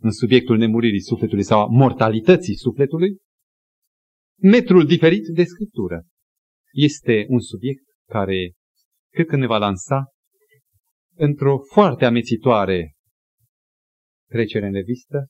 în 0.00 0.10
subiectul 0.10 0.56
nemuririi 0.56 1.00
sufletului 1.00 1.44
sau 1.44 1.60
a 1.60 1.66
mortalității 1.66 2.56
sufletului? 2.56 3.18
Metrul 4.42 4.86
diferit 4.86 5.26
de 5.34 5.44
Scriptură 5.44 6.06
este 6.72 7.24
un 7.28 7.40
subiect 7.40 7.82
care 8.08 8.52
cred 9.12 9.26
că 9.26 9.36
ne 9.36 9.46
va 9.46 9.58
lansa 9.58 10.06
într-o 11.14 11.58
foarte 11.72 12.04
amețitoare 12.04 12.94
trecere 14.28 14.66
în 14.66 14.72
revistă 14.72 15.26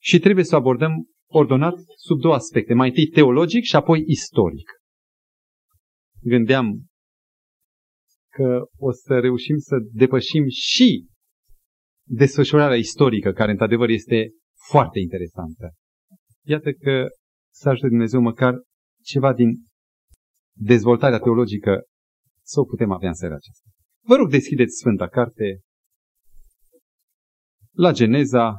și 0.00 0.18
trebuie 0.18 0.44
să 0.44 0.54
o 0.54 0.58
abordăm 0.58 0.92
ordonat 1.26 1.74
sub 1.96 2.20
două 2.20 2.34
aspecte. 2.34 2.74
Mai 2.74 2.88
întâi 2.88 3.06
teologic 3.06 3.62
și 3.64 3.76
apoi 3.76 4.04
istoric. 4.06 4.70
Gândeam 6.24 6.86
că 8.30 8.64
o 8.76 8.92
să 8.92 9.18
reușim 9.18 9.56
să 9.58 9.76
depășim 9.92 10.44
și 10.48 11.06
desfășurarea 12.08 12.76
istorică, 12.76 13.32
care 13.32 13.50
într-adevăr 13.50 13.88
este 13.88 14.30
foarte 14.68 14.98
interesantă. 14.98 15.72
Iată 16.46 16.72
că 16.72 17.06
să 17.52 17.68
ajute 17.68 17.88
Dumnezeu 17.88 18.20
măcar 18.20 18.54
ceva 19.02 19.32
din 19.32 19.50
dezvoltarea 20.56 21.18
teologică 21.18 21.82
să 22.42 22.60
o 22.60 22.64
putem 22.64 22.90
avea 22.90 23.08
în 23.08 23.14
seara 23.14 23.34
aceasta. 23.34 23.68
Vă 24.06 24.14
rog, 24.14 24.30
deschideți 24.30 24.76
Sfânta 24.76 25.08
Carte 25.08 25.60
la 27.76 27.92
Geneza, 27.92 28.54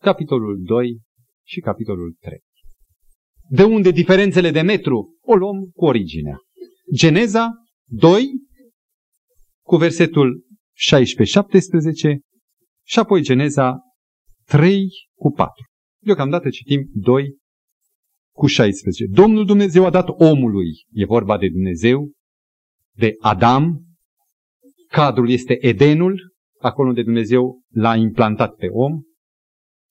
capitolul 0.00 0.62
2 0.62 1.00
și 1.46 1.60
capitolul 1.60 2.16
3. 2.20 2.40
De 3.48 3.62
unde 3.62 3.90
diferențele 3.90 4.50
de 4.50 4.60
metru? 4.60 5.18
O 5.20 5.34
luăm 5.34 5.70
cu 5.74 5.84
originea. 5.84 6.36
Geneza 6.94 7.50
2 7.88 8.26
cu 9.64 9.76
versetul 9.76 10.44
16-17 10.44 12.18
și 12.86 12.98
apoi 12.98 13.22
Geneza 13.22 13.78
3 14.44 14.88
cu 15.14 15.30
4. 15.30 15.52
Deocamdată 16.02 16.48
citim 16.48 16.90
2 16.92 17.36
cu 18.34 18.46
16. 18.46 19.06
Domnul 19.06 19.46
Dumnezeu 19.46 19.84
a 19.84 19.90
dat 19.90 20.08
omului, 20.08 20.68
e 20.92 21.04
vorba 21.04 21.38
de 21.38 21.48
Dumnezeu, 21.48 22.10
de 22.96 23.14
Adam, 23.20 23.82
cadrul 24.88 25.30
este 25.30 25.66
Edenul, 25.66 26.32
acolo 26.58 26.88
unde 26.88 27.02
Dumnezeu 27.02 27.60
l-a 27.68 27.96
implantat 27.96 28.54
pe 28.54 28.66
om, 28.66 29.00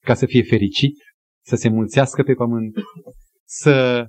ca 0.04 0.14
să 0.14 0.26
fie 0.26 0.42
fericit, 0.42 0.96
să 1.44 1.56
se 1.56 1.68
mulțească 1.68 2.22
pe 2.22 2.34
pământ, 2.34 2.74
să 3.44 4.06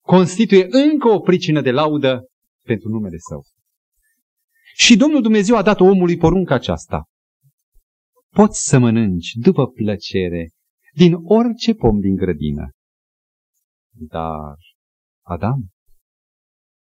constituie 0.00 0.66
încă 0.70 1.08
o 1.08 1.20
pricină 1.20 1.60
de 1.60 1.70
laudă 1.70 2.24
pentru 2.64 2.88
numele 2.88 3.16
Său. 3.28 3.42
Și 4.74 4.96
Domnul 4.96 5.22
Dumnezeu 5.22 5.56
a 5.56 5.62
dat 5.62 5.80
omului 5.80 6.16
porunca 6.16 6.54
aceasta. 6.54 7.04
Poți 8.28 8.68
să 8.68 8.78
mănânci 8.78 9.32
după 9.34 9.66
plăcere 9.66 10.50
din 10.94 11.14
orice 11.22 11.74
pom 11.74 12.00
din 12.00 12.14
grădină. 12.14 12.70
Dar, 13.90 14.56
Adam, 15.24 15.70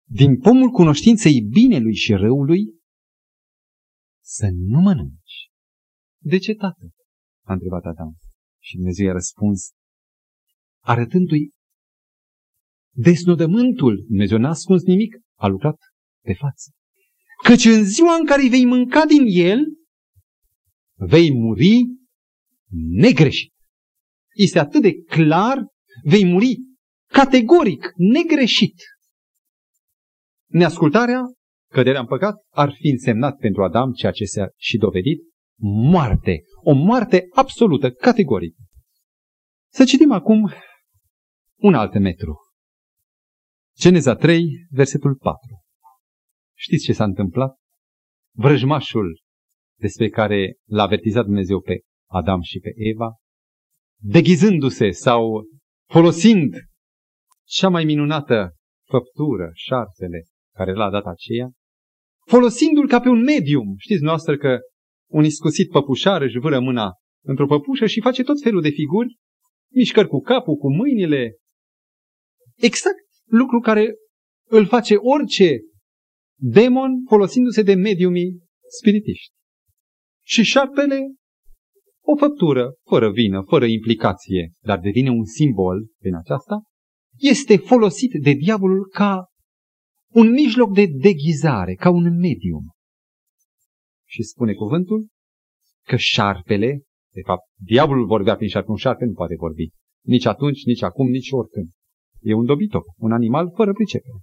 din 0.08 0.38
pomul 0.38 0.70
cunoștinței 0.70 1.40
binelui 1.40 1.94
și 1.94 2.12
răului, 2.12 2.80
să 4.22 4.48
nu 4.52 4.80
mănânci. 4.80 5.50
De 6.22 6.38
ce, 6.38 6.54
tată? 6.54 6.90
A 7.46 7.52
întrebat 7.52 7.84
Adam. 7.84 8.16
Și 8.62 8.76
Dumnezeu 8.76 9.06
i-a 9.06 9.12
răspuns, 9.12 9.70
arătându-i 10.82 11.50
desnodământul. 12.96 14.04
Dumnezeu 14.06 14.38
n-a 14.38 14.48
ascuns 14.48 14.82
nimic, 14.82 15.16
a 15.38 15.46
lucrat 15.46 15.78
pe 16.24 16.32
față. 16.32 16.70
Căci 17.42 17.64
în 17.64 17.84
ziua 17.84 18.14
în 18.14 18.26
care 18.26 18.48
vei 18.48 18.64
mânca 18.64 19.04
din 19.04 19.24
el, 19.26 19.58
vei 20.94 21.32
muri 21.32 21.84
negreșit. 22.90 23.52
Este 24.34 24.58
atât 24.58 24.82
de 24.82 25.02
clar, 25.02 25.66
vei 26.04 26.24
muri 26.24 26.56
categoric, 27.06 27.92
negreșit. 27.96 28.74
Neascultarea, 30.46 31.22
căderea 31.72 32.00
în 32.00 32.06
păcat, 32.06 32.34
ar 32.50 32.72
fi 32.72 32.88
însemnat 32.88 33.36
pentru 33.36 33.64
Adam, 33.64 33.92
ceea 33.92 34.12
ce 34.12 34.24
s-a 34.24 34.48
și 34.56 34.76
dovedit, 34.76 35.20
moarte. 35.62 36.42
O 36.62 36.72
moarte 36.72 37.26
absolută, 37.30 37.90
categorică. 37.90 38.62
Să 39.72 39.84
citim 39.84 40.12
acum 40.12 40.52
un 41.56 41.74
alt 41.74 41.98
metru. 41.98 42.36
Geneza 43.78 44.14
3, 44.14 44.66
versetul 44.70 45.14
4. 45.14 45.38
Știți 46.56 46.84
ce 46.84 46.92
s-a 46.92 47.04
întâmplat? 47.04 47.56
Vrăjmașul 48.36 49.20
despre 49.78 50.08
care 50.08 50.56
l-a 50.68 50.82
avertizat 50.82 51.24
Dumnezeu 51.24 51.60
pe 51.60 51.80
Adam 52.10 52.40
și 52.40 52.58
pe 52.58 52.70
Eva, 52.74 53.14
deghizându-se 54.02 54.90
sau 54.90 55.44
folosind 55.90 56.54
cea 57.46 57.68
mai 57.68 57.84
minunată 57.84 58.54
făptură, 58.88 59.50
șarpele, 59.54 60.24
care 60.56 60.72
l-a 60.72 60.90
dat 60.90 61.04
aceea, 61.04 61.50
folosindu-l 62.26 62.88
ca 62.88 63.00
pe 63.00 63.08
un 63.08 63.22
medium. 63.22 63.74
Știți 63.78 64.02
noastră 64.02 64.36
că 64.36 64.58
un 65.10 65.24
iscusit 65.24 65.70
păpușar 65.70 66.22
își 66.22 66.38
vâră 66.38 66.60
mâna 66.60 66.92
într-o 67.24 67.46
păpușă 67.46 67.86
și 67.86 68.00
face 68.00 68.22
tot 68.22 68.40
felul 68.42 68.62
de 68.62 68.70
figuri, 68.70 69.16
mișcări 69.74 70.08
cu 70.08 70.20
capul, 70.20 70.56
cu 70.56 70.74
mâinile. 70.74 71.36
Exact 72.56 73.09
lucru 73.30 73.60
care 73.60 73.94
îl 74.48 74.66
face 74.66 74.94
orice 74.96 75.60
demon 76.40 76.90
folosindu-se 77.08 77.62
de 77.62 77.74
mediumii 77.74 78.42
spiritiști. 78.78 79.32
Și 80.24 80.42
șarpele, 80.42 81.14
o 82.02 82.16
făptură, 82.16 82.74
fără 82.88 83.10
vină, 83.10 83.42
fără 83.48 83.66
implicație, 83.66 84.52
dar 84.60 84.78
devine 84.78 85.10
un 85.10 85.24
simbol 85.24 85.86
prin 85.98 86.14
aceasta, 86.14 86.62
este 87.18 87.56
folosit 87.56 88.10
de 88.22 88.32
diavolul 88.32 88.88
ca 88.88 89.26
un 90.12 90.30
mijloc 90.30 90.74
de 90.74 90.86
deghizare, 90.86 91.74
ca 91.74 91.90
un 91.90 92.18
medium. 92.18 92.70
Și 94.08 94.22
spune 94.22 94.54
cuvântul 94.54 95.08
că 95.86 95.96
șarpele, 95.96 96.82
de 97.12 97.20
fapt, 97.24 97.42
diavolul 97.56 98.06
vorbea 98.06 98.36
prin 98.36 98.48
șarpe, 98.48 98.70
un 98.70 98.76
șarpe 98.76 99.04
nu 99.04 99.12
poate 99.12 99.34
vorbi. 99.38 99.68
Nici 100.04 100.24
atunci, 100.24 100.64
nici 100.64 100.82
acum, 100.82 101.08
nici 101.08 101.30
oricând. 101.30 101.70
E 102.20 102.34
un 102.34 102.44
dobitoc, 102.44 102.84
un 102.96 103.12
animal 103.12 103.52
fără 103.54 103.72
pricepere. 103.72 104.18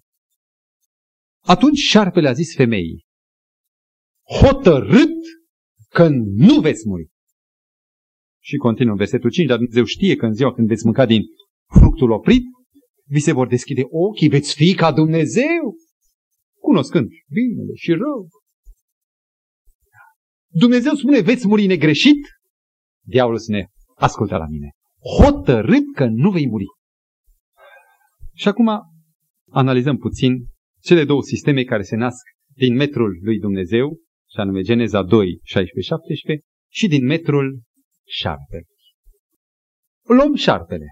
Atunci 1.43 1.77
șarpele 1.77 2.27
a 2.27 2.33
zis 2.33 2.55
femeii, 2.55 3.05
hotărât 4.41 5.15
că 5.89 6.07
nu 6.23 6.59
veți 6.59 6.87
muri. 6.87 7.07
Și 8.43 8.55
continuă 8.55 8.95
versetul 8.95 9.29
5, 9.29 9.47
dar 9.47 9.57
Dumnezeu 9.57 9.83
știe 9.83 10.15
că 10.15 10.25
în 10.25 10.33
ziua 10.33 10.53
când 10.53 10.67
veți 10.67 10.85
mânca 10.85 11.05
din 11.05 11.21
fructul 11.79 12.11
oprit, 12.11 12.43
vi 13.05 13.19
se 13.19 13.31
vor 13.31 13.47
deschide 13.47 13.83
ochii, 13.89 14.29
veți 14.29 14.53
fi 14.53 14.75
ca 14.75 14.91
Dumnezeu, 14.91 15.75
cunoscând 16.61 17.07
binele 17.27 17.73
și 17.73 17.91
rău. 17.91 18.29
Dumnezeu 20.47 20.93
spune, 20.93 21.19
veți 21.19 21.47
muri 21.47 21.65
negreșit? 21.65 22.17
Diavolul 23.05 23.39
spune, 23.39 23.67
ascultă 23.95 24.37
la 24.37 24.47
mine, 24.47 24.69
hotărât 25.21 25.83
că 25.95 26.05
nu 26.05 26.31
vei 26.31 26.47
muri. 26.47 26.65
Și 28.37 28.47
acum 28.47 28.69
analizăm 29.49 29.97
puțin 29.97 30.47
cele 30.79 31.05
două 31.05 31.21
sisteme 31.21 31.63
care 31.63 31.83
se 31.83 31.95
nasc 31.95 32.23
din 32.55 32.75
metrul 32.75 33.19
lui 33.21 33.39
Dumnezeu, 33.39 33.97
și 34.29 34.39
anume 34.39 34.61
Geneza 34.61 35.03
2, 35.03 35.41
16-17, 35.43 35.43
și 36.71 36.87
din 36.87 37.05
metrul 37.05 37.61
șarpelui. 38.07 38.65
Luăm 40.01 40.35
șarpele 40.35 40.85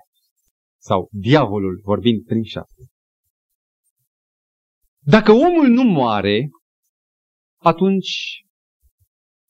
sau 0.82 1.10
diavolul 1.12 1.82
vorbind 1.84 2.24
prin 2.26 2.44
șapte. 2.44 2.82
Dacă 5.04 5.32
omul 5.32 5.68
nu 5.68 5.84
moare, 5.84 6.50
atunci, 7.62 8.42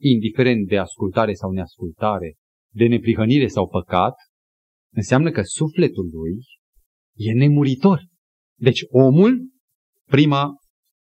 indiferent 0.01 0.67
de 0.67 0.77
ascultare 0.77 1.33
sau 1.33 1.51
neascultare, 1.51 2.35
de 2.73 2.87
neprihănire 2.87 3.47
sau 3.47 3.67
păcat, 3.69 4.13
înseamnă 4.93 5.31
că 5.31 5.41
sufletul 5.41 6.09
lui 6.11 6.43
e 7.15 7.33
nemuritor. 7.33 8.05
Deci 8.59 8.79
omul, 8.89 9.49
prima 10.05 10.53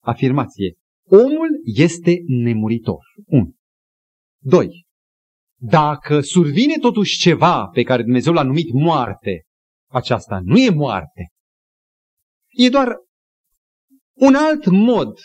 afirmație, 0.04 0.74
omul 1.06 1.50
este 1.76 2.18
nemuritor. 2.28 3.04
1. 3.26 3.54
2. 4.42 4.86
Dacă 5.60 6.22
survine 6.22 6.78
totuși 6.78 7.18
ceva 7.18 7.68
pe 7.68 7.84
care 7.84 8.04
Dumnezeu 8.04 8.34
l-a 8.34 8.44
numit 8.44 8.72
moarte, 8.72 9.44
aceasta 9.92 10.40
nu 10.44 10.58
e 10.58 10.70
moarte. 10.70 11.28
E 12.50 12.70
doar 12.70 12.96
un 14.14 14.36
alt 14.36 14.66
mod, 14.66 15.18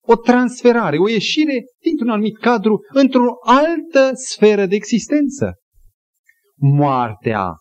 o 0.00 0.16
transferare, 0.16 0.98
o 0.98 1.08
ieșire 1.08 1.64
dintr-un 1.82 2.10
anumit 2.10 2.38
cadru 2.38 2.80
într-o 2.88 3.32
altă 3.46 4.10
sferă 4.14 4.66
de 4.66 4.74
existență. 4.74 5.52
Moartea, 6.56 7.52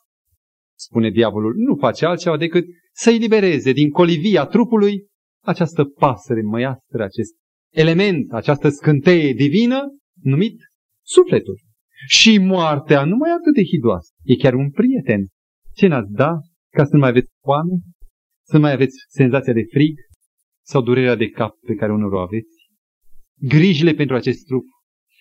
spune 0.83 1.09
diavolul, 1.09 1.53
nu 1.55 1.75
face 1.75 2.05
altceva 2.05 2.37
decât 2.37 2.65
să 2.93 3.09
elibereze 3.09 3.71
din 3.71 3.89
colivia 3.89 4.45
trupului 4.45 5.07
această 5.43 5.83
pasăre 5.83 6.41
măiastră, 6.41 7.03
acest 7.03 7.33
element, 7.73 8.31
această 8.31 8.69
scânteie 8.69 9.33
divină, 9.33 9.79
numit 10.21 10.55
sufletul. 11.05 11.59
Și 12.07 12.37
moartea 12.37 13.03
nu 13.05 13.15
mai 13.15 13.29
e 13.29 13.33
atât 13.33 13.53
de 13.53 13.63
hidoasă. 13.63 14.09
E 14.23 14.35
chiar 14.35 14.53
un 14.53 14.71
prieten. 14.71 15.27
Ce 15.73 15.87
n-ați 15.87 16.11
da 16.11 16.31
ca 16.69 16.83
să 16.83 16.89
nu 16.93 16.99
mai 16.99 17.09
aveți 17.09 17.31
foame? 17.41 17.75
Să 18.45 18.55
nu 18.55 18.61
mai 18.61 18.71
aveți 18.71 18.95
senzația 19.07 19.53
de 19.53 19.63
frig? 19.71 19.95
Sau 20.65 20.81
durerea 20.81 21.15
de 21.15 21.29
cap 21.29 21.55
pe 21.59 21.73
care 21.73 21.91
unul 21.91 22.13
o 22.13 22.19
aveți? 22.19 22.55
Grijile 23.39 23.93
pentru 23.93 24.15
acest 24.15 24.45
trup. 24.45 24.63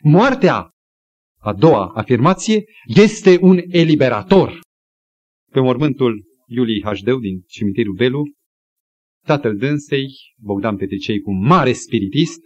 Moartea, 0.02 0.70
a 1.38 1.52
doua 1.52 1.92
afirmație, 1.94 2.64
este 2.86 3.38
un 3.40 3.60
eliberator. 3.68 4.60
Pe 5.52 5.60
mormântul 5.60 6.24
Iuliei 6.46 6.82
Hașdeu 6.82 7.18
din 7.18 7.40
cimitirul 7.40 7.94
Belu, 7.94 8.22
tatăl 9.26 9.56
dânsei, 9.56 10.06
Bogdan 10.36 10.76
Petricei, 10.76 11.20
cu 11.20 11.32
mare 11.32 11.72
spiritist, 11.72 12.40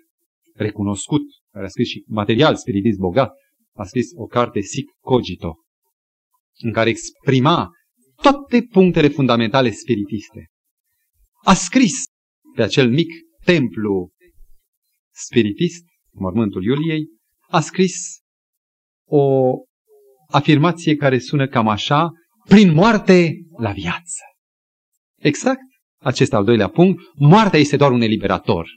recunoscut, 0.54 1.22
care 1.52 1.64
a 1.64 1.68
scris 1.68 1.88
și 1.88 2.04
material 2.06 2.56
spiritist 2.56 2.98
bogat, 2.98 3.32
a 3.74 3.84
scris 3.84 4.06
o 4.14 4.24
carte 4.24 4.60
Sic 4.60 4.90
Cogito, 5.00 5.54
în 6.62 6.72
care 6.72 6.90
exprima 6.90 7.70
toate 8.22 8.62
punctele 8.70 9.08
fundamentale 9.08 9.70
spiritiste. 9.70 10.46
A 11.44 11.54
scris 11.54 12.02
pe 12.54 12.62
acel 12.62 12.90
mic 12.90 13.08
templu 13.44 14.10
spiritist, 15.14 15.84
mormântul 16.12 16.64
Iuliei, 16.64 17.06
a 17.48 17.60
scris 17.60 17.94
o 19.08 19.52
afirmație 20.28 20.96
care 20.96 21.18
sună 21.18 21.48
cam 21.48 21.68
așa, 21.68 22.10
prin 22.48 22.72
moarte 22.72 23.36
la 23.58 23.70
viață. 23.70 24.22
Exact 25.18 25.60
acest 25.98 26.32
al 26.32 26.44
doilea 26.44 26.68
punct, 26.68 27.00
moartea 27.14 27.58
este 27.58 27.76
doar 27.76 27.90
un 27.90 28.00
eliberator. 28.00 28.68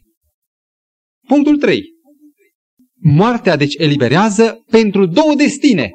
Punctul 1.27 1.57
3. 1.57 1.83
Moartea 3.01 3.55
deci 3.55 3.75
eliberează 3.77 4.63
pentru 4.71 5.05
două 5.05 5.33
destine. 5.35 5.91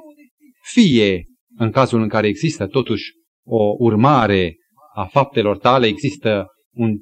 Fie 0.73 1.25
în 1.57 1.71
cazul 1.71 2.03
în 2.03 2.09
care 2.09 2.27
există 2.27 2.67
totuși 2.67 3.13
o 3.47 3.75
urmare 3.79 4.57
a 4.95 5.05
faptelor 5.05 5.59
tale, 5.59 5.87
există 5.87 6.47
un 6.75 6.99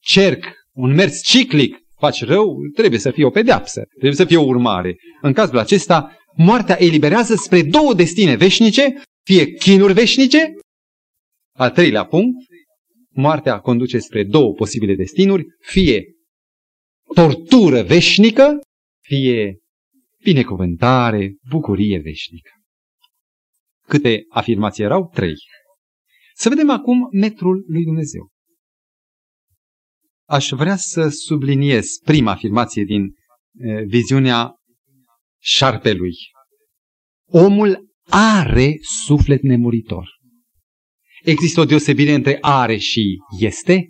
cerc, 0.00 0.44
un 0.72 0.94
mers 0.94 1.22
ciclic, 1.22 1.78
faci 1.98 2.24
rău, 2.24 2.56
trebuie 2.74 3.00
să 3.00 3.10
fie 3.10 3.24
o 3.24 3.30
pedeapsă, 3.30 3.82
trebuie 3.90 4.14
să 4.14 4.24
fie 4.24 4.36
o 4.36 4.44
urmare. 4.44 4.96
În 5.20 5.32
cazul 5.32 5.58
acesta, 5.58 6.16
moartea 6.36 6.82
eliberează 6.82 7.34
spre 7.34 7.62
două 7.62 7.94
destine 7.94 8.34
veșnice, 8.34 9.02
fie 9.24 9.52
chinuri 9.52 9.92
veșnice, 9.92 10.54
al 11.56 11.70
treilea 11.70 12.04
punct, 12.04 12.36
moartea 13.08 13.60
conduce 13.60 13.98
spre 13.98 14.24
două 14.24 14.52
posibile 14.52 14.94
destinuri, 14.94 15.44
fie 15.58 16.04
tortură 17.14 17.82
veșnică, 17.82 18.58
fie 19.04 19.58
binecuvântare, 20.22 21.34
bucurie 21.48 21.98
veșnică. 21.98 22.50
Câte 23.86 24.24
afirmații 24.28 24.84
erau? 24.84 25.10
Trei. 25.14 25.34
Să 26.34 26.48
vedem 26.48 26.70
acum 26.70 27.08
metrul 27.12 27.64
lui 27.66 27.84
Dumnezeu. 27.84 28.28
Aș 30.28 30.50
vrea 30.50 30.76
să 30.76 31.08
subliniez 31.08 31.86
prima 32.04 32.30
afirmație 32.30 32.84
din 32.84 33.02
e, 33.52 33.82
viziunea 33.82 34.54
șarpelui. 35.42 36.14
Omul 37.28 37.89
are 38.10 38.76
suflet 38.80 39.42
nemuritor. 39.42 40.08
Există 41.22 41.60
o 41.60 41.64
deosebire 41.64 42.12
între 42.12 42.38
are 42.40 42.76
și 42.76 43.16
este? 43.38 43.86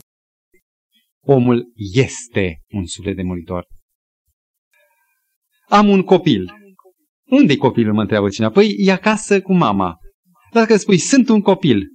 Omul 1.22 1.72
este 1.92 2.60
un 2.68 2.86
suflet 2.86 3.16
nemuritor. 3.16 3.66
Am 5.68 5.88
un 5.88 6.02
copil. 6.02 6.52
Unde-i 7.24 7.56
copilul, 7.56 7.94
mă 7.94 8.00
întreabă 8.00 8.28
cineva? 8.28 8.52
Păi 8.52 8.74
e 8.78 8.92
acasă 8.92 9.40
cu 9.40 9.54
mama. 9.54 9.96
Dacă 10.52 10.76
spui, 10.76 10.98
sunt 10.98 11.28
un 11.28 11.40
copil, 11.40 11.86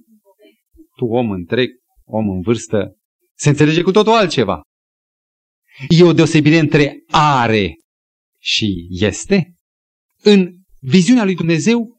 tu 0.96 1.04
om 1.04 1.30
întreg, 1.30 1.70
om 2.04 2.28
în 2.30 2.40
vârstă, 2.40 2.96
se 3.34 3.48
înțelege 3.48 3.82
cu 3.82 3.90
totul 3.90 4.12
altceva. 4.12 4.60
E 5.88 6.02
o 6.02 6.12
deosebire 6.12 6.58
între 6.58 7.02
are 7.10 7.74
și 8.40 8.86
este? 8.90 9.54
În 10.22 10.52
viziunea 10.78 11.24
lui 11.24 11.34
Dumnezeu, 11.34 11.95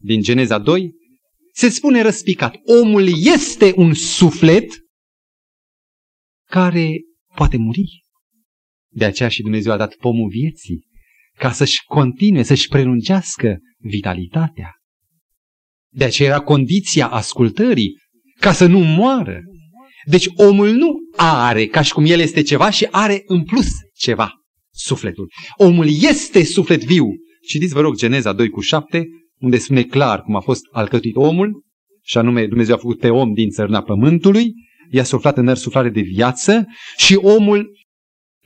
din 0.00 0.22
Geneza 0.22 0.58
2, 0.58 0.92
se 1.52 1.68
spune 1.68 2.02
răspicat, 2.02 2.54
omul 2.80 3.06
este 3.34 3.72
un 3.76 3.94
suflet 3.94 4.66
care 6.48 7.00
poate 7.34 7.56
muri. 7.56 8.02
De 8.92 9.04
aceea 9.04 9.28
și 9.28 9.42
Dumnezeu 9.42 9.72
a 9.72 9.76
dat 9.76 9.94
pomul 9.94 10.28
vieții, 10.28 10.84
ca 11.38 11.52
să-și 11.52 11.84
continue, 11.84 12.42
să-și 12.42 12.68
prelungească 12.68 13.58
vitalitatea. 13.78 14.74
De 15.92 16.04
aceea 16.04 16.28
era 16.28 16.40
condiția 16.40 17.08
ascultării, 17.08 17.96
ca 18.40 18.52
să 18.52 18.66
nu 18.66 18.78
moară. 18.78 19.40
Deci 20.06 20.28
omul 20.34 20.70
nu 20.70 20.94
are 21.16 21.66
ca 21.66 21.82
și 21.82 21.92
cum 21.92 22.04
el 22.04 22.20
este 22.20 22.42
ceva 22.42 22.70
și 22.70 22.88
are 22.90 23.22
în 23.26 23.44
plus 23.44 23.68
ceva, 23.96 24.32
sufletul. 24.70 25.30
Omul 25.56 25.86
este 25.86 26.44
suflet 26.44 26.84
viu. 26.84 27.06
Citiți, 27.48 27.72
vă 27.72 27.80
rog, 27.80 27.96
Geneza 27.96 28.32
2 28.32 28.48
cu 28.48 28.60
7, 28.60 29.06
unde 29.40 29.58
spune 29.58 29.82
clar 29.82 30.22
cum 30.22 30.36
a 30.36 30.40
fost 30.40 30.62
alcătuit 30.70 31.16
omul, 31.16 31.64
și 32.02 32.18
anume 32.18 32.46
Dumnezeu 32.46 32.74
a 32.74 32.78
făcut 32.78 32.98
pe 32.98 33.10
om 33.10 33.32
din 33.32 33.50
țărna 33.50 33.82
pământului, 33.82 34.52
i-a 34.90 35.04
suflat 35.04 35.36
în 35.36 35.54
suflare 35.54 35.88
de 35.88 36.00
viață 36.00 36.66
și 36.96 37.14
omul, 37.14 37.70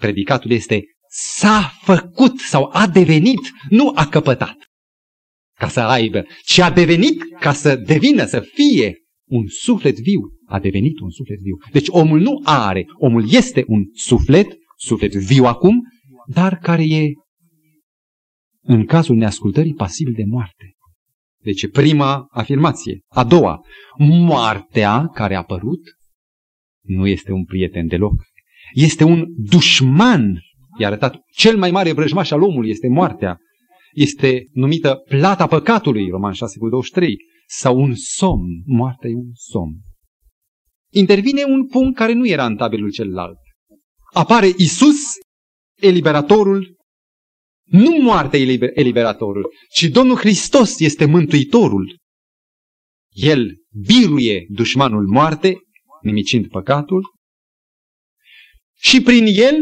predicatul 0.01 0.51
este, 0.51 0.85
s-a 1.09 1.73
făcut 1.83 2.39
sau 2.39 2.71
a 2.73 2.87
devenit, 2.87 3.41
nu 3.69 3.93
a 3.95 4.07
căpătat 4.07 4.57
ca 5.59 5.69
să 5.69 5.81
aibă, 5.81 6.27
ci 6.45 6.59
a 6.59 6.71
devenit 6.71 7.23
ca 7.41 7.53
să 7.53 7.77
devină, 7.77 8.25
să 8.25 8.41
fie 8.41 8.95
un 9.29 9.47
suflet 9.47 9.99
viu. 10.01 10.21
A 10.47 10.61
devenit 10.61 10.99
un 10.99 11.11
suflet 11.11 11.39
viu. 11.39 11.57
Deci 11.73 11.87
omul 11.89 12.21
nu 12.21 12.41
are, 12.45 12.87
omul 12.99 13.33
este 13.33 13.65
un 13.67 13.85
suflet, 13.93 14.47
suflet 14.77 15.15
viu 15.15 15.45
acum, 15.45 15.83
dar 16.27 16.59
care 16.59 16.85
e, 16.85 17.11
în 18.61 18.85
cazul 18.87 19.17
neascultării, 19.17 19.75
pasibil 19.75 20.13
de 20.13 20.25
moarte. 20.27 20.74
Deci 21.45 21.71
prima 21.71 22.27
afirmație. 22.31 23.01
A 23.09 23.25
doua, 23.25 23.61
moartea 23.99 25.09
care 25.15 25.35
a 25.35 25.39
apărut 25.39 25.81
nu 26.87 27.07
este 27.07 27.33
un 27.33 27.45
prieten 27.45 27.87
deloc. 27.87 28.13
Este 28.73 29.05
un 29.05 29.27
dușman. 29.37 30.39
I-a 30.79 30.87
arătat 30.87 31.17
cel 31.33 31.57
mai 31.57 31.71
mare 31.71 31.93
vrăjmaș 31.93 32.31
al 32.31 32.43
omului 32.43 32.71
este 32.71 32.89
moartea. 32.89 33.39
Este 33.93 34.47
numită 34.53 35.03
plata 35.09 35.47
păcatului, 35.47 36.09
Roman 36.09 36.33
6 36.33 36.59
cu 36.59 36.69
23, 36.69 37.17
sau 37.47 37.79
un 37.79 37.93
somn. 37.95 38.63
Moartea 38.65 39.11
e 39.11 39.15
un 39.15 39.31
somn. 39.33 39.75
Intervine 40.93 41.43
un 41.45 41.67
punct 41.67 41.97
care 41.97 42.13
nu 42.13 42.27
era 42.27 42.47
în 42.47 42.57
tabelul 42.57 42.91
celălalt. 42.91 43.39
Apare 44.13 44.47
Isus, 44.57 45.01
eliberatorul 45.81 46.77
nu 47.75 48.03
moartea 48.03 48.39
e 48.39 48.73
eliberatorul, 48.75 49.53
ci 49.71 49.85
Domnul 49.85 50.17
Hristos 50.17 50.81
este 50.81 51.05
mântuitorul. 51.05 51.99
El 53.11 53.57
biruie 53.87 54.47
dușmanul 54.49 55.07
moarte, 55.07 55.57
nimicind 56.03 56.49
păcatul, 56.49 57.03
și 58.77 59.03
prin 59.03 59.27
el, 59.27 59.55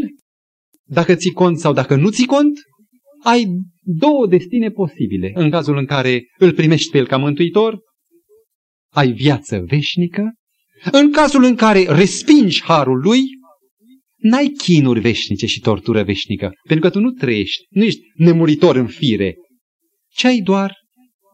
dacă 0.83 1.15
ții 1.15 1.33
cont 1.33 1.59
sau 1.59 1.73
dacă 1.73 1.97
nu 1.97 2.11
ții 2.11 2.27
cont, 2.27 2.59
ai 3.25 3.47
două 3.81 4.27
destine 4.27 4.71
posibile. 4.71 5.31
În 5.35 5.51
cazul 5.51 5.77
în 5.77 5.87
care 5.87 6.23
îl 6.39 6.53
primești 6.53 6.91
pe 6.91 6.99
el 6.99 7.07
ca 7.07 7.17
mântuitor, 7.17 7.79
ai 8.93 9.13
viață 9.13 9.65
veșnică. 9.67 10.33
În 10.91 11.13
cazul 11.13 11.45
în 11.45 11.55
care 11.55 11.85
respingi 11.89 12.63
harul 12.63 13.01
lui, 13.01 13.23
N-ai 14.23 14.49
chinuri 14.49 15.01
veșnice 15.01 15.47
și 15.47 15.61
tortură 15.61 16.03
veșnică, 16.03 16.53
pentru 16.69 16.89
că 16.89 16.93
tu 16.93 17.01
nu 17.01 17.11
trăiești, 17.11 17.65
nu 17.69 17.85
ești 17.85 18.01
nemuritor 18.15 18.77
în 18.77 18.87
fire, 18.87 19.35
ci 20.09 20.25
ai 20.25 20.39
doar 20.39 20.75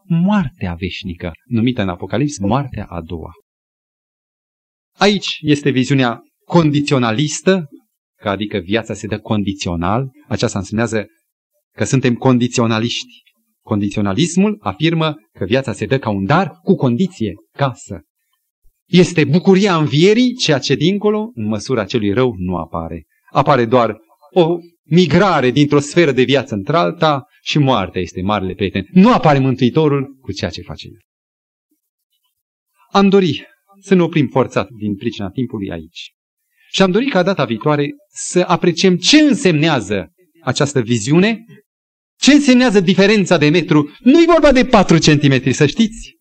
moartea 0.05 0.74
veșnică, 0.74 1.32
numită 1.45 1.82
în 1.82 1.89
Apocalips 1.89 2.39
moartea 2.39 2.84
a 2.84 3.01
doua. 3.01 3.30
Aici 4.97 5.36
este 5.41 5.70
viziunea 5.70 6.20
condiționalistă, 6.45 7.66
că 8.20 8.28
adică 8.28 8.59
viața 8.59 8.95
se 8.95 9.07
dă 9.07 9.18
condițional, 9.18 10.11
aceasta 10.28 10.59
înseamnă 10.59 11.07
că 11.76 11.84
suntem 11.84 12.14
condiționaliști. 12.14 13.26
Condiționalismul 13.64 14.57
afirmă 14.61 15.14
că 15.32 15.45
viața 15.45 15.72
se 15.72 15.86
dă 15.86 15.99
ca 15.99 16.11
un 16.11 16.24
dar 16.24 16.51
cu 16.62 16.74
condiție, 16.74 17.34
casă, 17.57 18.03
este 18.89 19.24
bucuria 19.24 19.76
învierii, 19.76 20.34
ceea 20.34 20.59
ce 20.59 20.74
dincolo, 20.74 21.30
în 21.34 21.45
măsura 21.45 21.84
celui 21.84 22.12
rău, 22.12 22.34
nu 22.36 22.57
apare. 22.57 23.07
Apare 23.32 23.64
doar 23.64 23.97
o 24.30 24.57
migrare 24.82 25.51
dintr-o 25.51 25.78
sferă 25.78 26.12
de 26.12 26.22
viață 26.22 26.55
într-alta 26.55 27.24
și 27.43 27.59
moartea 27.59 28.01
este 28.01 28.22
marele 28.22 28.55
prieten. 28.55 28.86
Nu 28.93 29.12
apare 29.12 29.39
Mântuitorul 29.39 30.16
cu 30.20 30.32
ceea 30.32 30.51
ce 30.51 30.62
face 30.62 30.86
El. 30.86 31.01
Am 32.91 33.09
dori 33.09 33.47
să 33.80 33.95
ne 33.95 34.03
oprim 34.03 34.28
forțat 34.28 34.68
din 34.80 34.97
pricina 34.97 35.30
timpului 35.30 35.70
aici. 35.70 36.12
Și 36.70 36.82
am 36.82 36.91
dorit 36.91 37.11
ca 37.11 37.22
data 37.22 37.45
viitoare 37.45 37.91
să 38.09 38.45
apreciem 38.47 38.97
ce 38.97 39.20
însemnează 39.20 40.12
această 40.43 40.80
viziune, 40.80 41.45
ce 42.18 42.32
însemnează 42.32 42.80
diferența 42.80 43.39
de 43.39 43.49
metru. 43.49 43.97
Nu 44.01 44.20
e 44.20 44.24
vorba 44.26 44.53
de 44.53 44.64
4 44.64 44.99
cm, 44.99 45.51
să 45.51 45.66
știți. 45.66 46.17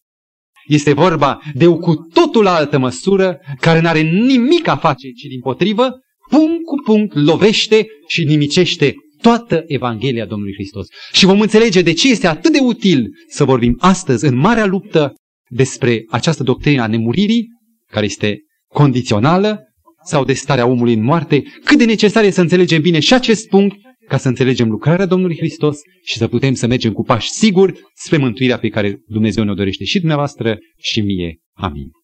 Este 0.68 0.94
vorba 0.94 1.42
de 1.54 1.68
o 1.68 1.78
cu 1.78 1.96
totul 1.96 2.48
altă 2.48 2.78
măsură 2.78 3.40
care 3.60 3.82
nu 3.82 3.88
are 3.88 4.02
nimic 4.02 4.68
a 4.68 4.76
face, 4.76 5.08
ci 5.10 5.24
din 5.30 5.40
potrivă, 5.40 5.90
punct 6.30 6.64
cu 6.66 6.76
punct 6.84 7.16
lovește 7.16 7.88
și 8.08 8.24
nimicește 8.24 8.96
toată 9.22 9.64
Evanghelia 9.68 10.26
Domnului 10.26 10.54
Hristos. 10.54 10.88
Și 11.12 11.26
vom 11.26 11.42
înțelege 11.42 11.82
de 11.82 11.94
ce 11.94 12.10
este 12.10 12.28
atât 12.28 12.52
de 12.52 12.60
util 12.60 13.08
să 13.30 13.44
vorbim 13.44 13.76
astăzi 13.80 14.26
în 14.26 14.36
marea 14.36 14.66
luptă 14.66 15.14
despre 15.50 16.06
această 16.10 16.44
doctrină 16.44 16.82
a 16.82 16.88
nemuririi, 16.88 17.48
care 17.92 18.06
este 18.06 18.40
condițională, 18.74 19.62
sau 20.04 20.26
de 20.26 20.34
starea 20.34 20.66
omului 20.66 20.94
în 20.94 21.04
moarte, 21.04 21.44
cât 21.64 21.78
de 21.78 21.86
necesar 21.86 22.24
e 22.24 22.30
să 22.30 22.42
înțelegem 22.42 22.82
bine 22.82 23.00
și 23.00 23.14
acest 23.14 23.48
punct 23.48 23.76
ca 24.08 24.18
să 24.18 24.28
înțelegem 24.28 24.70
lucrarea 24.70 25.06
Domnului 25.06 25.38
Hristos 25.38 25.80
și 26.04 26.18
să 26.18 26.28
putem 26.28 26.54
să 26.54 26.68
mergem 26.68 26.94
cu 26.94 27.04
pași 27.04 27.30
siguri 27.30 27.80
spre 27.94 28.18
mântuirea 28.18 28.58
pe 28.58 28.70
care 28.70 29.02
Dumnezeu 29.08 29.44
ne-o 29.44 29.54
dorește 29.54 29.84
și 29.84 30.00
dumneavoastră 30.00 30.58
și 30.78 31.02
mie. 31.02 31.42
Amin. 31.54 31.97